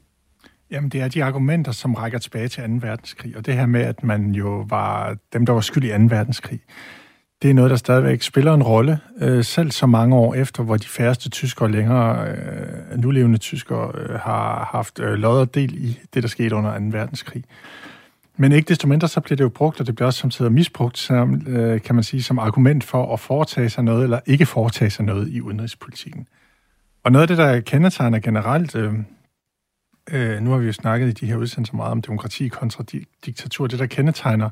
Jamen, 0.72 0.90
det 0.90 1.02
er 1.02 1.08
de 1.08 1.24
argumenter, 1.24 1.72
som 1.72 1.94
rækker 1.94 2.20
tilbage 2.20 2.48
til 2.48 2.64
2. 2.64 2.88
verdenskrig, 2.88 3.38
og 3.38 3.46
det 3.46 3.54
her 3.54 3.66
med, 3.66 3.82
at 3.82 4.04
man 4.04 4.32
jo 4.32 4.66
var 4.70 5.18
dem, 5.34 5.46
der 5.46 5.54
var 5.54 5.62
skyld 5.62 5.84
i 5.84 5.90
2. 5.90 5.94
verdenskrig. 5.94 6.62
Det 7.44 7.50
er 7.50 7.54
noget, 7.54 7.72
der 7.72 7.78
stadigvæk 7.78 8.22
spiller 8.22 8.54
en 8.54 8.64
rolle, 8.64 9.00
øh, 9.22 9.44
selv 9.44 9.72
så 9.72 9.86
mange 9.86 10.16
år 10.16 10.34
efter, 10.34 10.64
hvor 10.64 10.78
de 10.78 10.88
færreste 10.88 11.30
tyskere 11.30 11.72
længere, 11.72 12.28
øh, 12.28 13.02
nulevende 13.02 13.38
tyskere, 13.38 13.92
øh, 13.96 14.20
har 14.20 14.70
haft 14.72 15.00
øh, 15.00 15.14
lodder 15.14 15.46
del 15.46 15.86
i 15.86 16.00
det, 16.14 16.24
der 16.24 16.30
skete 16.30 16.56
under 16.56 16.80
2. 16.80 16.86
verdenskrig. 16.92 17.44
Men 18.38 18.52
ikke 18.52 18.68
desto 18.68 18.88
mindre, 18.88 19.08
så 19.08 19.22
bliver 19.22 19.36
det 19.36 19.44
jo 19.44 19.50
brugt, 19.50 19.80
og 19.80 19.88
det 19.88 19.96
bliver 19.96 20.06
også 20.06 20.20
samtidig 20.20 20.52
misbrugt, 20.52 20.98
som, 20.98 21.48
øh, 21.48 21.82
kan 21.82 21.96
man 21.96 22.04
sige, 22.04 22.24
som 22.24 22.40
argument 22.40 22.84
for 22.84 23.14
at 23.14 23.20
foretage 23.20 23.70
sig 23.70 23.84
noget, 23.84 24.04
eller 24.04 24.20
ikke 24.26 24.46
foretage 24.46 24.90
sig 24.90 25.06
noget 25.06 25.30
i 25.30 25.42
udenrigspolitikken. 25.42 26.28
Og 27.04 27.12
noget 27.12 27.22
af 27.22 27.28
det, 27.28 27.38
der 27.38 27.60
kendetegner 27.60 28.20
generelt 28.20 28.76
øh, 28.76 28.94
øh, 30.12 30.42
nu 30.42 30.52
har 30.52 30.58
vi 30.58 30.66
jo 30.66 30.74
snakket 30.74 31.08
i 31.08 31.12
de 31.12 31.26
her 31.26 31.36
udsendelser 31.36 31.76
meget 31.76 31.92
om 31.92 32.02
demokrati 32.02 32.48
kontra 32.48 32.84
di- 32.92 33.20
diktatur. 33.26 33.68
Det, 33.68 33.80
der 33.80 33.86
kendetegner 33.86 34.50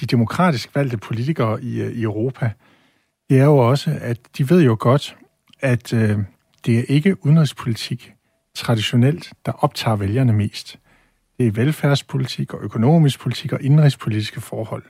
de 0.00 0.06
demokratisk 0.06 0.74
valgte 0.74 0.96
politikere 0.96 1.62
i, 1.62 1.80
øh, 1.82 1.92
i 1.92 2.02
Europa, 2.02 2.50
det 3.30 3.40
er 3.40 3.44
jo 3.44 3.56
også, 3.56 3.98
at 4.00 4.18
de 4.38 4.50
ved 4.50 4.62
jo 4.62 4.76
godt, 4.80 5.16
at 5.60 5.92
øh, 5.92 6.18
det 6.66 6.78
er 6.78 6.84
ikke 6.88 7.26
udenrigspolitik 7.26 8.14
traditionelt, 8.54 9.32
der 9.46 9.52
optager 9.52 9.96
vælgerne 9.96 10.32
mest. 10.32 10.78
Det 11.38 11.46
er 11.46 11.50
velfærdspolitik 11.50 12.54
og 12.54 12.60
økonomisk 12.62 13.20
politik 13.20 13.52
og 13.52 13.62
indrigspolitiske 13.62 14.40
forhold. 14.40 14.82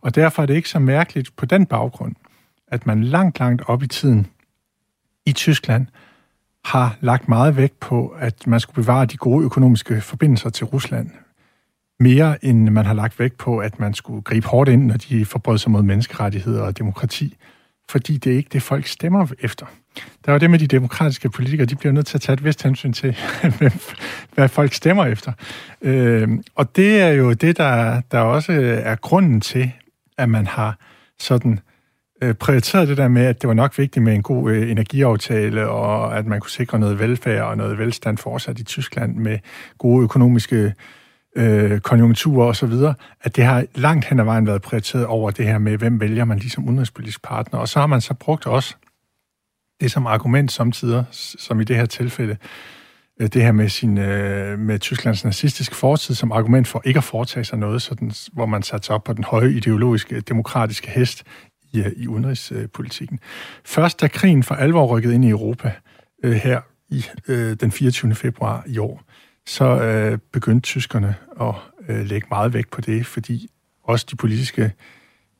Og 0.00 0.14
derfor 0.14 0.42
er 0.42 0.46
det 0.46 0.54
ikke 0.54 0.68
så 0.68 0.78
mærkeligt 0.78 1.36
på 1.36 1.46
den 1.46 1.66
baggrund, 1.66 2.14
at 2.68 2.86
man 2.86 3.04
langt, 3.04 3.38
langt 3.38 3.62
op 3.66 3.82
i 3.82 3.86
tiden 3.86 4.26
i 5.26 5.32
Tyskland 5.32 5.86
har 6.64 6.96
lagt 7.00 7.28
meget 7.28 7.56
vægt 7.56 7.80
på, 7.80 8.08
at 8.08 8.46
man 8.46 8.60
skulle 8.60 8.74
bevare 8.74 9.06
de 9.06 9.16
gode 9.16 9.44
økonomiske 9.44 10.00
forbindelser 10.00 10.50
til 10.50 10.66
Rusland. 10.66 11.10
Mere 12.00 12.44
end 12.44 12.70
man 12.70 12.86
har 12.86 12.94
lagt 12.94 13.18
vægt 13.18 13.38
på, 13.38 13.58
at 13.58 13.80
man 13.80 13.94
skulle 13.94 14.22
gribe 14.22 14.46
hårdt 14.46 14.70
ind, 14.70 14.86
når 14.86 14.96
de 14.96 15.24
forbrød 15.24 15.58
sig 15.58 15.70
mod 15.70 15.82
menneskerettigheder 15.82 16.62
og 16.62 16.78
demokrati. 16.78 17.36
Fordi 17.88 18.16
det 18.16 18.32
er 18.32 18.36
ikke 18.36 18.50
det, 18.52 18.62
folk 18.62 18.86
stemmer 18.86 19.26
efter. 19.40 19.66
Der 20.24 20.28
er 20.28 20.32
jo 20.32 20.38
det 20.38 20.50
med 20.50 20.58
de 20.58 20.66
demokratiske 20.66 21.30
politikere, 21.30 21.66
de 21.66 21.76
bliver 21.76 21.92
nødt 21.92 22.06
til 22.06 22.18
at 22.18 22.20
tage 22.20 22.34
et 22.34 22.44
vist 22.44 22.62
hensyn 22.62 22.92
til, 22.92 23.16
hvad 24.34 24.48
folk 24.48 24.72
stemmer 24.72 25.04
efter. 25.04 25.32
Øh, 25.82 26.28
og 26.54 26.76
det 26.76 27.00
er 27.00 27.08
jo 27.08 27.32
det, 27.32 27.56
der, 27.56 28.00
der 28.10 28.18
også 28.18 28.52
er 28.84 28.94
grunden 28.94 29.40
til, 29.40 29.72
at 30.18 30.28
man 30.28 30.46
har 30.46 30.78
sådan 31.18 31.60
øh, 32.22 32.34
prioriteret 32.34 32.88
det 32.88 32.96
der 32.96 33.08
med, 33.08 33.24
at 33.26 33.42
det 33.42 33.48
var 33.48 33.54
nok 33.54 33.78
vigtigt 33.78 34.02
med 34.04 34.14
en 34.14 34.22
god 34.22 34.52
øh, 34.52 34.70
energiaftale, 34.70 35.68
og 35.68 36.18
at 36.18 36.26
man 36.26 36.40
kunne 36.40 36.50
sikre 36.50 36.78
noget 36.78 36.98
velfærd 36.98 37.42
og 37.42 37.56
noget 37.56 37.78
velstand 37.78 38.18
fortsat 38.18 38.58
i 38.58 38.64
Tyskland 38.64 39.16
med 39.16 39.38
gode 39.78 40.02
økonomiske 40.02 40.74
øh, 41.36 41.80
konjunkturer 41.80 42.46
osv., 42.46 42.72
at 43.20 43.36
det 43.36 43.44
har 43.44 43.64
langt 43.74 44.04
hen 44.04 44.20
ad 44.20 44.24
vejen 44.24 44.46
været 44.46 44.62
prioriteret 44.62 45.06
over 45.06 45.30
det 45.30 45.46
her 45.46 45.58
med, 45.58 45.78
hvem 45.78 46.00
vælger 46.00 46.24
man 46.24 46.38
ligesom 46.38 46.64
udenrigspolitisk 46.64 47.22
partner. 47.22 47.60
Og 47.60 47.68
så 47.68 47.78
har 47.78 47.86
man 47.86 48.00
så 48.00 48.14
brugt 48.14 48.46
også 48.46 48.74
det 49.80 49.90
som 49.90 50.06
argument 50.06 50.52
samtidig, 50.52 51.04
som 51.10 51.60
i 51.60 51.64
det 51.64 51.76
her 51.76 51.86
tilfælde, 51.86 52.36
øh, 53.20 53.28
det 53.28 53.42
her 53.42 53.52
med, 53.52 53.68
sin, 53.68 53.98
øh, 53.98 54.58
med 54.58 54.78
Tysklands 54.78 55.24
nazistiske 55.24 55.76
fortid 55.76 56.14
som 56.14 56.32
argument 56.32 56.68
for 56.68 56.82
ikke 56.84 56.98
at 56.98 57.04
foretage 57.04 57.44
sig 57.44 57.58
noget, 57.58 57.82
sådan, 57.82 58.12
hvor 58.32 58.46
man 58.46 58.62
satte 58.62 58.86
sig 58.86 58.94
op 58.94 59.04
på 59.04 59.12
den 59.12 59.24
høje 59.24 59.50
ideologiske, 59.50 60.20
demokratiske 60.20 60.90
hest 60.90 61.24
i, 61.72 61.80
øh, 61.80 61.92
i 61.96 62.08
udenrigspolitikken. 62.08 63.18
Først 63.64 64.00
da 64.00 64.08
krigen 64.08 64.42
for 64.42 64.54
alvor 64.54 64.86
rykkede 64.86 65.14
ind 65.14 65.24
i 65.24 65.28
Europa 65.28 65.72
her 66.24 66.60
i 66.88 67.04
den 67.60 67.72
24. 67.72 68.14
februar 68.14 68.64
i 68.66 68.78
år, 68.78 69.02
så 69.46 69.82
øh, 69.82 70.18
begyndte 70.32 70.66
tyskerne 70.66 71.14
at 71.40 71.54
øh, 71.88 72.06
lægge 72.06 72.26
meget 72.30 72.52
vægt 72.52 72.70
på 72.70 72.80
det, 72.80 73.06
fordi 73.06 73.48
også 73.82 74.06
de 74.10 74.16
politiske 74.16 74.72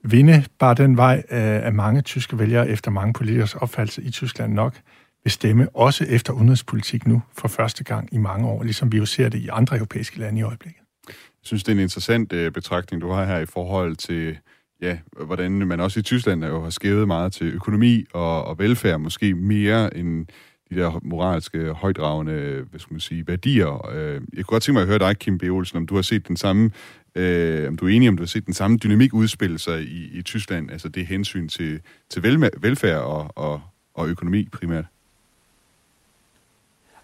vinde 0.04 0.44
bare 0.58 0.74
den 0.74 0.96
vej, 0.96 1.22
øh, 1.30 1.66
at 1.66 1.74
mange 1.74 2.00
tyske 2.00 2.38
vælgere 2.38 2.68
efter 2.68 2.90
mange 2.90 3.12
politikers 3.12 3.54
opfattelse 3.54 4.02
i 4.02 4.10
Tyskland 4.10 4.52
nok 4.52 4.80
vil 5.24 5.30
stemme 5.30 5.68
også 5.76 6.04
efter 6.08 6.32
udenrigspolitik 6.32 7.06
nu 7.06 7.22
for 7.38 7.48
første 7.48 7.84
gang 7.84 8.08
i 8.12 8.18
mange 8.18 8.48
år, 8.48 8.62
ligesom 8.62 8.92
vi 8.92 8.96
jo 8.96 9.06
ser 9.06 9.28
det 9.28 9.38
i 9.38 9.48
andre 9.48 9.76
europæiske 9.76 10.18
lande 10.18 10.40
i 10.40 10.42
øjeblikket. 10.42 10.80
Jeg 11.08 11.14
synes, 11.42 11.64
det 11.64 11.72
er 11.72 11.76
en 11.76 11.82
interessant 11.82 12.32
øh, 12.32 12.52
betragtning, 12.52 13.02
du 13.02 13.10
har 13.10 13.24
her 13.24 13.38
i 13.38 13.46
forhold 13.46 13.96
til 13.96 14.38
ja, 14.82 14.98
hvordan 15.26 15.52
man 15.52 15.80
også 15.80 16.00
i 16.00 16.02
Tyskland 16.02 16.44
jo 16.44 16.62
har 16.62 16.70
skævet 16.70 17.06
meget 17.06 17.32
til 17.32 17.46
økonomi 17.46 18.04
og, 18.12 18.44
og 18.44 18.58
velfærd, 18.58 19.00
måske 19.00 19.34
mere 19.34 19.96
end 19.96 20.26
de 20.74 20.80
der 20.80 21.00
moralske, 21.02 21.72
højdragende, 21.72 22.66
hvad 22.70 22.80
skal 22.80 22.94
man 22.94 23.00
sige, 23.00 23.26
værdier. 23.26 23.90
Øh, 23.94 24.12
jeg 24.12 24.20
kunne 24.36 24.42
godt 24.44 24.62
tænke 24.62 24.72
mig 24.72 24.82
at 24.82 24.88
høre 24.88 24.98
dig, 24.98 25.18
Kim 25.18 25.38
B. 25.38 25.42
Olsen, 25.42 25.76
om 25.76 25.86
du 25.86 25.94
har 25.94 26.02
set 26.02 26.28
den 26.28 26.36
samme, 26.36 26.70
øh, 27.14 27.68
om 27.68 27.76
du 27.76 27.86
er 27.86 27.90
enig, 27.90 28.08
om 28.08 28.16
du 28.16 28.22
har 28.22 28.28
set 28.28 28.46
den 28.46 28.54
samme 28.54 28.76
dynamik 28.76 29.14
udspille 29.14 29.58
sig 29.58 29.80
i, 29.82 30.18
i 30.18 30.22
Tyskland, 30.22 30.70
altså 30.70 30.88
det 30.88 31.06
hensyn 31.06 31.48
til, 31.48 31.80
til 32.10 32.22
vel, 32.22 32.50
velfærd 32.58 32.98
og, 32.98 33.30
og, 33.36 33.60
og 33.94 34.08
økonomi 34.08 34.48
primært. 34.52 34.84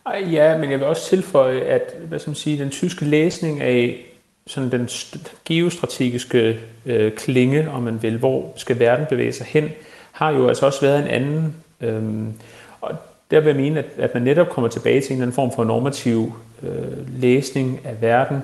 Ej, 0.06 0.24
Ja, 0.30 0.59
men 0.59 0.70
jeg 0.70 0.78
vil 0.78 0.87
også 0.87 1.09
tilføje, 1.09 1.61
at 1.61 1.83
hvad 2.09 2.18
skal 2.18 2.30
man 2.30 2.35
sige, 2.35 2.59
den 2.59 2.70
tyske 2.70 3.04
læsning 3.04 3.61
af 3.61 4.06
sådan 4.46 4.70
den 4.70 4.88
geostrategiske 5.44 6.61
øh, 6.87 7.12
klinge, 7.12 7.70
om 7.70 7.83
man 7.83 8.02
vil, 8.02 8.18
hvor 8.18 8.52
skal 8.56 8.78
verden 8.78 9.06
bevæge 9.11 9.33
sig 9.33 9.46
hen, 9.46 9.68
har 10.12 10.30
jo 10.30 10.48
altså 10.48 10.66
også 10.66 10.80
været 10.80 11.02
en 11.02 11.09
anden. 11.09 11.54
Øh, 11.80 12.33
der 13.31 13.40
vil 13.40 13.47
jeg 13.47 13.57
mene, 13.57 13.79
at, 13.79 13.87
at 13.99 14.14
man 14.14 14.23
netop 14.23 14.49
kommer 14.49 14.69
tilbage 14.69 15.01
til 15.01 15.11
en 15.11 15.12
eller 15.12 15.23
anden 15.23 15.35
form 15.35 15.53
for 15.53 15.64
normativ 15.64 16.33
øh, 16.62 17.21
læsning 17.21 17.81
af 17.85 18.03
verden. 18.03 18.38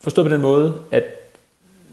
Forstået 0.00 0.26
på 0.26 0.34
den 0.34 0.40
måde, 0.40 0.74
at 0.90 1.04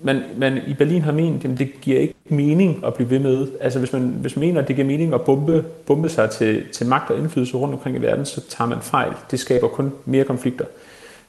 man, 0.02 0.24
man 0.38 0.62
i 0.67 0.74
Berlin 0.74 1.02
har 1.02 1.12
ment, 1.12 1.45
at 1.45 1.60
det 1.60 1.82
giver 1.82 2.00
ikke 2.00 2.13
mening 2.30 2.86
at 2.86 2.93
blive 2.93 3.10
ved 3.10 3.19
med. 3.19 3.48
Altså 3.62 3.80
hvis 3.80 3.93
man, 3.93 4.02
hvis 4.02 4.36
man 4.36 4.45
mener, 4.45 4.62
at 4.62 4.67
det 4.67 4.76
giver 4.76 4.88
mening 4.88 5.13
at 5.13 5.22
bombe, 5.22 5.65
bombe 5.86 6.10
sig 6.10 6.30
til, 6.30 6.63
til 6.72 6.88
magt 6.88 7.10
og 7.10 7.17
indflydelse 7.17 7.58
rundt 7.58 7.74
omkring 7.74 7.98
i 7.98 8.02
verden, 8.02 8.26
så 8.26 8.41
tager 8.50 8.69
man 8.69 8.82
fejl. 8.82 9.12
Det 9.32 9.39
skaber 9.39 9.67
kun 9.67 9.93
mere 10.06 10.24
konflikter. 10.24 10.65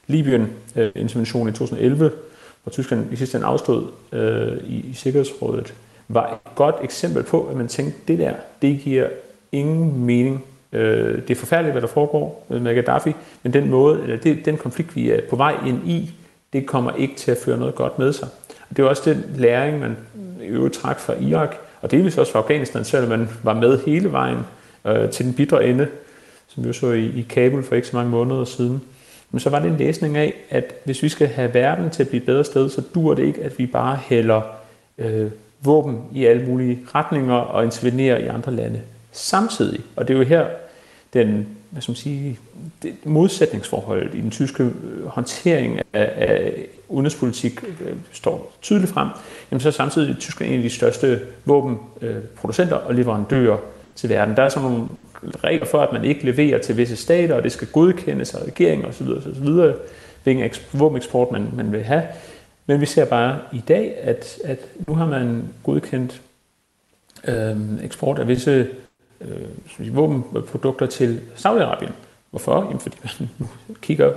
Libyen-intervention 0.07 1.47
øh, 1.47 1.53
i 1.53 1.57
2011, 1.57 2.11
hvor 2.63 2.71
Tyskland 2.71 3.13
i 3.13 3.15
sidste 3.15 3.37
ende 3.37 3.47
afstod 3.47 3.87
øh, 4.11 4.57
i, 4.57 4.75
i 4.89 4.93
Sikkerhedsrådet, 4.93 5.73
var 6.07 6.33
et 6.33 6.55
godt 6.55 6.75
eksempel 6.83 7.23
på, 7.23 7.43
at 7.43 7.57
man 7.57 7.67
tænkte, 7.67 7.99
det 8.07 8.19
der, 8.19 8.33
det 8.61 8.79
giver 8.79 9.07
ingen 9.51 10.05
mening. 10.05 10.43
Øh, 10.73 11.21
det 11.21 11.31
er 11.31 11.35
forfærdeligt, 11.35 11.73
hvad 11.73 11.81
der 11.81 11.87
foregår 11.87 12.45
med 12.49 12.75
Gaddafi, 12.75 13.13
men 13.43 13.53
den 13.53 13.69
måde, 13.69 14.01
eller 14.01 14.17
det, 14.17 14.45
den 14.45 14.57
konflikt, 14.57 14.95
vi 14.95 15.09
er 15.09 15.21
på 15.29 15.35
vej 15.35 15.55
ind 15.67 15.89
i, 15.89 16.13
det 16.53 16.65
kommer 16.65 16.91
ikke 16.91 17.15
til 17.15 17.31
at 17.31 17.37
føre 17.45 17.57
noget 17.57 17.75
godt 17.75 17.99
med 17.99 18.13
sig. 18.13 18.27
Og 18.69 18.77
det 18.77 18.85
er 18.85 18.89
også 18.89 19.13
den 19.13 19.25
læring, 19.35 19.79
man 19.79 19.97
i 20.41 20.45
øvrigt 20.45 20.73
træk 20.73 20.97
fra 20.97 21.13
Irak, 21.13 21.55
og 21.81 21.91
delvis 21.91 22.17
også 22.17 22.31
fra 22.31 22.39
Afghanistan, 22.39 22.85
selvom 22.85 23.09
man 23.09 23.29
var 23.43 23.53
med 23.53 23.79
hele 23.85 24.11
vejen 24.11 24.37
øh, 24.85 25.09
til 25.09 25.25
den 25.25 25.33
bidre 25.33 25.65
ende, 25.65 25.87
som 26.47 26.63
vi 26.63 26.67
jo 26.67 26.73
så 26.73 26.91
i, 26.91 27.05
i 27.05 27.25
Kabul 27.29 27.63
for 27.63 27.75
ikke 27.75 27.87
så 27.87 27.95
mange 27.95 28.11
måneder 28.11 28.45
siden. 28.45 28.81
Men 29.31 29.39
så 29.39 29.49
var 29.49 29.59
det 29.59 29.67
en 29.67 29.77
læsning 29.77 30.17
af, 30.17 30.33
at 30.49 30.73
hvis 30.83 31.03
vi 31.03 31.09
skal 31.09 31.27
have 31.27 31.53
verden 31.53 31.89
til 31.89 32.03
at 32.03 32.09
blive 32.09 32.21
et 32.21 32.25
bedre 32.25 32.43
sted, 32.43 32.69
så 32.69 32.81
dur 32.95 33.13
det 33.13 33.23
ikke, 33.23 33.43
at 33.43 33.59
vi 33.59 33.65
bare 33.65 33.95
hælder 33.95 34.41
øh, 34.97 35.31
våben 35.63 36.01
i 36.13 36.25
alle 36.25 36.47
mulige 36.47 36.79
retninger 36.95 37.35
og 37.35 37.63
intervenerer 37.63 38.17
i 38.17 38.27
andre 38.27 38.51
lande 38.51 38.81
samtidig. 39.11 39.81
Og 39.95 40.07
det 40.07 40.13
er 40.13 40.17
jo 40.17 40.25
her, 40.25 40.45
den 41.13 41.47
hvad 41.71 41.81
skal 41.81 41.91
man 41.91 41.95
sige, 41.95 42.39
det 42.83 42.95
modsætningsforholdet 43.03 44.15
i 44.15 44.21
den 44.21 44.31
tyske 44.31 44.63
øh, 44.63 45.05
håndtering 45.05 45.79
af, 45.93 46.13
af 46.15 46.53
udenrigspolitik 46.89 47.63
øh, 47.63 47.95
står 48.11 48.53
tydeligt 48.61 48.91
frem, 48.91 49.07
jamen 49.51 49.59
så 49.59 49.67
er 49.67 49.71
samtidig 49.71 50.17
Tyskland 50.19 50.51
en 50.51 50.57
af 50.57 50.63
de 50.63 50.69
største 50.69 51.21
våbenproducenter 51.45 52.81
øh, 52.81 52.87
og 52.87 52.95
leverandører 52.95 53.57
til 53.95 54.09
verden. 54.09 54.35
Der 54.35 54.43
er 54.43 54.49
sådan 54.49 54.69
nogle 54.69 54.87
regler 55.43 55.65
for, 55.65 55.81
at 55.81 55.93
man 55.93 56.05
ikke 56.05 56.25
leverer 56.25 56.59
til 56.59 56.77
visse 56.77 56.95
stater, 56.95 57.35
og 57.35 57.43
det 57.43 57.51
skal 57.51 57.67
godkendes 57.67 58.33
af 58.33 58.43
regeringen 58.47 58.85
osv. 58.85 59.07
osv. 59.07 59.73
hvilken 60.23 60.51
våbeneksport 60.73 61.31
man, 61.31 61.49
man 61.55 61.71
vil 61.71 61.83
have. 61.83 62.03
Men 62.65 62.81
vi 62.81 62.85
ser 62.85 63.05
bare 63.05 63.39
i 63.53 63.63
dag, 63.67 63.97
at, 64.01 64.37
at 64.43 64.59
nu 64.87 64.95
har 64.95 65.05
man 65.05 65.43
godkendt 65.63 66.21
øh, 67.27 67.57
eksport 67.83 68.19
af 68.19 68.27
visse 68.27 68.67
øh, 69.79 69.95
våbenprodukter 69.95 70.85
til 70.85 71.21
Saudi-Arabien. 71.35 71.91
Hvorfor? 72.29 72.63
Jamen, 72.63 72.79
fordi 72.79 72.97
man 73.03 73.29
kigger 73.81 74.13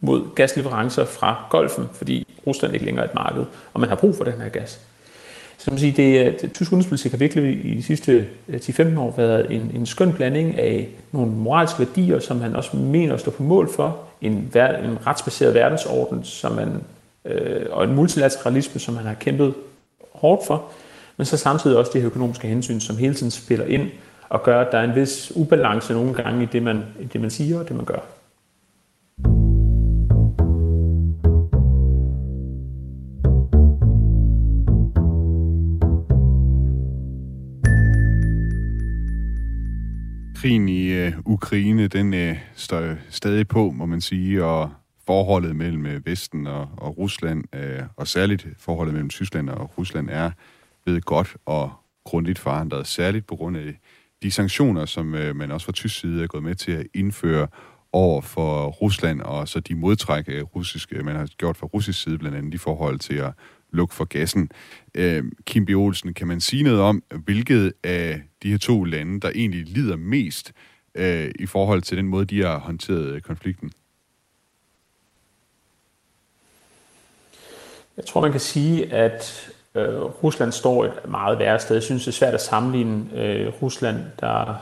mod 0.00 0.34
gasleverancer 0.34 1.04
fra 1.04 1.46
Golfen, 1.50 1.88
fordi 1.92 2.26
Rusland 2.46 2.74
ikke 2.74 2.86
længere 2.86 3.04
er 3.04 3.08
et 3.08 3.14
marked, 3.14 3.44
og 3.74 3.80
man 3.80 3.88
har 3.88 3.96
brug 3.96 4.16
for 4.16 4.24
den 4.24 4.40
her 4.40 4.48
gas. 4.48 4.80
Så 5.58 5.70
man 5.70 5.78
sige, 5.78 5.92
det, 5.92 6.26
øh, 6.26 6.40
det 6.40 6.52
tysk 6.52 6.72
udenrigspolitik 6.72 7.10
har 7.10 7.18
virkelig 7.18 7.66
i 7.66 7.74
de 7.74 7.82
sidste 7.82 8.26
øh, 8.48 8.56
10-15 8.56 8.98
år 8.98 9.14
været 9.16 9.50
en, 9.50 9.70
en 9.74 9.86
skøn 9.86 10.12
blanding 10.12 10.58
af 10.58 10.88
nogle 11.12 11.32
moralske 11.32 11.78
værdier, 11.78 12.18
som 12.18 12.36
man 12.36 12.56
også 12.56 12.76
mener 12.76 13.14
at 13.14 13.20
stå 13.20 13.30
på 13.30 13.42
mål 13.42 13.72
for, 13.72 13.98
en, 14.20 14.32
en 14.32 15.06
retsbaseret 15.06 15.54
verdensorden, 15.54 16.24
som 16.24 16.52
man, 16.52 16.82
øh, 17.24 17.66
og 17.70 17.84
en 17.84 17.94
multilateralisme, 17.94 18.80
som 18.80 18.94
man 18.94 19.04
har 19.04 19.14
kæmpet 19.14 19.54
hårdt 20.14 20.46
for, 20.46 20.64
men 21.16 21.24
så 21.24 21.36
samtidig 21.36 21.76
også 21.76 21.90
de 21.94 21.98
her 21.98 22.06
økonomiske 22.06 22.48
hensyn, 22.48 22.80
som 22.80 22.96
hele 22.96 23.14
tiden 23.14 23.30
spiller 23.30 23.66
ind 23.66 23.90
og 24.28 24.42
gør, 24.42 24.60
at 24.60 24.72
der 24.72 24.78
er 24.78 24.84
en 24.84 24.94
vis 24.94 25.32
ubalance 25.34 25.92
nogle 25.92 26.14
gange 26.14 26.42
i 26.42 26.46
det, 26.46 26.62
man, 26.62 26.82
i 27.00 27.04
det, 27.04 27.20
man 27.20 27.30
siger 27.30 27.58
og 27.58 27.68
det, 27.68 27.76
man 27.76 27.84
gør. 27.84 28.00
krigen 40.44 40.68
i 40.68 40.86
øh, 40.86 41.12
Ukraine, 41.26 41.88
den 41.88 42.14
øh, 42.14 42.36
står 42.54 42.94
stadig 43.10 43.48
på, 43.48 43.70
må 43.70 43.86
man 43.86 44.00
sige, 44.00 44.44
og 44.44 44.70
forholdet 45.06 45.56
mellem 45.56 45.86
øh, 45.86 46.06
Vesten 46.06 46.46
og, 46.46 46.68
og 46.76 46.98
Rusland, 46.98 47.44
uh, 47.56 47.86
og 47.96 48.06
særligt 48.08 48.46
forholdet 48.58 48.94
mellem 48.94 49.08
Tyskland 49.08 49.50
og 49.50 49.78
Rusland, 49.78 50.08
er 50.10 50.30
blevet 50.84 51.04
godt 51.04 51.36
og 51.46 51.72
grundigt 52.04 52.38
forandret, 52.38 52.86
særligt 52.86 53.26
på 53.26 53.36
grund 53.36 53.56
af 53.56 53.80
de 54.24 54.30
sanktioner, 54.30 54.86
som 54.86 55.14
øh, 55.14 55.36
man 55.36 55.50
også 55.50 55.64
fra 55.64 55.72
tysk 55.72 56.00
side 56.00 56.22
er 56.22 56.26
gået 56.26 56.42
med 56.42 56.54
til 56.54 56.72
at 56.72 56.86
indføre 56.94 57.48
over 57.92 58.20
for 58.20 58.66
Rusland, 58.66 59.20
og 59.20 59.48
så 59.48 59.60
de 59.60 59.74
modtræk, 59.74 60.24
øh, 60.28 60.42
russiske, 60.42 60.96
øh, 60.96 61.04
man 61.04 61.16
har 61.16 61.26
gjort 61.26 61.56
fra 61.56 61.66
russisk 61.66 62.02
side, 62.02 62.18
blandt 62.18 62.36
andet 62.36 62.54
i 62.54 62.58
forhold 62.58 62.98
til 62.98 63.14
at 63.14 63.32
lukke 63.70 63.94
for 63.94 64.04
gassen. 64.04 64.50
Øh, 64.94 65.24
Kim 65.46 65.66
B. 65.66 65.70
Olsen, 65.70 66.14
kan 66.14 66.26
man 66.26 66.40
sige 66.40 66.62
noget 66.62 66.80
om, 66.80 67.02
hvilket 67.24 67.72
af 67.82 68.22
de 68.42 68.50
her 68.50 68.58
to 68.58 68.84
lande, 68.84 69.20
der 69.20 69.30
egentlig 69.34 69.64
lider 69.66 69.96
mest 69.96 70.52
øh, 70.94 71.30
i 71.38 71.46
forhold 71.46 71.82
til 71.82 71.96
den 71.96 72.06
måde, 72.06 72.24
de 72.24 72.42
har 72.42 72.58
håndteret 72.58 73.06
øh, 73.06 73.20
konflikten? 73.20 73.72
Jeg 77.96 78.06
tror, 78.06 78.20
man 78.20 78.30
kan 78.30 78.40
sige, 78.40 78.92
at 78.92 79.50
øh, 79.74 80.02
Rusland 80.02 80.52
står 80.52 80.84
et 80.84 80.92
meget 81.08 81.38
værre 81.38 81.58
sted. 81.58 81.76
Jeg 81.76 81.82
synes, 81.82 82.04
det 82.04 82.08
er 82.08 82.12
svært 82.12 82.34
at 82.34 82.42
sammenligne 82.42 83.04
øh, 83.14 83.52
Rusland, 83.62 83.96
der 84.20 84.54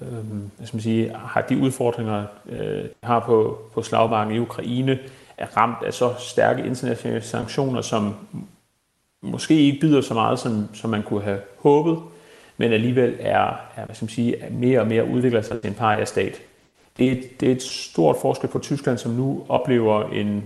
øh, 0.00 0.08
hvad 0.56 0.66
skal 0.66 0.76
man 0.76 0.82
sige, 0.82 1.12
har 1.14 1.40
de 1.40 1.58
udfordringer, 1.58 2.24
øh, 2.48 2.84
har 3.02 3.20
på, 3.20 3.58
på 3.74 3.82
slagmarken 3.82 4.34
i 4.34 4.38
Ukraine, 4.38 4.98
er 5.38 5.46
ramt 5.56 5.78
af 5.86 5.94
så 5.94 6.14
stærke 6.18 6.64
internationale 6.64 7.22
sanktioner, 7.22 7.80
som 7.80 8.14
måske 9.22 9.54
ikke 9.54 9.80
byder 9.80 10.00
så 10.00 10.14
meget, 10.14 10.38
som, 10.38 10.68
som 10.74 10.90
man 10.90 11.02
kunne 11.02 11.22
have 11.22 11.40
håbet, 11.58 11.98
men 12.56 12.72
alligevel 12.72 13.16
er, 13.20 13.60
er 13.76 13.84
hvad 13.84 13.94
skal 13.94 14.04
man 14.04 14.10
sige, 14.10 14.38
er 14.38 14.50
mere 14.50 14.80
og 14.80 14.86
mere 14.86 15.08
udvikler 15.08 15.42
sig 15.42 15.60
til 15.60 15.68
en 15.68 15.74
paria-stat. 15.74 16.42
Det 16.98 17.12
er, 17.12 17.16
det 17.40 17.48
er 17.48 17.52
et 17.52 17.62
stort 17.62 18.16
forskel 18.20 18.50
på 18.50 18.58
Tyskland, 18.58 18.98
som 18.98 19.12
nu 19.12 19.46
oplever 19.48 20.04
en 20.04 20.44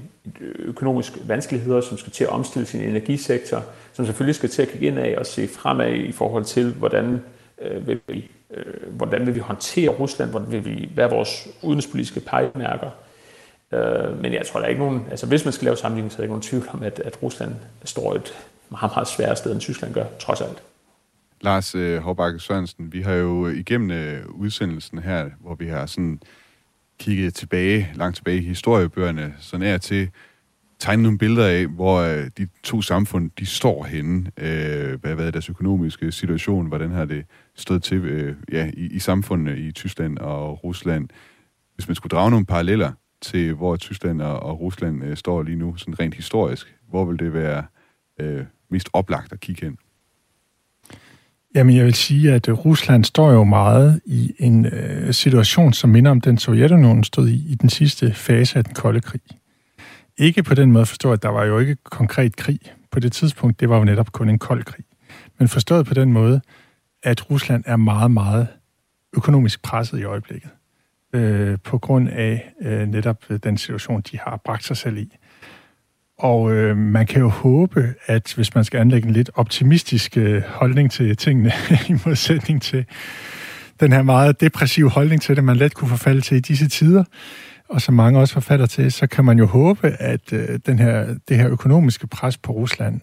økonomiske 0.58 1.20
vanskeligheder, 1.28 1.80
som 1.80 1.98
skal 1.98 2.12
til 2.12 2.24
at 2.24 2.30
omstille 2.30 2.66
sin 2.66 2.80
energisektor, 2.80 3.64
som 3.92 4.06
selvfølgelig 4.06 4.34
skal 4.34 4.48
til 4.48 4.62
at 4.62 4.68
kigge 4.68 4.86
ind 4.86 4.98
af 4.98 5.14
og 5.18 5.26
se 5.26 5.48
fremad 5.48 5.92
i 5.92 6.12
forhold 6.12 6.44
til, 6.44 6.72
hvordan 6.72 7.22
øh, 7.62 7.86
vil 7.86 8.00
vi, 8.08 8.30
øh, 8.54 8.96
hvordan 8.96 9.26
vil 9.26 9.34
vi 9.34 9.40
håndtere 9.40 9.88
Rusland, 9.88 10.30
hvordan 10.30 10.52
vil 10.52 10.64
vi, 10.64 10.90
hvad 10.94 11.04
er 11.04 11.08
vores 11.08 11.48
udenrigspolitiske 11.62 12.20
pejlemærker. 12.20 12.90
Øh, 13.72 14.22
men 14.22 14.32
jeg 14.32 14.46
tror, 14.46 14.60
der 14.60 14.64
er 14.64 14.70
ikke 14.70 14.82
nogen, 14.82 15.06
altså 15.10 15.26
hvis 15.26 15.44
man 15.44 15.52
skal 15.52 15.64
lave 15.64 15.76
sammenligning, 15.76 16.12
så 16.12 16.16
er 16.16 16.16
der 16.16 16.22
ikke 16.22 16.32
nogen 16.32 16.42
tvivl 16.42 16.68
om, 16.72 16.82
at, 16.82 17.00
at 17.00 17.22
Rusland 17.22 17.54
står 17.84 18.14
et 18.14 18.34
meget, 18.70 18.92
meget 18.94 19.08
sværere 19.08 19.36
sted, 19.36 19.52
end 19.52 19.60
Tyskland 19.60 19.94
gør, 19.94 20.04
trods 20.18 20.40
alt. 20.40 20.62
Lars 21.40 21.74
øh, 21.74 21.98
Håbakke 21.98 22.38
Sørensen, 22.38 22.92
vi 22.92 23.02
har 23.02 23.14
jo 23.14 23.48
igennem 23.48 23.90
øh, 23.90 24.26
udsendelsen 24.28 24.98
her, 24.98 25.30
hvor 25.40 25.54
vi 25.54 25.66
har 25.66 25.86
sådan 25.86 26.20
kigget 27.01 27.34
tilbage, 27.34 27.90
langt 27.94 28.16
tilbage 28.16 28.38
i 28.38 28.44
historiebøgerne, 28.44 29.34
så 29.38 29.59
nær 29.59 29.78
til 29.78 30.11
tegne 30.78 31.03
nogle 31.03 31.18
billeder 31.18 31.46
af, 31.46 31.66
hvor 31.66 31.98
øh, 32.01 32.30
de 32.38 32.48
to 32.62 32.82
samfund, 32.82 33.30
de 33.38 33.46
står 33.46 33.84
henne. 33.84 34.30
Øh, 34.36 35.01
hvad, 35.01 35.11
har 35.11 35.14
været 35.14 35.32
deres 35.32 35.48
økonomiske 35.48 36.12
situation? 36.12 36.66
Hvordan 36.66 36.90
har 36.90 37.05
det 37.05 37.24
stået 37.55 37.82
til 37.82 37.98
øh, 37.98 38.36
ja, 38.53 38.70
i, 38.74 38.86
i 38.86 38.98
samfundene 38.98 39.59
i 39.59 39.72
Tyskland 39.72 40.18
og 40.18 40.64
Rusland? 40.64 41.09
Hvis 41.74 41.88
man 41.88 41.94
skulle 41.94 42.11
drage 42.11 42.30
nogle 42.30 42.46
paralleller 42.46 42.92
til, 43.22 43.55
hvor 43.55 43.76
Tyskland 43.76 44.22
og, 44.22 44.40
og 44.40 44.61
Rusland 44.61 45.05
øh, 45.05 45.16
står 45.16 45.42
lige 45.42 45.59
nu, 45.59 45.76
sådan 45.76 46.01
rent 46.01 46.14
historisk, 46.14 46.76
hvor 46.88 47.05
vil 47.05 47.18
det 47.18 47.32
være 47.32 47.64
øh, 48.20 48.44
mest 48.70 48.88
oplagt 48.92 49.32
at 49.32 49.40
kigge 49.40 49.66
hen? 49.66 49.78
Jamen, 51.55 51.76
jeg 51.76 51.84
vil 51.84 51.94
sige, 51.94 52.32
at 52.32 52.48
øh, 52.48 52.55
Rusland 52.55 53.05
står 53.05 53.32
jo 53.32 53.44
meget 53.44 54.01
i 54.05 54.34
en 54.38 54.66
øh, 54.66 55.14
situation, 55.14 55.72
som 55.72 55.90
minder 55.90 56.11
om 56.11 56.20
den 56.20 56.38
Sovjetunionen 56.38 57.05
stod 57.05 57.28
i 57.28 57.53
i 57.53 57.55
den 57.55 57.70
sidste 57.70 58.14
fase 58.14 58.59
af 58.59 58.64
den 58.64 58.74
kolde 58.74 59.01
krig. 59.01 59.20
Ikke 60.18 60.42
på 60.42 60.55
den 60.55 60.72
måde 60.72 60.86
forstå, 60.86 61.12
at 61.12 61.22
der 61.22 61.28
var 61.28 61.44
jo 61.44 61.59
ikke 61.59 61.76
konkret 61.84 62.36
krig 62.36 62.61
på 62.90 63.01
det 63.01 63.12
tidspunkt. 63.12 63.61
Det 63.61 63.68
var 63.68 63.78
jo 63.78 63.84
netop 63.84 64.12
kun 64.12 64.28
en 64.28 64.38
kold 64.38 64.64
krig. 64.64 64.84
Men 65.38 65.48
forstået 65.48 65.86
på 65.86 65.94
den 65.94 66.12
måde, 66.12 66.40
at 67.03 67.30
Rusland 67.30 67.64
er 67.66 67.76
meget, 67.76 68.11
meget 68.11 68.48
økonomisk 69.16 69.62
presset 69.62 69.98
i 69.98 70.05
øjeblikket. 70.05 70.51
Øh, 71.12 71.59
på 71.64 71.78
grund 71.78 72.09
af 72.09 72.53
øh, 72.62 72.88
netop 72.88 73.24
øh, 73.30 73.38
den 73.42 73.59
situation, 73.59 74.01
de 74.01 74.18
har 74.18 74.40
bragt 74.44 74.64
sig 74.64 74.76
selv 74.76 74.96
i. 74.96 75.16
Og 76.20 76.52
øh, 76.52 76.76
man 76.76 77.06
kan 77.06 77.20
jo 77.20 77.28
håbe, 77.28 77.94
at 78.06 78.32
hvis 78.36 78.54
man 78.54 78.64
skal 78.64 78.80
anlægge 78.80 79.08
en 79.08 79.14
lidt 79.14 79.30
optimistisk 79.34 80.16
øh, 80.16 80.42
holdning 80.42 80.90
til 80.90 81.16
tingene, 81.16 81.52
i 81.88 81.94
modsætning 82.06 82.62
til 82.62 82.84
den 83.80 83.92
her 83.92 84.02
meget 84.02 84.40
depressive 84.40 84.90
holdning 84.90 85.22
til 85.22 85.36
det, 85.36 85.44
man 85.44 85.56
let 85.56 85.74
kunne 85.74 85.88
forfalde 85.88 86.20
til 86.20 86.36
i 86.36 86.40
disse 86.40 86.68
tider, 86.68 87.04
og 87.68 87.80
som 87.80 87.94
mange 87.94 88.20
også 88.20 88.34
forfalder 88.34 88.66
til, 88.66 88.92
så 88.92 89.06
kan 89.06 89.24
man 89.24 89.38
jo 89.38 89.46
håbe, 89.46 89.88
at 89.88 90.32
øh, 90.32 90.58
den 90.66 90.78
her, 90.78 91.16
det 91.28 91.36
her 91.36 91.50
økonomiske 91.50 92.06
pres 92.06 92.38
på 92.38 92.52
Rusland 92.52 93.00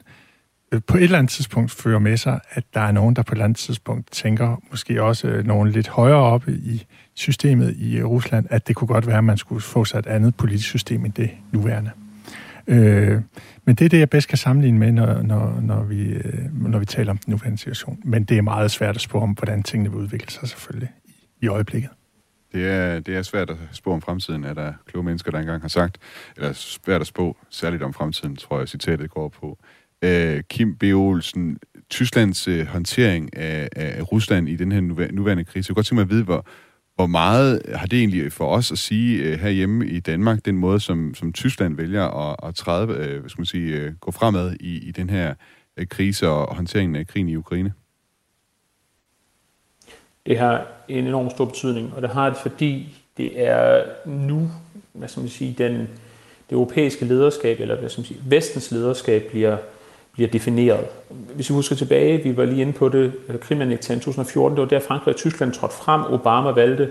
øh, 0.72 0.82
på 0.88 0.98
et 0.98 1.04
eller 1.04 1.18
andet 1.18 1.32
tidspunkt 1.32 1.72
fører 1.72 2.00
med 2.00 2.18
sig, 2.18 2.40
at 2.52 2.64
der 2.74 2.82
er 2.82 2.92
nogen, 2.92 3.16
der 3.16 3.22
på 3.22 3.32
et 3.32 3.36
eller 3.36 3.46
andet 3.46 3.58
tidspunkt 3.58 4.12
tænker, 4.12 4.62
måske 4.72 5.04
også 5.04 5.28
øh, 5.28 5.48
nogen 5.48 5.70
lidt 5.70 5.88
højere 5.88 6.18
oppe 6.18 6.52
i 6.52 6.86
systemet 7.14 7.76
i 7.78 8.04
Rusland, 8.04 8.46
at 8.50 8.68
det 8.68 8.76
kunne 8.76 8.88
godt 8.88 9.08
være, 9.08 9.18
at 9.18 9.24
man 9.24 9.38
skulle 9.38 9.62
få 9.62 9.86
sig 9.86 10.00
et 10.00 10.08
andet 10.08 10.36
politisk 10.36 10.70
system 10.70 11.06
end 11.06 11.14
det 11.14 11.30
nuværende. 11.52 11.92
Øh, 12.68 13.22
men 13.66 13.76
det 13.76 13.86
er 13.86 13.90
det, 13.90 14.00
jeg 14.00 14.10
bedst 14.10 14.28
kan 14.28 14.38
sammenligne 14.38 14.80
med, 14.80 14.92
når, 14.92 15.22
når, 15.22 15.60
når, 15.62 15.84
vi, 15.84 16.04
øh, 16.10 16.68
når 16.68 16.80
vi 16.80 16.86
taler 16.86 17.12
om 17.12 17.18
den 17.18 17.32
nuværende 17.32 17.58
situation. 17.58 18.00
Men 18.06 18.24
det 18.24 18.38
er 18.38 18.42
meget 18.42 18.72
svært 18.72 18.96
at 18.96 19.02
spå 19.02 19.20
om, 19.20 19.32
hvordan 19.32 19.64
tingene 19.64 19.90
vil 19.90 20.00
udvikle 20.00 20.32
sig 20.32 20.50
selvfølgelig 20.50 20.90
i, 21.06 21.12
i 21.42 21.48
øjeblikket. 21.48 21.90
Det 22.54 22.68
er, 22.68 23.00
det 23.00 23.16
er 23.16 23.22
svært 23.22 23.50
at 23.50 23.58
spå 23.72 23.94
om 23.94 24.02
fremtiden, 24.02 24.44
er 24.44 24.54
der 24.54 24.74
kloge 24.86 25.04
mennesker, 25.04 25.32
der 25.32 25.40
engang 25.40 25.62
har 25.62 25.68
sagt. 25.68 25.98
Eller 26.36 26.54
svært 26.54 27.02
at 27.02 27.08
spå, 27.08 27.38
særligt 27.50 27.84
om 27.84 27.94
fremtiden, 27.94 28.36
tror 28.36 28.60
jeg, 28.60 28.68
citatet 28.68 29.10
går 29.10 29.30
på. 29.30 29.58
Øh, 30.02 30.44
Kim 30.50 30.76
B. 30.76 30.84
Olsen, 30.84 31.58
Tysklands 31.90 32.48
øh, 32.48 32.68
håndtering 32.68 33.38
af, 33.38 33.70
af 33.76 34.12
Rusland 34.12 34.50
i 34.50 34.56
den 34.56 34.72
her 34.72 34.82
nuværende 35.12 35.46
krise. 35.46 35.58
Jeg 35.58 35.66
kunne 35.66 35.76
godt 35.76 35.86
tænke 35.86 35.96
mig 35.96 36.04
at 36.04 36.10
vide, 36.10 36.24
hvor, 36.24 36.48
hvor 36.98 37.08
meget 37.08 37.62
har 37.76 37.88
det 37.88 38.00
egentlig 38.00 38.32
for 38.32 38.48
os 38.48 38.72
at 38.72 38.78
sige 38.78 39.24
øh, 39.24 39.40
herhjemme 39.40 39.88
i 39.88 40.00
Danmark, 40.00 40.46
den 40.46 40.58
måde, 40.58 40.80
som, 40.80 41.16
som 41.16 41.34
Tyskland 41.34 41.76
vælger 41.76 42.04
at, 42.04 42.36
at 42.44 42.56
træde, 42.56 42.88
øh, 42.88 43.20
hvad 43.20 43.30
skal 43.30 43.42
man 43.42 43.46
sige, 43.46 43.76
øh, 43.76 43.94
gå 43.94 44.12
fremad 44.12 44.56
i, 44.60 44.88
i 44.88 44.92
den 44.92 45.10
her 45.10 45.34
øh, 45.78 45.88
krise 45.88 46.30
og 46.30 46.56
håndteringen 46.56 46.96
af 46.96 47.08
krigen 47.08 47.30
i 47.30 47.36
Ukraine? 47.36 47.74
Det 50.26 50.40
har 50.40 50.68
en 50.88 51.08
enorm 51.08 51.30
stor 51.30 51.46
betydning, 51.46 51.94
og 51.94 52.02
det 52.02 52.10
har 52.10 52.30
det, 52.30 52.38
fordi 52.38 52.98
det 53.18 53.48
er 53.48 53.84
nu, 54.06 54.52
hvad 54.94 55.08
skal 55.08 55.22
man 55.22 55.30
sige, 55.30 55.56
den, 55.58 55.74
det 56.50 56.52
europæiske 56.52 57.06
lederskab, 57.06 57.60
eller 57.60 57.80
hvad 57.80 57.90
skal 57.90 58.02
man 58.02 58.06
sige, 58.06 58.22
vestens 58.26 58.72
lederskab 58.72 59.24
bliver 59.30 59.58
bliver 60.18 60.30
defineret. 60.30 60.86
Hvis 61.36 61.50
vi 61.50 61.54
husker 61.54 61.76
tilbage, 61.76 62.24
vi 62.24 62.38
var 62.38 62.46
lige 62.46 62.62
inde 62.62 62.74
på 62.74 62.90
det, 62.90 63.12
øh, 63.30 63.40
krimannekteringen 63.40 64.04
2014, 64.04 64.58
det 64.58 64.62
var 64.62 64.68
der 64.68 64.80
Frankrig 64.80 65.14
og 65.14 65.20
Tyskland 65.20 65.54
trådte 65.54 65.76
frem. 65.76 66.02
Obama 66.02 66.52
valgte 66.52 66.90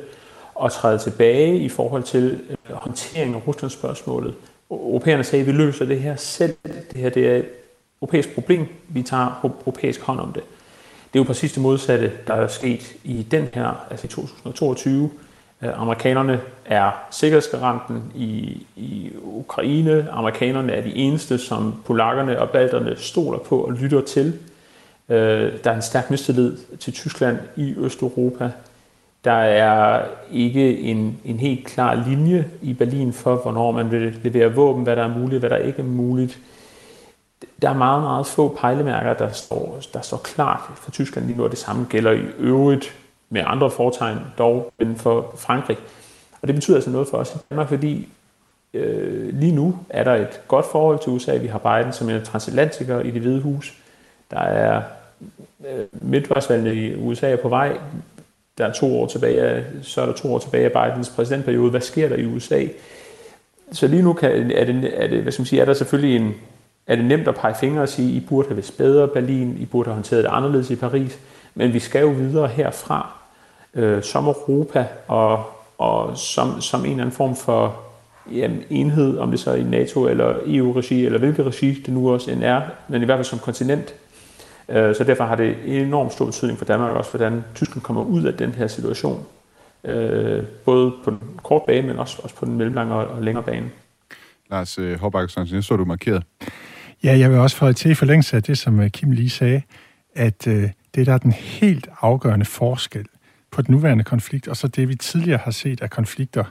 at 0.64 0.72
træde 0.72 0.98
tilbage 0.98 1.58
i 1.58 1.68
forhold 1.68 2.02
til 2.02 2.24
øh, 2.24 2.30
håndteringen 2.30 2.74
håndtering 2.74 3.34
af 3.34 3.48
Ruslands 3.48 3.72
spørgsmålet. 3.72 4.34
Europæerne 4.70 5.24
sagde, 5.24 5.40
at 5.40 5.46
vi 5.46 5.52
løser 5.52 5.84
det 5.84 6.00
her 6.00 6.16
selv. 6.16 6.54
Det 6.64 7.00
her 7.00 7.10
det 7.10 7.26
er 7.26 7.36
et 7.36 7.44
europæisk 8.02 8.34
problem. 8.34 8.66
Vi 8.88 9.02
tager 9.02 9.40
europæisk 9.44 10.00
hånd 10.00 10.20
om 10.20 10.32
det. 10.32 10.42
Det 11.12 11.18
er 11.18 11.22
jo 11.22 11.26
præcis 11.26 11.52
det 11.52 11.62
modsatte, 11.62 12.12
der 12.26 12.34
er 12.34 12.48
sket 12.48 12.96
i 13.04 13.26
den 13.30 13.48
her, 13.54 13.86
altså 13.90 14.06
i 14.06 14.08
2022, 14.08 15.10
Øh, 15.62 15.80
amerikanerne 15.80 16.40
er 16.64 16.90
sikkerhedsgaranten 17.10 18.12
i, 18.14 18.66
i 18.76 19.12
Ukraine. 19.22 20.08
Amerikanerne 20.10 20.72
er 20.72 20.82
de 20.82 20.94
eneste, 20.94 21.38
som 21.38 21.74
polakkerne 21.86 22.40
og 22.40 22.50
balterne 22.50 22.96
stoler 22.96 23.38
på 23.38 23.58
og 23.58 23.72
lytter 23.72 24.00
til. 24.00 24.38
Øh, 25.08 25.52
der 25.64 25.70
er 25.70 25.74
en 25.74 25.82
stærk 25.82 26.10
mistillid 26.10 26.56
til 26.80 26.92
Tyskland 26.92 27.38
i 27.56 27.74
Østeuropa. 27.78 28.50
Der 29.24 29.32
er 29.32 30.04
ikke 30.32 30.78
en, 30.78 31.18
en 31.24 31.38
helt 31.38 31.66
klar 31.66 32.04
linje 32.08 32.50
i 32.62 32.72
Berlin 32.72 33.12
for, 33.12 33.36
hvornår 33.36 33.72
man 33.72 33.90
vil 33.90 34.18
levere 34.22 34.54
våben, 34.54 34.82
hvad 34.82 34.96
der 34.96 35.04
er 35.04 35.18
muligt, 35.18 35.40
hvad 35.40 35.50
der 35.50 35.56
ikke 35.56 35.78
er 35.78 35.86
muligt. 35.86 36.38
Der 37.62 37.70
er 37.70 37.74
meget, 37.74 38.02
meget 38.02 38.26
få 38.26 38.56
pejlemærker, 38.60 39.14
der 39.14 39.32
står, 39.32 39.80
der 39.94 40.00
står 40.00 40.16
klart 40.16 40.60
for 40.74 40.90
Tyskland 40.90 41.26
lige 41.26 41.38
nu, 41.38 41.44
og 41.44 41.50
det 41.50 41.58
samme 41.58 41.86
gælder 41.90 42.12
i 42.12 42.22
øvrigt 42.38 42.94
med 43.30 43.42
andre 43.46 43.70
fortegn, 43.70 44.18
dog 44.38 44.72
inden 44.78 44.96
for 44.96 45.34
Frankrig. 45.36 45.76
Og 46.42 46.48
det 46.48 46.54
betyder 46.54 46.76
altså 46.76 46.90
noget 46.90 47.08
for 47.08 47.18
os 47.18 47.34
i 47.34 47.38
Danmark, 47.50 47.68
fordi 47.68 48.08
øh, 48.74 49.34
lige 49.34 49.54
nu 49.54 49.78
er 49.90 50.04
der 50.04 50.14
et 50.14 50.40
godt 50.48 50.66
forhold 50.72 50.98
til 50.98 51.12
USA. 51.12 51.36
Vi 51.36 51.46
har 51.46 51.58
Biden 51.58 51.92
som 51.92 52.10
en 52.10 52.24
transatlantiker 52.24 53.00
i 53.00 53.10
det 53.10 53.20
hvide 53.20 53.40
hus. 53.40 53.74
Der 54.30 54.40
er 54.40 54.82
øh, 55.66 55.84
midtvejsvalgene 55.92 56.74
i 56.74 56.94
USA 56.94 57.30
er 57.30 57.36
på 57.36 57.48
vej. 57.48 57.78
Der 58.58 58.66
er 58.66 58.72
to 58.72 59.00
år 59.00 59.06
tilbage, 59.06 59.64
så 59.82 60.02
er 60.02 60.06
der 60.06 60.12
to 60.12 60.34
år 60.34 60.38
tilbage 60.38 60.70
af 60.74 60.90
Bidens 60.90 61.08
præsidentperiode. 61.08 61.70
Hvad 61.70 61.80
sker 61.80 62.08
der 62.08 62.16
i 62.16 62.26
USA? 62.26 62.66
Så 63.72 63.86
lige 63.86 64.02
nu 64.02 64.12
kan, 64.12 64.50
er, 64.50 64.64
det, 64.64 65.02
er, 65.02 65.06
det, 65.06 65.22
hvad 65.22 65.32
skal 65.32 65.40
man 65.40 65.46
sige, 65.46 65.60
er 65.60 65.64
der 65.64 65.74
selvfølgelig 65.74 66.16
en, 66.16 66.34
er 66.86 66.96
det 66.96 67.04
nemt 67.04 67.28
at 67.28 67.34
pege 67.34 67.54
fingre 67.54 67.82
og 67.82 67.88
sige, 67.88 68.12
I 68.12 68.20
burde 68.28 68.48
have 68.48 68.56
været 68.56 68.74
bedre 68.78 69.08
Berlin, 69.08 69.56
I 69.60 69.64
burde 69.64 69.86
have 69.86 69.94
håndteret 69.94 70.24
det 70.24 70.30
anderledes 70.30 70.70
i 70.70 70.76
Paris, 70.76 71.18
men 71.56 71.72
vi 71.72 71.78
skal 71.78 72.00
jo 72.00 72.08
videre 72.08 72.48
herfra 72.48 73.12
øh, 73.74 74.02
som 74.02 74.26
Europa 74.26 74.86
og, 75.08 75.44
og 75.78 76.18
som, 76.18 76.60
som 76.60 76.80
en 76.80 76.90
eller 76.90 77.02
anden 77.02 77.16
form 77.16 77.36
for 77.36 77.80
jamen, 78.32 78.62
enhed, 78.70 79.18
om 79.18 79.30
det 79.30 79.40
så 79.40 79.50
er 79.50 79.54
i 79.54 79.62
NATO 79.62 80.08
eller 80.08 80.34
EU-regi, 80.46 81.06
eller 81.06 81.18
hvilket 81.18 81.46
regi 81.46 81.72
det 81.72 81.94
nu 81.94 82.12
også 82.12 82.30
end 82.30 82.44
er, 82.44 82.60
men 82.88 83.02
i 83.02 83.04
hvert 83.04 83.16
fald 83.16 83.24
som 83.24 83.38
kontinent. 83.38 83.94
Øh, 84.68 84.94
så 84.94 85.04
derfor 85.04 85.24
har 85.24 85.36
det 85.36 85.56
enormt 85.64 86.12
stor 86.12 86.24
betydning 86.24 86.58
for 86.58 86.64
Danmark 86.64 86.96
også, 86.96 87.10
hvordan 87.10 87.44
Tyskland 87.54 87.82
kommer 87.82 88.04
ud 88.04 88.24
af 88.24 88.34
den 88.34 88.52
her 88.52 88.66
situation. 88.66 89.26
Øh, 89.84 90.42
både 90.64 90.92
på 91.04 91.10
den 91.10 91.20
korte 91.42 91.64
bane, 91.66 91.86
men 91.86 91.98
også, 91.98 92.20
også 92.22 92.36
på 92.36 92.44
den 92.44 92.56
mellemlange 92.56 92.94
og, 92.94 93.22
længere 93.22 93.44
bane. 93.44 93.70
Lars 94.50 94.78
øh, 94.78 95.00
Håbakke 95.00 95.32
Sørensen, 95.32 95.56
jeg 95.56 95.64
så 95.64 95.76
du 95.76 95.84
markeret. 95.84 96.22
Ja, 97.04 97.18
jeg 97.18 97.30
vil 97.30 97.38
også 97.38 97.56
få 97.56 97.72
til 97.72 97.90
i 97.90 97.94
forlængelse 97.94 98.36
af 98.36 98.42
det, 98.42 98.58
som 98.58 98.90
Kim 98.90 99.10
lige 99.10 99.30
sagde, 99.30 99.62
at 100.14 100.48
det 100.96 101.06
der 101.06 101.12
er 101.12 101.18
den 101.18 101.32
helt 101.32 101.88
afgørende 102.00 102.44
forskel 102.44 103.06
på 103.50 103.62
den 103.62 103.74
nuværende 103.74 104.04
konflikt, 104.04 104.48
og 104.48 104.56
så 104.56 104.68
det, 104.68 104.88
vi 104.88 104.94
tidligere 104.94 105.38
har 105.38 105.50
set 105.50 105.80
af 105.80 105.90
konflikter 105.90 106.44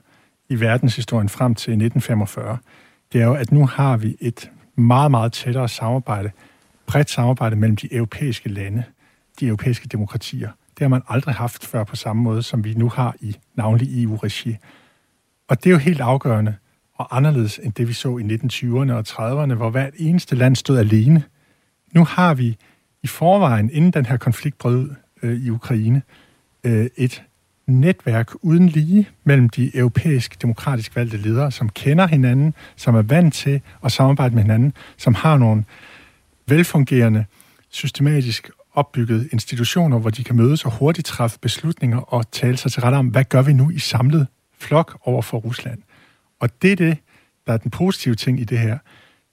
i 0.50 0.60
verdenshistorien 0.60 1.30
frem 1.30 1.56
til 1.56 1.72
1945, 1.72 2.58
det 3.14 3.22
er 3.22 3.26
jo, 3.26 3.34
at 3.34 3.52
nu 3.52 3.66
har 3.66 3.98
vi 3.98 4.18
et 4.20 4.52
meget, 4.76 5.12
meget 5.12 5.34
tættere 5.34 5.70
samarbejde, 5.70 6.32
bredt 6.88 7.10
samarbejde 7.10 7.56
mellem 7.56 7.76
de 7.76 7.93
europæiske 7.93 8.50
lande, 8.50 8.84
de 9.39 9.48
europæiske 9.48 9.88
demokratier. 9.88 10.50
Det 10.70 10.80
har 10.82 10.88
man 10.88 11.02
aldrig 11.08 11.36
haft 11.36 11.66
før 11.66 11.84
på 11.84 11.96
samme 11.96 12.22
måde, 12.22 12.43
som 12.43 12.64
vi 12.64 12.74
nu 12.74 12.89
har 12.89 13.16
i 13.22 13.36
navnlig 13.56 14.04
EU-regi. 14.04 14.58
Og 15.48 15.64
det 15.64 15.70
er 15.70 15.72
jo 15.72 15.78
helt 15.78 16.02
afgørende 16.02 16.56
og 16.96 17.18
anderledes 17.18 17.60
end 17.64 17.74
det, 17.74 17.88
vi 17.88 17.93
så 17.93 18.18
i 18.18 18.24
1920'erne 18.24 18.91
og 18.91 19.04
30'erne, 19.08 19.54
hvor 19.54 19.70
hvert 19.70 19.93
eneste 19.98 20.36
land 20.36 20.56
stod 20.56 20.78
alene. 20.78 21.24
Nu 21.93 22.04
har 22.04 22.34
vi 22.34 22.58
i 23.06 23.08
forvejen, 23.08 23.70
inden 23.74 23.91
den 23.91 24.06
her 24.06 24.18
konflikt 24.18 24.58
brød 24.58 24.89
øh, 25.24 25.45
i 25.45 25.49
Ukraine, 25.49 26.01
øh, 26.64 26.88
et 26.97 27.24
netværk 27.68 28.32
uden 28.41 28.70
lige 28.70 29.10
mellem 29.24 29.49
de 29.49 29.78
europæisk 29.78 30.41
demokratisk 30.41 30.95
valgte 30.95 31.18
ledere, 31.18 31.51
som 31.51 31.70
kender 31.70 32.08
hinanden, 32.08 32.53
som 32.76 32.95
er 32.95 33.01
vant 33.01 33.34
til 33.34 33.62
at 33.84 33.91
samarbejde 33.91 34.36
med 34.36 34.43
hinanden, 34.43 34.74
som 34.97 35.14
har 35.14 35.38
nogle 35.38 35.64
velfungerende, 36.47 37.26
systematisk 37.70 38.49
opbygget 38.74 39.30
institutioner, 39.32 39.99
hvor 39.99 40.10
de 40.10 40.24
kan 40.24 40.36
mødes 40.36 40.66
og 40.66 40.72
hurtigt 40.72 41.08
træffe 41.08 41.39
beslutninger 41.39 41.97
og 41.97 42.32
tale 42.32 42.58
sig 42.58 42.72
til 42.72 42.82
rette 42.82 42.95
om, 42.95 43.08
hvad 43.08 43.24
gør 43.24 43.41
vi 43.41 43.53
nu 43.53 43.70
i 43.70 43.80
samlet 43.80 44.28
flok 44.60 44.97
over 45.01 45.22
for 45.22 45.38
Rusland. 45.38 45.82
Og 46.39 46.62
det 46.62 46.72
er 46.72 46.76
det, 46.76 46.97
der 47.47 47.53
er 47.53 47.58
den 47.58 47.72
positive 47.72 48.16
ting 48.16 48.39
i 48.39 48.43
det 48.43 48.60
her. 48.60 48.78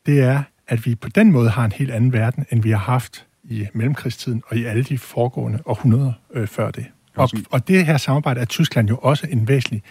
Det 0.06 0.20
er, 0.20 0.42
at 0.68 0.86
vi 0.86 0.94
på 0.94 1.08
den 1.08 1.32
måde 1.32 1.50
har 1.50 1.64
en 1.64 1.72
helt 1.72 1.90
anden 1.90 2.12
verden, 2.12 2.46
end 2.50 2.62
vi 2.62 2.70
har 2.70 2.78
haft 2.78 3.26
i 3.52 3.66
mellemkrigstiden 3.74 4.42
og 4.46 4.56
i 4.56 4.64
alle 4.64 4.84
de 4.84 4.98
foregående 4.98 5.58
århundreder 5.66 6.12
øh, 6.34 6.46
før 6.46 6.70
det. 6.70 6.86
Og, 7.16 7.28
og 7.50 7.68
det 7.68 7.86
her 7.86 7.96
samarbejde 7.96 8.40
er 8.40 8.44
Tyskland 8.44 8.88
jo 8.88 8.96
også 8.96 9.26
en 9.30 9.48
væsentlig 9.48 9.82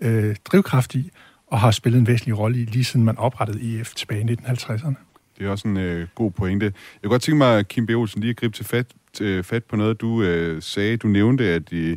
øh, 0.00 0.36
drivkraft 0.44 0.94
i, 0.94 1.10
og 1.46 1.60
har 1.60 1.70
spillet 1.70 1.98
en 1.98 2.06
væsentlig 2.06 2.38
rolle 2.38 2.58
i, 2.58 2.64
lige 2.64 2.84
siden 2.84 3.04
man 3.04 3.18
oprettede 3.18 3.80
EF 3.80 3.94
tilbage 3.94 4.20
i 4.20 4.34
1950'erne. 4.34 4.94
Det 5.38 5.46
er 5.46 5.50
også 5.50 5.68
en 5.68 5.76
øh, 5.76 6.08
god 6.14 6.30
pointe. 6.30 6.66
Jeg 6.66 6.72
kunne 7.02 7.10
godt 7.10 7.22
tænke 7.22 7.38
mig, 7.38 7.68
Kim 7.68 7.86
B. 7.86 7.90
Olsen, 7.90 8.20
lige 8.20 8.30
at 8.30 8.36
gribe 8.36 8.56
til 8.56 8.64
fat, 8.64 8.86
til 9.12 9.42
fat 9.42 9.64
på 9.64 9.76
noget, 9.76 10.00
du 10.00 10.22
øh, 10.22 10.62
sagde. 10.62 10.96
Du 10.96 11.08
nævnte, 11.08 11.44
at 11.44 11.72
i, 11.72 11.96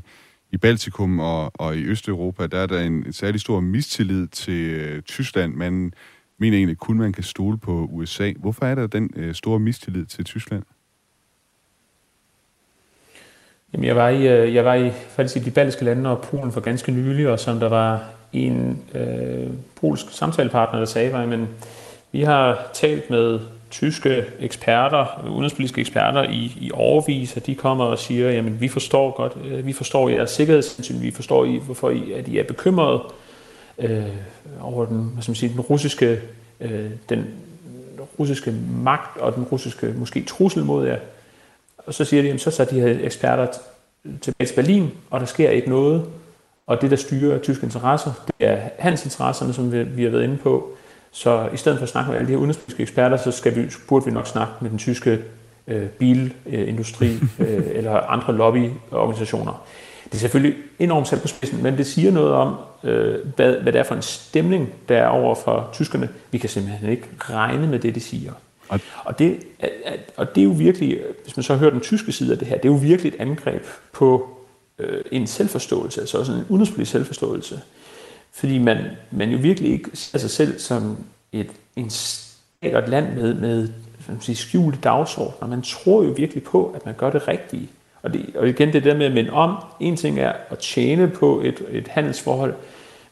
i 0.51 0.57
Baltikum 0.57 1.19
og, 1.19 1.51
og 1.53 1.77
i 1.77 1.83
Østeuropa, 1.83 2.47
der 2.47 2.59
er 2.59 2.65
der 2.65 2.79
en, 2.79 2.93
en 2.93 3.13
særlig 3.13 3.41
stor 3.41 3.59
mistillid 3.59 4.27
til 4.27 4.69
øh, 4.69 5.01
Tyskland. 5.01 5.53
Man 5.53 5.93
mener 6.39 6.57
egentlig 6.57 6.77
kun, 6.77 6.97
man 6.97 7.13
kan 7.13 7.23
stole 7.23 7.57
på 7.57 7.87
USA. 7.91 8.33
Hvorfor 8.39 8.65
er 8.65 8.75
der 8.75 8.87
den 8.87 9.09
øh, 9.15 9.33
store 9.33 9.59
mistillid 9.59 10.05
til 10.05 10.25
Tyskland? 10.25 10.63
Jamen, 13.77 13.87
jeg 13.87 13.95
var 13.95 14.09
i, 14.09 14.27
øh, 14.27 14.55
jeg 14.55 14.65
var 14.65 14.73
i 14.73 14.91
faktisk 14.91 15.35
i 15.37 15.39
de 15.39 15.51
baltiske 15.51 15.85
lande 15.85 16.09
og 16.09 16.21
Polen 16.21 16.51
for 16.51 16.61
ganske 16.61 16.91
nylig, 16.91 17.29
og 17.29 17.39
som 17.39 17.59
der 17.59 17.69
var 17.69 18.03
en 18.33 18.83
øh, 18.95 19.47
polsk 19.81 20.05
samtalepartner, 20.11 20.79
der 20.79 20.85
sagde, 20.85 21.13
var, 21.13 21.25
men 21.25 21.47
vi 22.11 22.21
har 22.21 22.69
talt 22.73 23.09
med 23.09 23.39
tyske 23.71 24.25
eksperter, 24.39 25.25
udenrigspolitiske 25.29 25.81
eksperter 25.81 26.23
i, 26.23 26.57
i 26.61 26.71
overvis, 26.73 27.35
og 27.35 27.45
de 27.45 27.55
kommer 27.55 27.85
og 27.85 27.99
siger, 27.99 28.31
jamen 28.31 28.61
vi 28.61 28.67
forstår 28.67 29.11
godt, 29.11 29.37
øh, 29.45 29.65
vi 29.65 29.73
forstår 29.73 30.09
jeres 30.09 30.29
sikkerhedshensyn, 30.29 31.01
vi 31.01 31.11
forstår, 31.11 31.45
I, 31.45 31.61
hvorfor 31.65 31.89
I, 31.89 32.11
at 32.11 32.27
I 32.27 32.37
er 32.37 32.43
bekymrede 32.43 33.03
øh, 33.79 34.03
over 34.61 34.85
den, 34.85 35.09
hvad 35.13 35.23
skal 35.23 35.31
man 35.31 35.35
sige, 35.35 35.53
den 35.53 35.61
russiske, 35.61 36.19
øh, 36.61 36.89
den 37.09 37.25
russiske 38.19 38.53
magt 38.83 39.17
og 39.17 39.35
den 39.35 39.43
russiske 39.43 39.93
måske 39.97 40.23
trussel 40.23 40.63
mod 40.63 40.87
jer. 40.87 40.97
Og 41.87 41.93
så 41.93 42.05
siger 42.05 42.23
de, 42.23 42.29
at 42.31 42.41
så 42.41 42.51
tager 42.51 42.69
de 42.69 42.79
her 42.79 43.05
eksperter 43.05 43.47
tilbage 44.21 44.47
til 44.47 44.55
Berlin, 44.55 44.91
og 45.09 45.19
der 45.19 45.25
sker 45.25 45.49
ikke 45.49 45.69
noget. 45.69 46.05
Og 46.67 46.81
det, 46.81 46.91
der 46.91 46.97
styrer 46.97 47.39
tyske 47.39 47.63
interesser, 47.63 48.11
det 48.27 48.47
er 48.47 48.57
handelsinteresserne, 48.79 49.53
som 49.53 49.71
vi, 49.71 49.83
vi 49.83 50.03
har 50.03 50.09
været 50.09 50.23
inde 50.23 50.37
på. 50.37 50.69
Så 51.11 51.49
i 51.53 51.57
stedet 51.57 51.77
for 51.77 51.83
at 51.83 51.89
snakke 51.89 52.11
med 52.11 52.17
alle 52.17 52.27
de 52.27 52.31
her 52.31 52.37
udenrigspolitiske 52.37 52.81
eksperter, 52.81 53.17
så 53.17 53.31
skal 53.31 53.55
vi, 53.55 53.71
burde 53.87 54.05
vi 54.05 54.11
nok 54.11 54.27
snakke 54.27 54.53
med 54.61 54.69
den 54.69 54.77
tyske 54.77 55.19
øh, 55.67 55.87
bilindustri 55.87 57.07
øh, 57.39 57.63
eller 57.71 57.91
andre 57.91 58.33
lobbyorganisationer. 58.33 59.65
Det 60.03 60.13
er 60.13 60.17
selvfølgelig 60.17 60.57
enormt 60.79 61.07
sat 61.07 61.21
på 61.21 61.27
spidsen, 61.27 61.63
men 61.63 61.77
det 61.77 61.87
siger 61.87 62.11
noget 62.11 62.31
om, 62.31 62.55
øh, 62.83 63.15
hvad, 63.35 63.53
hvad 63.53 63.73
det 63.73 63.79
er 63.79 63.83
for 63.83 63.95
en 63.95 64.01
stemning, 64.01 64.69
der 64.89 64.97
er 64.97 65.07
over 65.07 65.35
for 65.35 65.69
tyskerne. 65.73 66.09
Vi 66.31 66.37
kan 66.37 66.49
simpelthen 66.49 66.89
ikke 66.89 67.07
regne 67.19 67.67
med 67.67 67.79
det, 67.79 67.95
de 67.95 67.99
siger. 67.99 68.31
Og, 68.69 68.79
og, 69.05 69.19
det, 69.19 69.39
og 70.17 70.35
det 70.35 70.41
er 70.41 70.45
jo 70.45 70.51
virkelig, 70.51 70.99
hvis 71.23 71.37
man 71.37 71.43
så 71.43 71.55
hører 71.55 71.71
den 71.71 71.81
tyske 71.81 72.11
side 72.11 72.31
af 72.31 72.39
det 72.39 72.47
her, 72.47 72.55
det 72.55 72.65
er 72.65 72.73
jo 72.73 72.79
virkelig 72.79 73.13
et 73.13 73.19
angreb 73.19 73.63
på 73.91 74.29
øh, 74.79 75.01
en 75.11 75.27
selvforståelse, 75.27 76.01
altså 76.01 76.17
også 76.17 76.31
en 76.31 76.45
udenrigspolitisk 76.49 76.91
selvforståelse. 76.91 77.61
Fordi 78.31 78.57
man, 78.57 78.77
man 79.11 79.29
jo 79.29 79.37
virkelig 79.37 79.71
ikke 79.71 79.89
ser 79.93 80.17
sig 80.19 80.29
selv 80.29 80.59
som 80.59 80.97
et, 81.31 81.49
en 81.75 81.89
stat 81.89 82.75
og 82.75 82.83
et 82.83 82.89
land 82.89 83.15
med, 83.15 83.33
med 83.33 83.69
sige, 84.19 84.35
skjulte 84.35 84.79
dagsordner. 84.83 85.47
Man 85.47 85.61
tror 85.61 86.03
jo 86.03 86.09
virkelig 86.09 86.43
på, 86.43 86.71
at 86.75 86.85
man 86.85 86.95
gør 86.97 87.09
det 87.09 87.27
rigtige. 87.27 87.69
Og, 88.01 88.13
det, 88.13 88.35
og 88.35 88.49
igen 88.49 88.73
det 88.73 88.83
der 88.83 88.97
med 88.97 89.05
at 89.05 89.11
minde 89.11 89.31
om, 89.31 89.55
en 89.79 89.97
ting 89.97 90.19
er 90.19 90.33
at 90.49 90.59
tjene 90.59 91.07
på 91.07 91.41
et, 91.41 91.65
et 91.69 91.87
handelsforhold, 91.87 92.53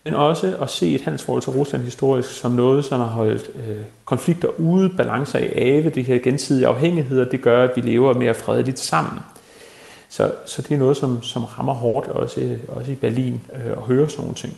men 0.06 0.14
også 0.14 0.58
at 0.62 0.70
se 0.70 0.96
et 0.96 1.02
handelsforhold 1.02 1.42
til 1.42 1.52
Rusland 1.52 1.84
historisk 1.84 2.32
som 2.40 2.52
noget, 2.52 2.86
som 2.86 3.00
har 3.00 3.08
holdt 3.08 3.50
øh, 3.56 3.78
konflikter 4.06 4.48
ude, 4.60 4.90
balancer 4.90 5.40
i 5.40 5.50
ave, 5.56 5.90
de 5.90 6.02
her 6.02 6.20
gensidige 6.20 6.68
afhængigheder, 6.68 7.30
det 7.30 7.42
gør, 7.42 7.64
at 7.64 7.72
vi 7.76 7.82
lever 7.82 8.14
mere 8.14 8.34
fredeligt 8.34 8.80
sammen. 8.80 9.20
Så, 10.10 10.32
så 10.46 10.62
det 10.62 10.72
er 10.72 10.78
noget, 10.78 10.98
som, 10.98 11.24
som 11.24 11.44
rammer 11.44 11.74
hårdt 11.74 12.08
også, 12.08 12.42
øh, 12.42 12.60
også 12.68 12.92
i 12.92 12.96
Berlin 12.96 13.42
øh, 13.56 13.72
at 13.72 13.78
høre 13.78 14.10
sådan 14.10 14.22
nogle 14.22 14.36
ting. 14.36 14.58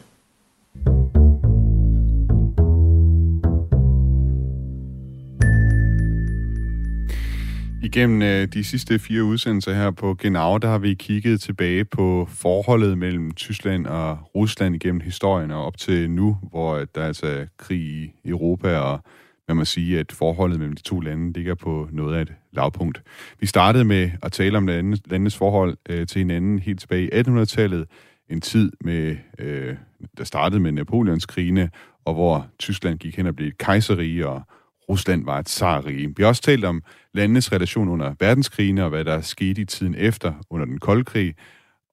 Igennem 7.84 8.22
øh, 8.22 8.48
de 8.48 8.64
sidste 8.64 9.00
fire 9.00 9.24
udsendelser 9.24 9.74
her 9.74 9.92
på 9.92 10.14
Genau, 10.14 10.58
der 10.58 10.68
har 10.68 10.78
vi 10.78 10.94
kigget 10.94 11.42
tilbage 11.42 11.86
på 11.86 12.28
forholdet 12.30 12.98
mellem 12.98 13.32
Tyskland 13.32 13.86
og 13.88 14.18
Rusland 14.36 14.76
igennem 14.76 15.02
historien 15.02 15.52
og 15.52 15.66
op 15.66 15.78
til 15.78 16.10
nu, 16.10 16.38
hvor 16.42 16.86
der 16.96 17.04
altså 17.04 17.28
er 17.28 17.46
krig 17.58 17.80
i 17.80 18.12
Europa, 18.26 18.78
og 18.78 19.00
man 19.48 19.58
må 19.58 19.66
sige, 19.66 20.00
at 20.00 20.12
forholdet 20.12 20.60
mellem 20.60 20.76
de 20.76 20.82
to 20.82 21.00
lande 21.00 21.34
ligger 21.34 21.56
på 21.56 21.88
noget 21.92 22.16
af 22.16 22.22
et 22.22 22.34
lavpunkt. 22.52 23.02
Vi 23.40 23.46
startede 23.46 23.86
med 23.86 24.12
at 24.24 24.32
tale 24.32 24.58
om 24.58 24.68
landenes 24.68 25.38
forhold 25.38 25.78
øh, 25.90 26.08
til 26.08 26.20
hinanden 26.20 26.60
helt 26.60 26.80
tilbage 26.80 27.04
i 27.04 27.22
1800-tallet, 27.22 27.88
en 28.30 28.42
tid, 28.42 28.72
med, 28.82 29.16
øh, 29.40 29.76
der 30.18 30.24
startede 30.24 30.62
med 30.62 30.72
Napoleonskrigene, 30.72 31.70
og 32.06 32.14
hvor 32.14 32.48
Tyskland 32.60 33.00
gik 33.00 33.18
hen 33.18 33.28
og 33.28 33.36
blev 33.36 33.48
et 33.48 33.58
kejserige, 33.58 34.28
og 34.28 34.42
Rusland 34.90 35.26
var 35.26 35.40
et 35.40 35.46
tsarrige. 35.46 36.08
Vi 36.18 36.24
har 36.24 36.28
også 36.28 36.42
talt 36.42 36.66
om 36.66 36.84
landenes 37.14 37.52
relation 37.52 37.90
under 37.90 38.16
verdenskrigene 38.20 38.84
og 38.84 38.90
hvad 38.90 39.06
der 39.06 39.22
skete 39.22 39.62
i 39.62 39.66
tiden 39.66 39.96
efter 39.98 40.34
under 40.50 40.66
den 40.66 40.80
kolde 40.80 41.04
krig. 41.04 41.36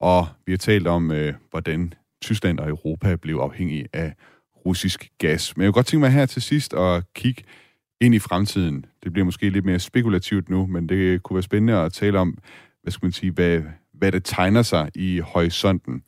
og 0.01 0.26
vi 0.47 0.53
har 0.53 0.57
talt 0.57 0.86
om, 0.86 1.11
øh, 1.11 1.34
hvordan 1.51 1.95
Tyskland 2.22 2.59
og 2.59 2.68
Europa 2.68 3.16
blev 3.16 3.36
afhængige 3.36 3.86
af 3.92 4.14
russisk 4.66 5.09
gas. 5.18 5.57
Men 5.57 5.62
jeg 5.62 5.66
vil 5.66 5.72
godt 5.72 5.86
tænke 5.86 6.01
mig 6.01 6.11
her 6.11 6.26
til 6.26 6.42
sidst 6.42 6.74
at 6.74 7.05
kigge 7.14 7.42
ind 8.01 8.14
i 8.14 8.18
fremtiden. 8.18 8.84
Det 9.05 9.12
bliver 9.12 9.24
måske 9.24 9.51
lidt 9.51 9.64
mere 9.64 9.78
spekulativt 9.78 10.49
nu, 10.49 10.66
men 10.66 10.88
det 10.88 11.22
kunne 11.22 11.34
være 11.34 11.42
spændende 11.42 11.74
at 11.78 11.92
tale 11.92 12.18
om, 12.18 12.38
hvad 12.82 12.92
skal 12.92 13.07
man 13.07 13.12
sige, 13.12 13.32
hvad, 13.32 13.62
hvad 13.95 14.12
det 14.12 14.24
tegner 14.24 14.62
sig 14.62 14.90
i 14.95 15.18
horisonten. 15.18 16.03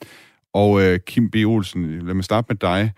Og 0.54 0.82
øh, 0.82 0.98
Kim 1.06 1.30
B. 1.30 1.34
Olsen, 1.46 2.06
lad 2.06 2.14
mig 2.14 2.24
starte 2.24 2.46
med 2.48 2.56
dig. 2.56 2.92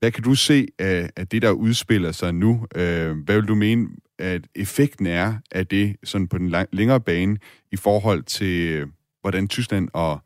Hvad 0.00 0.10
kan 0.10 0.22
du 0.22 0.34
se 0.34 0.66
af, 0.78 1.10
af 1.16 1.28
det, 1.28 1.42
der 1.42 1.50
udspiller 1.50 2.12
sig 2.12 2.34
nu? 2.34 2.66
Øh, 2.74 3.16
hvad 3.18 3.34
vil 3.34 3.48
du 3.48 3.54
mene, 3.54 3.88
at 4.18 4.42
effekten 4.54 5.06
er 5.06 5.34
af 5.50 5.66
det 5.66 5.96
sådan 6.04 6.28
på 6.28 6.38
den 6.38 6.48
lang, 6.48 6.68
længere 6.72 7.00
bane 7.00 7.38
i 7.72 7.76
forhold 7.76 8.22
til, 8.22 8.68
øh, 8.68 8.88
hvordan 9.20 9.48
Tyskland 9.48 9.88
og 9.92 10.20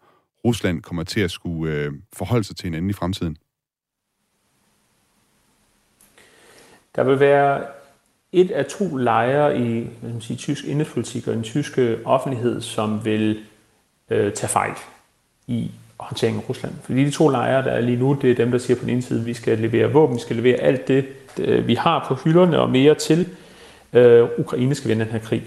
Rusland 0.44 0.82
kommer 0.82 1.02
til 1.02 1.20
at 1.20 1.30
skulle 1.30 1.72
øh, 1.72 1.92
forholde 2.12 2.44
sig 2.44 2.56
til 2.56 2.64
hinanden 2.64 2.90
i 2.90 2.92
fremtiden? 2.92 3.36
Der 6.96 7.04
vil 7.04 7.20
være 7.20 7.64
et 8.32 8.50
af 8.50 8.66
to 8.66 8.96
lejre 8.96 9.58
i 9.58 9.88
hvad 10.00 10.10
man 10.10 10.20
sige, 10.20 10.36
tysk 10.36 10.64
indenrigspolitik 10.64 11.28
og 11.28 11.34
den 11.34 11.42
tyske 11.42 11.98
offentlighed, 12.04 12.60
som 12.60 13.04
vil 13.04 13.44
øh, 14.10 14.32
tage 14.32 14.48
fejl 14.48 14.72
i 15.46 15.70
håndteringen 15.96 16.42
af 16.42 16.48
Rusland. 16.48 16.72
Fordi 16.82 17.04
de 17.04 17.10
to 17.10 17.28
lejre, 17.28 17.64
der 17.64 17.70
er 17.70 17.80
lige 17.80 17.98
nu, 17.98 18.18
det 18.22 18.30
er 18.30 18.34
dem, 18.34 18.50
der 18.50 18.58
siger 18.58 18.76
på 18.76 18.84
den 18.84 18.90
ene 18.90 19.02
side, 19.02 19.20
at 19.20 19.26
vi 19.26 19.34
skal 19.34 19.58
levere 19.58 19.92
våben, 19.92 20.16
vi 20.16 20.20
skal 20.20 20.36
levere 20.36 20.56
alt 20.56 20.88
det, 20.88 21.04
øh, 21.38 21.66
vi 21.66 21.74
har 21.74 22.04
på 22.08 22.14
hylderne 22.14 22.60
og 22.60 22.70
mere 22.70 22.94
til. 22.94 23.28
Øh, 23.92 24.28
Ukraine 24.38 24.74
skal 24.74 24.88
vinde 24.88 25.04
den 25.04 25.12
her 25.12 25.18
krig. 25.18 25.42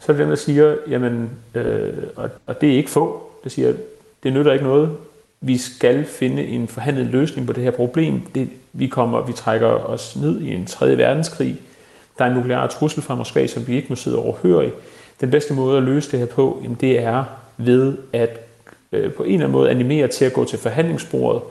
Så 0.00 0.12
er 0.12 0.16
det 0.16 0.20
dem, 0.20 0.28
der 0.28 0.36
siger, 0.36 0.76
jamen, 0.88 1.30
øh, 1.54 1.92
og, 2.16 2.30
og 2.46 2.60
det 2.60 2.72
er 2.72 2.76
ikke 2.76 2.90
få, 2.90 3.22
der 3.44 3.50
siger, 3.50 3.72
det 4.22 4.32
nytter 4.32 4.52
ikke 4.52 4.64
noget. 4.64 4.90
Vi 5.40 5.58
skal 5.58 6.04
finde 6.04 6.46
en 6.46 6.68
forhandlet 6.68 7.06
løsning 7.06 7.46
på 7.46 7.52
det 7.52 7.64
her 7.64 7.70
problem. 7.70 8.20
Det, 8.34 8.48
vi 8.72 8.86
kommer, 8.86 9.26
vi 9.26 9.32
trækker 9.32 9.66
os 9.66 10.16
ned 10.16 10.40
i 10.40 10.54
en 10.54 10.66
tredje 10.66 10.98
verdenskrig. 10.98 11.56
Der 12.18 12.24
er 12.24 12.28
en 12.28 12.34
nuklear 12.34 12.66
trussel 12.66 13.02
fra 13.02 13.14
Moskva, 13.14 13.46
som 13.46 13.66
vi 13.66 13.76
ikke 13.76 13.88
må 13.88 13.96
sidde 13.96 14.18
overhøre 14.18 14.66
i. 14.66 14.70
Den 15.20 15.30
bedste 15.30 15.54
måde 15.54 15.76
at 15.76 15.82
løse 15.82 16.10
det 16.10 16.18
her 16.18 16.26
på, 16.26 16.60
jamen 16.62 16.76
det 16.80 16.98
er 16.98 17.24
ved 17.56 17.96
at 18.12 18.47
øh, 18.92 19.12
på 19.12 19.22
en 19.22 19.28
eller 19.28 19.46
anden 19.46 19.52
måde 19.52 19.70
animere 19.70 20.08
til 20.08 20.24
at 20.24 20.32
gå 20.32 20.44
til 20.44 20.58
forhandlingsbordet, 20.58 21.42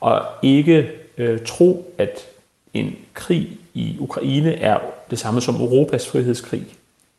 og 0.00 0.22
ikke 0.42 0.90
øh, 1.18 1.38
tro, 1.46 1.94
at 1.98 2.26
en 2.74 2.96
krig 3.14 3.58
i 3.74 3.96
Ukraine 4.00 4.54
er 4.54 4.78
det 5.10 5.18
samme 5.18 5.40
som 5.40 5.54
Europas 5.54 6.08
frihedskrig. 6.08 6.66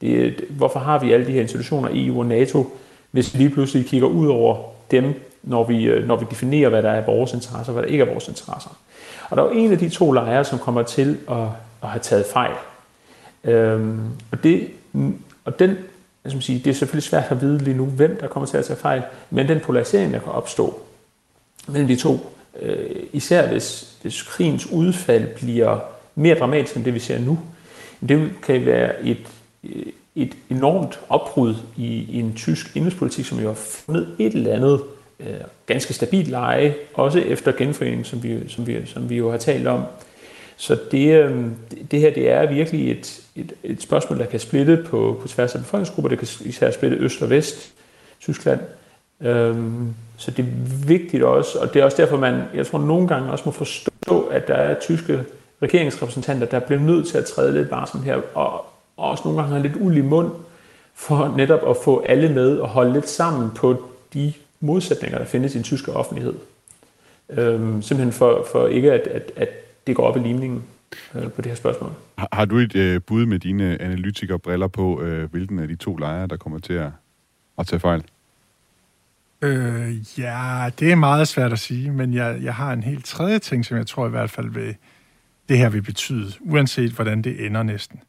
Det, 0.01 0.43
hvorfor 0.49 0.80
har 0.80 0.99
vi 0.99 1.13
alle 1.13 1.26
de 1.26 1.32
her 1.32 1.41
institutioner, 1.41 1.89
EU 1.93 2.19
og 2.19 2.26
NATO, 2.26 2.78
hvis 3.11 3.34
vi 3.34 3.39
lige 3.39 3.49
pludselig 3.49 3.86
kigger 3.86 4.07
ud 4.07 4.28
over 4.28 4.57
dem, 4.91 5.13
når 5.43 5.63
vi, 5.63 5.84
øh, 5.84 6.07
når 6.07 6.15
vi 6.15 6.26
definerer, 6.30 6.69
hvad 6.69 6.84
der 6.84 6.89
er 6.89 7.05
vores 7.05 7.34
interesser 7.34 7.73
og 7.73 7.73
hvad 7.73 7.84
der 7.84 7.89
ikke 7.89 8.03
er 8.03 8.11
vores 8.11 8.28
interesser. 8.28 8.69
Og 9.30 9.38
der 9.38 9.43
er 9.43 9.47
jo 9.47 9.53
en 9.53 9.71
af 9.71 9.78
de 9.78 9.89
to 9.89 10.11
lejre, 10.11 10.45
som 10.45 10.59
kommer 10.59 10.84
til 10.84 11.17
at, 11.30 11.38
at 11.84 11.89
have 11.89 11.99
taget 11.99 12.26
fejl. 12.26 12.53
Øhm, 13.43 14.09
og, 14.32 14.43
det, 14.43 14.67
og 15.45 15.59
den, 15.59 15.78
jeg 16.26 16.32
skal 16.32 16.41
sige, 16.41 16.59
det 16.59 16.69
er 16.69 16.73
selvfølgelig 16.73 17.03
svært 17.03 17.26
at 17.30 17.41
vide 17.41 17.57
lige 17.57 17.78
nu, 17.78 17.86
hvem 17.86 18.17
der 18.21 18.28
kommer 18.28 18.47
til 18.47 18.57
at 18.57 18.65
tage 18.65 18.80
fejl, 18.80 19.01
men 19.30 19.47
den 19.47 19.59
polarisering, 19.59 20.13
der 20.13 20.19
kan 20.19 20.32
opstå 20.32 20.80
mellem 21.67 21.88
de 21.88 21.95
to, 21.95 22.36
øh, 22.61 22.95
især 23.13 23.47
hvis, 23.47 23.95
hvis 24.01 24.21
krigens 24.21 24.67
udfald 24.71 25.28
bliver 25.36 25.80
mere 26.15 26.39
dramatisk 26.39 26.76
end 26.76 26.86
det, 26.86 26.93
vi 26.93 26.99
ser 26.99 27.19
nu, 27.19 27.39
det 28.09 28.32
kan 28.43 28.65
være 28.65 29.05
et, 29.05 29.28
øh, 29.63 29.86
et 30.15 30.34
enormt 30.49 30.99
opbrud 31.09 31.55
i, 31.78 31.86
i 32.09 32.19
en 32.19 32.34
tysk 32.36 32.76
indrigspolitik, 32.76 33.26
som 33.26 33.39
jo 33.39 33.47
har 33.47 33.55
fundet 33.55 34.15
et 34.19 34.34
eller 34.34 34.53
andet 34.53 34.82
øh, 35.19 35.36
ganske 35.65 35.93
stabilt 35.93 36.28
leje, 36.28 36.76
også 36.93 37.19
efter 37.19 37.51
genforeningen, 37.51 38.05
som 38.05 38.23
vi, 38.23 38.49
som, 38.49 38.67
vi, 38.67 38.86
som 38.86 39.09
vi 39.09 39.17
jo 39.17 39.32
har 39.32 39.38
talt 39.38 39.67
om. 39.67 39.82
Så 40.58 40.78
det, 40.91 41.24
øhm, 41.24 41.56
det 41.91 41.99
her 41.99 42.14
det 42.14 42.30
er 42.30 42.45
virkelig 42.45 42.91
et, 42.91 43.22
et, 43.36 43.53
et 43.64 43.82
spørgsmål, 43.82 44.20
der 44.20 44.26
kan 44.26 44.39
splitte 44.39 44.86
på, 44.86 45.20
på 45.22 45.28
tværs 45.28 45.56
af 45.56 45.62
befolkningsgrupper. 45.62 46.10
Det 46.10 46.20
kan 46.20 46.28
især 46.41 46.72
splitte 46.72 46.97
øst 46.97 47.22
og 47.22 47.30
vest, 47.30 47.74
Tyskland. 48.22 48.60
Øhm, 49.22 49.93
så 50.18 50.32
det 50.32 50.45
er 50.45 50.49
vigtigt 50.88 51.24
også, 51.24 51.60
og 51.60 51.74
det 51.74 51.80
er 51.80 51.86
også 51.86 51.97
derfor, 51.97 52.18
man, 52.18 52.43
jeg 52.53 52.68
tror, 52.68 52.80
nogle 52.80 53.08
gange 53.08 53.32
også 53.32 53.43
må 53.45 53.51
forstå, 53.51 54.22
at 54.32 54.47
der 54.47 54.53
er 54.53 54.80
tyske 54.80 55.24
regeringsrepræsentanter, 55.62 56.47
der 56.47 56.60
bliver 56.60 56.82
nødt 56.82 57.08
til 57.08 57.18
at 57.18 57.26
træde 57.26 57.53
lidt 57.53 57.72
varsomt 57.72 58.03
her, 58.03 58.22
og, 58.34 58.66
og 58.97 59.10
også 59.10 59.24
nogle 59.26 59.41
gange 59.41 59.56
har 59.56 59.64
lidt 59.64 59.76
uld 59.82 59.97
i 59.97 60.01
mund, 60.01 60.32
for 60.95 61.34
netop 61.38 61.70
at 61.70 61.78
få 61.84 62.03
alle 62.10 62.34
med 62.34 62.58
og 62.58 62.68
holde 62.68 62.93
lidt 62.93 63.10
sammen 63.10 63.51
på 63.56 63.84
de 64.14 64.34
modsætninger, 64.60 65.18
der 65.18 65.26
findes 65.26 65.53
i 65.53 65.58
den 65.58 65.64
tyske 65.64 65.93
offentlighed. 65.93 66.34
Øhm, 67.30 67.82
simpelthen 67.82 68.12
for, 68.12 68.47
for 68.51 68.68
ikke, 68.68 68.91
at, 68.91 69.08
at, 69.08 69.32
at 69.36 69.49
det 69.88 69.95
går 69.95 70.03
op 70.03 70.17
i 70.17 70.19
limningen 70.19 70.63
øh, 71.15 71.31
på 71.31 71.41
det 71.41 71.45
her 71.45 71.55
spørgsmål. 71.55 71.91
Har, 72.17 72.29
har 72.31 72.45
du 72.45 72.57
et 72.57 72.75
øh, 72.75 73.01
bud 73.01 73.25
med 73.25 73.39
dine 73.39 73.81
analytikerbriller 73.81 74.67
på, 74.67 75.01
øh, 75.01 75.31
hvilken 75.31 75.59
af 75.59 75.67
de 75.67 75.75
to 75.75 75.97
lejre, 75.97 76.27
der 76.27 76.38
kommer 76.38 76.59
til 76.59 76.73
at, 76.73 76.89
at 77.57 77.67
tage 77.67 77.79
fejl? 77.79 78.03
Øh, 79.41 80.19
ja, 80.19 80.69
det 80.79 80.91
er 80.91 80.95
meget 80.95 81.27
svært 81.27 81.51
at 81.51 81.59
sige, 81.59 81.91
men 81.91 82.13
jeg, 82.13 82.39
jeg 82.41 82.55
har 82.55 82.73
en 82.73 82.83
helt 82.83 83.05
tredje 83.05 83.39
ting, 83.39 83.65
som 83.65 83.77
jeg 83.77 83.88
tror 83.88 84.07
i 84.07 84.09
hvert 84.09 84.29
fald 84.29 84.49
vil, 84.49 84.75
det 85.49 85.57
her 85.57 85.69
vil 85.69 85.81
betyde, 85.81 86.31
uanset 86.41 86.91
hvordan 86.91 87.21
det 87.21 87.45
ender 87.45 87.63
næsten. 87.63 87.99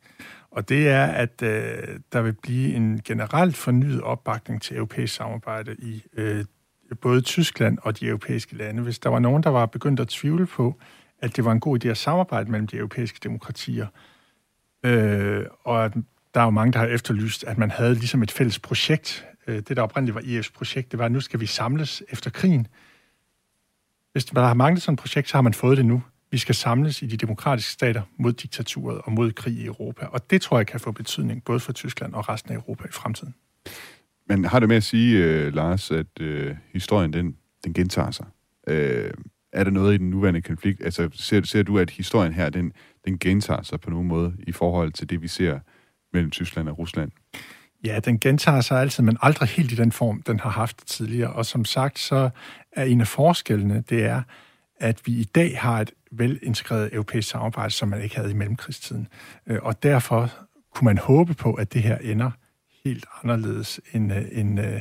Og 0.50 0.68
det 0.68 0.88
er, 0.88 1.06
at 1.06 1.42
øh, 1.42 1.98
der 2.12 2.22
vil 2.22 2.32
blive 2.32 2.74
en 2.74 3.00
generelt 3.04 3.56
fornyet 3.56 4.00
opbakning 4.00 4.62
til 4.62 4.76
europæisk 4.76 5.14
samarbejde 5.14 5.76
i 5.78 6.02
øh, 6.16 6.44
både 7.00 7.20
Tyskland 7.20 7.78
og 7.82 8.00
de 8.00 8.06
europæiske 8.06 8.56
lande. 8.56 8.82
Hvis 8.82 8.98
der 8.98 9.10
var 9.10 9.18
nogen, 9.18 9.42
der 9.42 9.50
var 9.50 9.66
begyndt 9.66 10.00
at 10.00 10.08
tvivle 10.08 10.46
på, 10.46 10.76
at 11.18 11.36
det 11.36 11.44
var 11.44 11.52
en 11.52 11.60
god 11.60 11.84
idé 11.84 11.88
at 11.88 11.96
samarbejde 11.96 12.50
mellem 12.50 12.66
de 12.66 12.76
europæiske 12.76 13.18
demokratier, 13.22 13.86
øh, 14.84 15.44
og 15.64 15.84
at 15.84 15.92
der 16.34 16.40
er 16.40 16.44
jo 16.44 16.50
mange, 16.50 16.72
der 16.72 16.78
har 16.78 16.86
efterlyst, 16.86 17.44
at 17.44 17.58
man 17.58 17.70
havde 17.70 17.94
ligesom 17.94 18.22
et 18.22 18.30
fælles 18.30 18.58
projekt. 18.58 19.26
Øh, 19.46 19.56
det, 19.56 19.76
der 19.76 19.82
oprindeligt 19.82 20.14
var 20.14 20.20
EF's 20.20 20.52
projekt, 20.54 20.90
det 20.90 20.98
var, 20.98 21.04
at 21.04 21.12
nu 21.12 21.20
skal 21.20 21.40
vi 21.40 21.46
samles 21.46 22.02
efter 22.08 22.30
krigen. 22.30 22.66
Hvis 24.12 24.24
der 24.24 24.46
har 24.46 24.54
manglet 24.54 24.82
sådan 24.82 24.94
et 24.94 25.00
projekt, 25.00 25.28
så 25.28 25.36
har 25.36 25.42
man 25.42 25.54
fået 25.54 25.76
det 25.76 25.86
nu 25.86 26.02
vi 26.30 26.38
skal 26.38 26.54
samles 26.54 27.02
i 27.02 27.06
de 27.06 27.16
demokratiske 27.16 27.72
stater 27.72 28.02
mod 28.16 28.32
diktaturet 28.32 29.00
og 29.04 29.12
mod 29.12 29.32
krig 29.32 29.54
i 29.54 29.66
Europa. 29.66 30.06
Og 30.06 30.30
det 30.30 30.42
tror 30.42 30.56
jeg 30.56 30.66
kan 30.66 30.80
få 30.80 30.92
betydning 30.92 31.44
både 31.44 31.60
for 31.60 31.72
Tyskland 31.72 32.14
og 32.14 32.28
resten 32.28 32.52
af 32.52 32.56
Europa 32.56 32.84
i 32.88 32.92
fremtiden. 32.92 33.34
Men 34.28 34.44
har 34.44 34.60
det 34.60 34.68
med 34.68 34.76
at 34.76 34.82
sige, 34.82 35.46
uh, 35.46 35.54
Lars, 35.54 35.90
at 35.90 36.20
uh, 36.20 36.56
historien 36.72 37.12
den, 37.12 37.36
den 37.64 37.74
gentager 37.74 38.10
sig? 38.10 38.26
Uh, 38.70 39.10
er 39.56 39.64
der 39.64 39.70
noget 39.70 39.94
i 39.94 39.98
den 39.98 40.10
nuværende 40.10 40.42
konflikt? 40.42 40.84
Altså, 40.84 41.08
ser, 41.12 41.44
ser 41.44 41.62
du, 41.62 41.78
at 41.78 41.90
historien 41.90 42.32
her, 42.32 42.50
den, 42.50 42.72
den 43.04 43.18
gentager 43.18 43.62
sig 43.62 43.80
på 43.80 43.90
nogen 43.90 44.08
måde 44.08 44.34
i 44.38 44.52
forhold 44.52 44.92
til 44.92 45.10
det, 45.10 45.22
vi 45.22 45.28
ser 45.28 45.58
mellem 46.12 46.30
Tyskland 46.30 46.68
og 46.68 46.78
Rusland? 46.78 47.10
Ja, 47.84 48.00
den 48.04 48.18
gentager 48.18 48.60
sig 48.60 48.80
altid, 48.80 49.04
men 49.04 49.16
aldrig 49.22 49.48
helt 49.48 49.72
i 49.72 49.74
den 49.74 49.92
form, 49.92 50.22
den 50.22 50.40
har 50.40 50.50
haft 50.50 50.86
tidligere. 50.86 51.32
Og 51.32 51.46
som 51.46 51.64
sagt, 51.64 51.98
så 51.98 52.30
er 52.72 52.84
en 52.84 53.00
af 53.00 53.08
forskellene, 53.08 53.84
det 53.90 54.04
er, 54.04 54.22
at 54.80 55.00
vi 55.04 55.12
i 55.12 55.24
dag 55.24 55.58
har 55.58 55.80
et 55.80 55.90
velintegreret 56.12 56.92
europæisk 56.92 57.28
samarbejde, 57.28 57.70
som 57.70 57.88
man 57.88 58.02
ikke 58.02 58.16
havde 58.16 58.30
i 58.30 58.34
mellemkrigstiden. 58.34 59.08
Øh, 59.46 59.58
og 59.62 59.82
derfor 59.82 60.30
kunne 60.74 60.84
man 60.84 60.98
håbe 60.98 61.34
på, 61.34 61.54
at 61.54 61.72
det 61.72 61.82
her 61.82 61.98
ender 61.98 62.30
helt 62.84 63.06
anderledes 63.22 63.80
end, 63.92 64.12
øh, 64.12 64.24
end, 64.32 64.60
øh, 64.60 64.80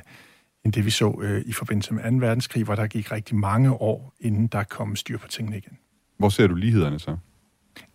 end 0.66 0.74
det, 0.74 0.86
vi 0.86 0.90
så 0.90 1.42
i 1.46 1.54
forbindelse 1.54 1.94
med 1.94 2.12
2. 2.12 2.18
verdenskrig, 2.26 2.64
hvor 2.64 2.76
der 2.76 2.88
gik 2.88 3.12
rigtig 3.12 3.36
mange 3.36 3.72
år, 3.72 4.14
inden 4.20 4.48
der 4.48 4.64
kom 4.64 4.96
styr 4.96 5.18
på 5.18 5.28
tingene 5.28 5.58
igen. 5.58 5.78
Hvor 6.18 6.30
ser 6.30 6.48
du 6.48 6.56
lighederne 6.56 7.00
så? 7.00 7.18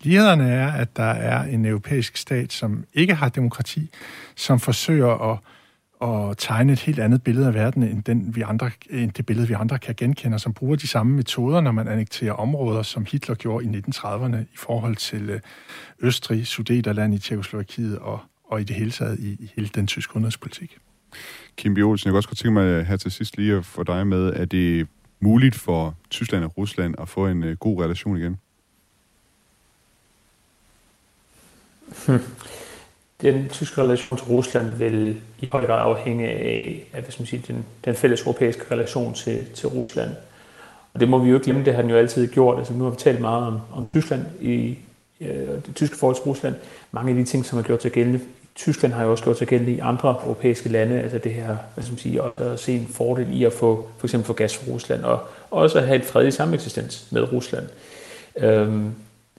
Lighederne 0.00 0.50
er, 0.50 0.72
at 0.72 0.96
der 0.96 1.02
er 1.02 1.42
en 1.42 1.64
europæisk 1.64 2.16
stat, 2.16 2.52
som 2.52 2.84
ikke 2.94 3.14
har 3.14 3.28
demokrati, 3.28 3.90
som 4.36 4.60
forsøger 4.60 5.32
at 5.32 5.38
og 6.00 6.38
tegne 6.38 6.72
et 6.72 6.80
helt 6.80 6.98
andet 6.98 7.22
billede 7.22 7.46
af 7.46 7.54
verden, 7.54 7.82
end, 7.82 8.02
den, 8.02 8.36
vi 8.36 8.40
andre, 8.40 8.70
end 8.90 9.12
det 9.12 9.26
billede, 9.26 9.48
vi 9.48 9.54
andre 9.54 9.78
kan 9.78 9.94
genkende, 9.94 10.38
som 10.38 10.52
bruger 10.52 10.76
de 10.76 10.86
samme 10.86 11.16
metoder, 11.16 11.60
når 11.60 11.72
man 11.72 11.88
annekterer 11.88 12.32
områder, 12.32 12.82
som 12.82 13.06
Hitler 13.10 13.34
gjorde 13.34 13.64
i 13.64 13.68
1930'erne 13.68 14.36
i 14.36 14.56
forhold 14.56 14.96
til 14.96 15.30
øh, 15.30 15.40
Østrig, 16.00 16.46
Sudeterland 16.46 17.14
i 17.14 17.18
Tjekoslovakiet 17.18 17.98
og, 17.98 18.20
og 18.44 18.60
i 18.60 18.64
det 18.64 18.76
hele 18.76 18.90
taget 18.90 19.18
i, 19.18 19.28
i 19.32 19.52
hele 19.56 19.68
den 19.74 19.86
tyske 19.86 20.16
udenrigspolitik. 20.16 20.78
Kim 21.56 21.74
B. 21.74 21.78
Olsen, 21.78 22.06
jeg 22.06 22.12
kan 22.12 22.16
også 22.16 22.28
godt 22.28 22.38
tænke 22.38 22.52
mig 22.52 22.64
øh, 22.64 22.86
her 22.86 22.96
til 22.96 23.10
sidst 23.10 23.36
lige 23.36 23.56
at 23.56 23.64
få 23.64 23.82
dig 23.82 24.06
med, 24.06 24.32
at 24.32 24.50
det 24.50 24.88
muligt 25.20 25.54
for 25.54 25.94
Tyskland 26.10 26.44
og 26.44 26.58
Rusland 26.58 26.94
at 27.00 27.08
få 27.08 27.26
en 27.26 27.44
uh, 27.44 27.52
god 27.52 27.82
relation 27.82 28.16
igen? 28.16 28.38
Hmm. 32.06 32.18
den 33.22 33.48
tyske 33.48 33.82
relation 33.82 34.18
til 34.18 34.26
Rusland 34.26 34.70
vil 34.70 35.20
i 35.40 35.48
høj 35.52 35.66
grad 35.66 35.80
afhænge 35.80 36.28
af, 36.28 36.86
af 36.92 37.02
hvad 37.02 37.12
skal 37.12 37.22
man 37.22 37.26
sige, 37.26 37.44
den, 37.48 37.64
den 37.84 37.94
fælles 37.94 38.22
europæiske 38.22 38.62
relation 38.70 39.14
til, 39.14 39.46
til 39.54 39.68
Rusland. 39.68 40.10
Og 40.94 41.00
det 41.00 41.08
må 41.08 41.18
vi 41.18 41.28
jo 41.28 41.34
ikke 41.34 41.44
glemme, 41.44 41.64
det 41.64 41.74
har 41.74 41.82
den 41.82 41.90
jo 41.90 41.96
altid 41.96 42.28
gjort. 42.28 42.58
Altså, 42.58 42.72
nu 42.72 42.84
har 42.84 42.90
vi 42.90 42.96
talt 42.96 43.20
meget 43.20 43.46
om, 43.46 43.58
om 43.72 43.88
Tyskland 43.92 44.22
i 44.40 44.78
øh, 45.20 45.28
det 45.66 45.74
tyske 45.74 45.96
forhold 45.96 46.16
til 46.16 46.24
Rusland. 46.24 46.54
Mange 46.92 47.10
af 47.10 47.16
de 47.16 47.24
ting, 47.24 47.44
som 47.44 47.56
har 47.56 47.62
gjort 47.62 47.82
sig 47.82 47.92
gældende 47.92 48.20
Tyskland 48.54 48.94
har 48.94 49.04
jo 49.04 49.10
også 49.10 49.24
gjort 49.24 49.38
sig 49.38 49.48
gældende 49.48 49.72
i 49.72 49.78
andre 49.78 50.16
europæiske 50.24 50.68
lande, 50.68 51.00
altså 51.00 51.18
det 51.18 51.34
her, 51.34 51.56
hvad 51.74 51.84
skal 51.84 51.92
man 51.92 51.98
sige, 51.98 52.20
at 52.36 52.60
se 52.60 52.72
en 52.72 52.88
fordel 52.92 53.26
i 53.32 53.44
at 53.44 53.52
få, 53.52 53.88
for 53.98 54.06
eksempel 54.06 54.26
få 54.26 54.32
gas 54.32 54.56
fra 54.56 54.72
Rusland, 54.72 55.04
og 55.04 55.20
også 55.50 55.78
at 55.78 55.86
have 55.86 55.96
en 55.96 56.02
fredelig 56.02 56.32
sameksistens 56.32 57.06
med 57.10 57.32
Rusland. 57.32 57.66
Øhm, 58.36 58.92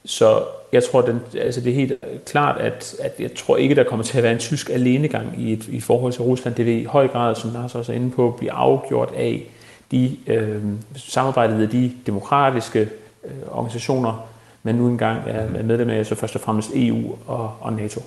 så 0.05 0.43
jeg 0.71 0.83
tror, 0.83 1.01
den, 1.01 1.19
altså 1.35 1.61
det 1.61 1.71
er 1.71 1.75
helt 1.75 1.93
klart, 2.25 2.61
at, 2.61 2.95
at 2.99 3.15
jeg 3.19 3.35
tror 3.35 3.57
ikke, 3.57 3.75
der 3.75 3.83
kommer 3.83 4.03
til 4.03 4.17
at 4.17 4.23
være 4.23 4.31
en 4.31 4.39
tysk 4.39 4.69
alenegang 4.69 5.41
i, 5.41 5.53
et, 5.53 5.67
i 5.67 5.79
forhold 5.79 6.13
til 6.13 6.21
Rusland. 6.21 6.55
Det 6.55 6.65
vil 6.65 6.81
i 6.81 6.83
høj 6.83 7.07
grad, 7.07 7.35
som 7.35 7.53
Lars 7.53 7.75
også 7.75 7.91
er 7.91 7.95
inde 7.95 8.11
på, 8.11 8.35
blive 8.37 8.51
afgjort 8.51 9.13
af 9.15 9.43
de 9.91 10.17
øh, 10.27 10.63
samarbejdet 10.95 11.57
ved 11.57 11.67
de 11.67 11.91
demokratiske 12.05 12.89
øh, 13.23 13.31
organisationer, 13.51 14.27
man 14.63 14.75
nu 14.75 14.87
engang 14.87 15.21
er 15.27 15.63
medlem 15.63 15.89
af, 15.89 16.05
så 16.05 16.15
først 16.15 16.35
og 16.35 16.41
fremmest 16.41 16.71
EU 16.75 17.15
og, 17.27 17.53
og 17.59 17.73
NATO. 17.73 18.01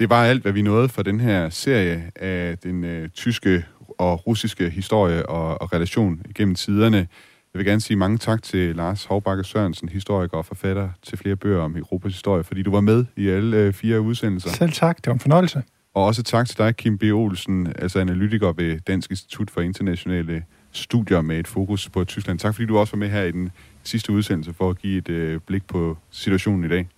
Det 0.00 0.10
var 0.10 0.24
alt, 0.24 0.42
hvad 0.42 0.52
vi 0.52 0.62
nåede 0.62 0.88
for 0.88 1.02
den 1.02 1.20
her 1.20 1.50
serie 1.50 2.10
af 2.16 2.58
den 2.58 2.84
øh, 2.84 3.08
tyske 3.08 3.64
og 3.98 4.26
russiske 4.26 4.70
historie 4.70 5.26
og, 5.26 5.62
og 5.62 5.72
relation 5.72 6.22
gennem 6.34 6.54
tiderne. 6.54 6.96
Jeg 6.96 7.58
vil 7.58 7.64
gerne 7.64 7.80
sige 7.80 7.96
mange 7.96 8.18
tak 8.18 8.42
til 8.42 8.76
Lars 8.76 9.04
Hovbakke 9.04 9.44
Sørensen, 9.44 9.88
historiker 9.88 10.36
og 10.36 10.46
forfatter 10.46 10.88
til 11.02 11.18
flere 11.18 11.36
bøger 11.36 11.60
om 11.60 11.76
Europas 11.76 12.12
historie, 12.12 12.44
fordi 12.44 12.62
du 12.62 12.70
var 12.70 12.80
med 12.80 13.04
i 13.16 13.28
alle 13.28 13.56
øh, 13.56 13.72
fire 13.72 14.00
udsendelser. 14.00 14.50
Selv 14.50 14.72
tak, 14.72 14.96
det 14.96 15.06
var 15.06 15.12
en 15.12 15.20
fornøjelse. 15.20 15.62
Og 15.94 16.04
også 16.04 16.22
tak 16.22 16.48
til 16.48 16.58
dig, 16.58 16.76
Kim 16.76 16.98
B. 16.98 17.02
Olsen, 17.02 17.72
altså 17.78 17.98
analytiker 17.98 18.52
ved 18.52 18.80
Dansk 18.80 19.10
Institut 19.10 19.50
for 19.50 19.60
Internationale 19.60 20.44
Studier 20.72 21.20
med 21.20 21.38
et 21.38 21.48
fokus 21.48 21.88
på 21.88 22.04
Tyskland. 22.04 22.38
Tak 22.38 22.54
fordi 22.54 22.66
du 22.66 22.78
også 22.78 22.96
var 22.96 22.98
med 22.98 23.08
her 23.08 23.22
i 23.22 23.30
den 23.32 23.50
sidste 23.82 24.12
udsendelse 24.12 24.52
for 24.52 24.70
at 24.70 24.78
give 24.78 24.98
et 24.98 25.08
øh, 25.08 25.40
blik 25.46 25.66
på 25.66 25.98
situationen 26.10 26.64
i 26.64 26.68
dag. 26.68 26.88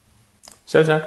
Selv 0.67 0.87
tak. 0.87 1.03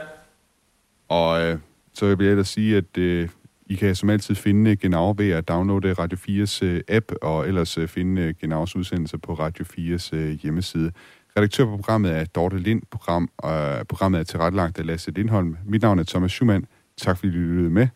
Og 1.10 1.42
øh, 1.42 1.60
så 1.96 2.16
vil 2.16 2.28
jeg 2.28 2.38
da 2.38 2.44
sige, 2.44 2.78
at 2.78 2.98
øh, 2.98 3.30
I 3.66 3.76
kan 3.76 3.96
som 3.96 4.10
altid 4.10 4.36
finde 4.36 4.76
Genau 4.76 5.14
ved 5.18 5.30
at 5.30 5.48
downloade 5.48 5.94
Radio 5.94 6.18
4's 6.18 6.66
øh, 6.66 6.82
app, 6.88 7.12
og 7.22 7.48
ellers 7.48 7.78
øh, 7.78 7.88
finde 7.88 8.22
øh, 8.22 8.34
Genaus 8.42 8.76
udsendelse 8.76 9.18
på 9.18 9.34
Radio 9.34 9.66
4's 9.66 10.10
øh, 10.16 10.32
hjemmeside. 10.32 10.92
Redaktør 11.38 11.66
på 11.66 11.76
programmet 11.76 12.12
er 12.12 12.26
Dorte 12.26 12.60
Lind. 12.60 12.82
Program, 12.92 13.30
øh, 13.46 13.86
programmet 13.90 14.20
er 14.20 14.24
tilrettelagt 14.24 14.80
af 14.80 14.86
Lasse 14.86 15.12
Lindholm. 15.12 15.58
Mit 15.66 15.82
navn 15.82 16.00
er 16.00 16.04
Thomas 16.04 16.32
Schumann. 16.32 16.66
Tak 16.98 17.18
fordi 17.18 17.32
du 17.32 17.38
lyttede 17.38 17.70
med. 17.70 17.88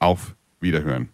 Auf 0.00 0.32
Wiederhören. 0.64 1.06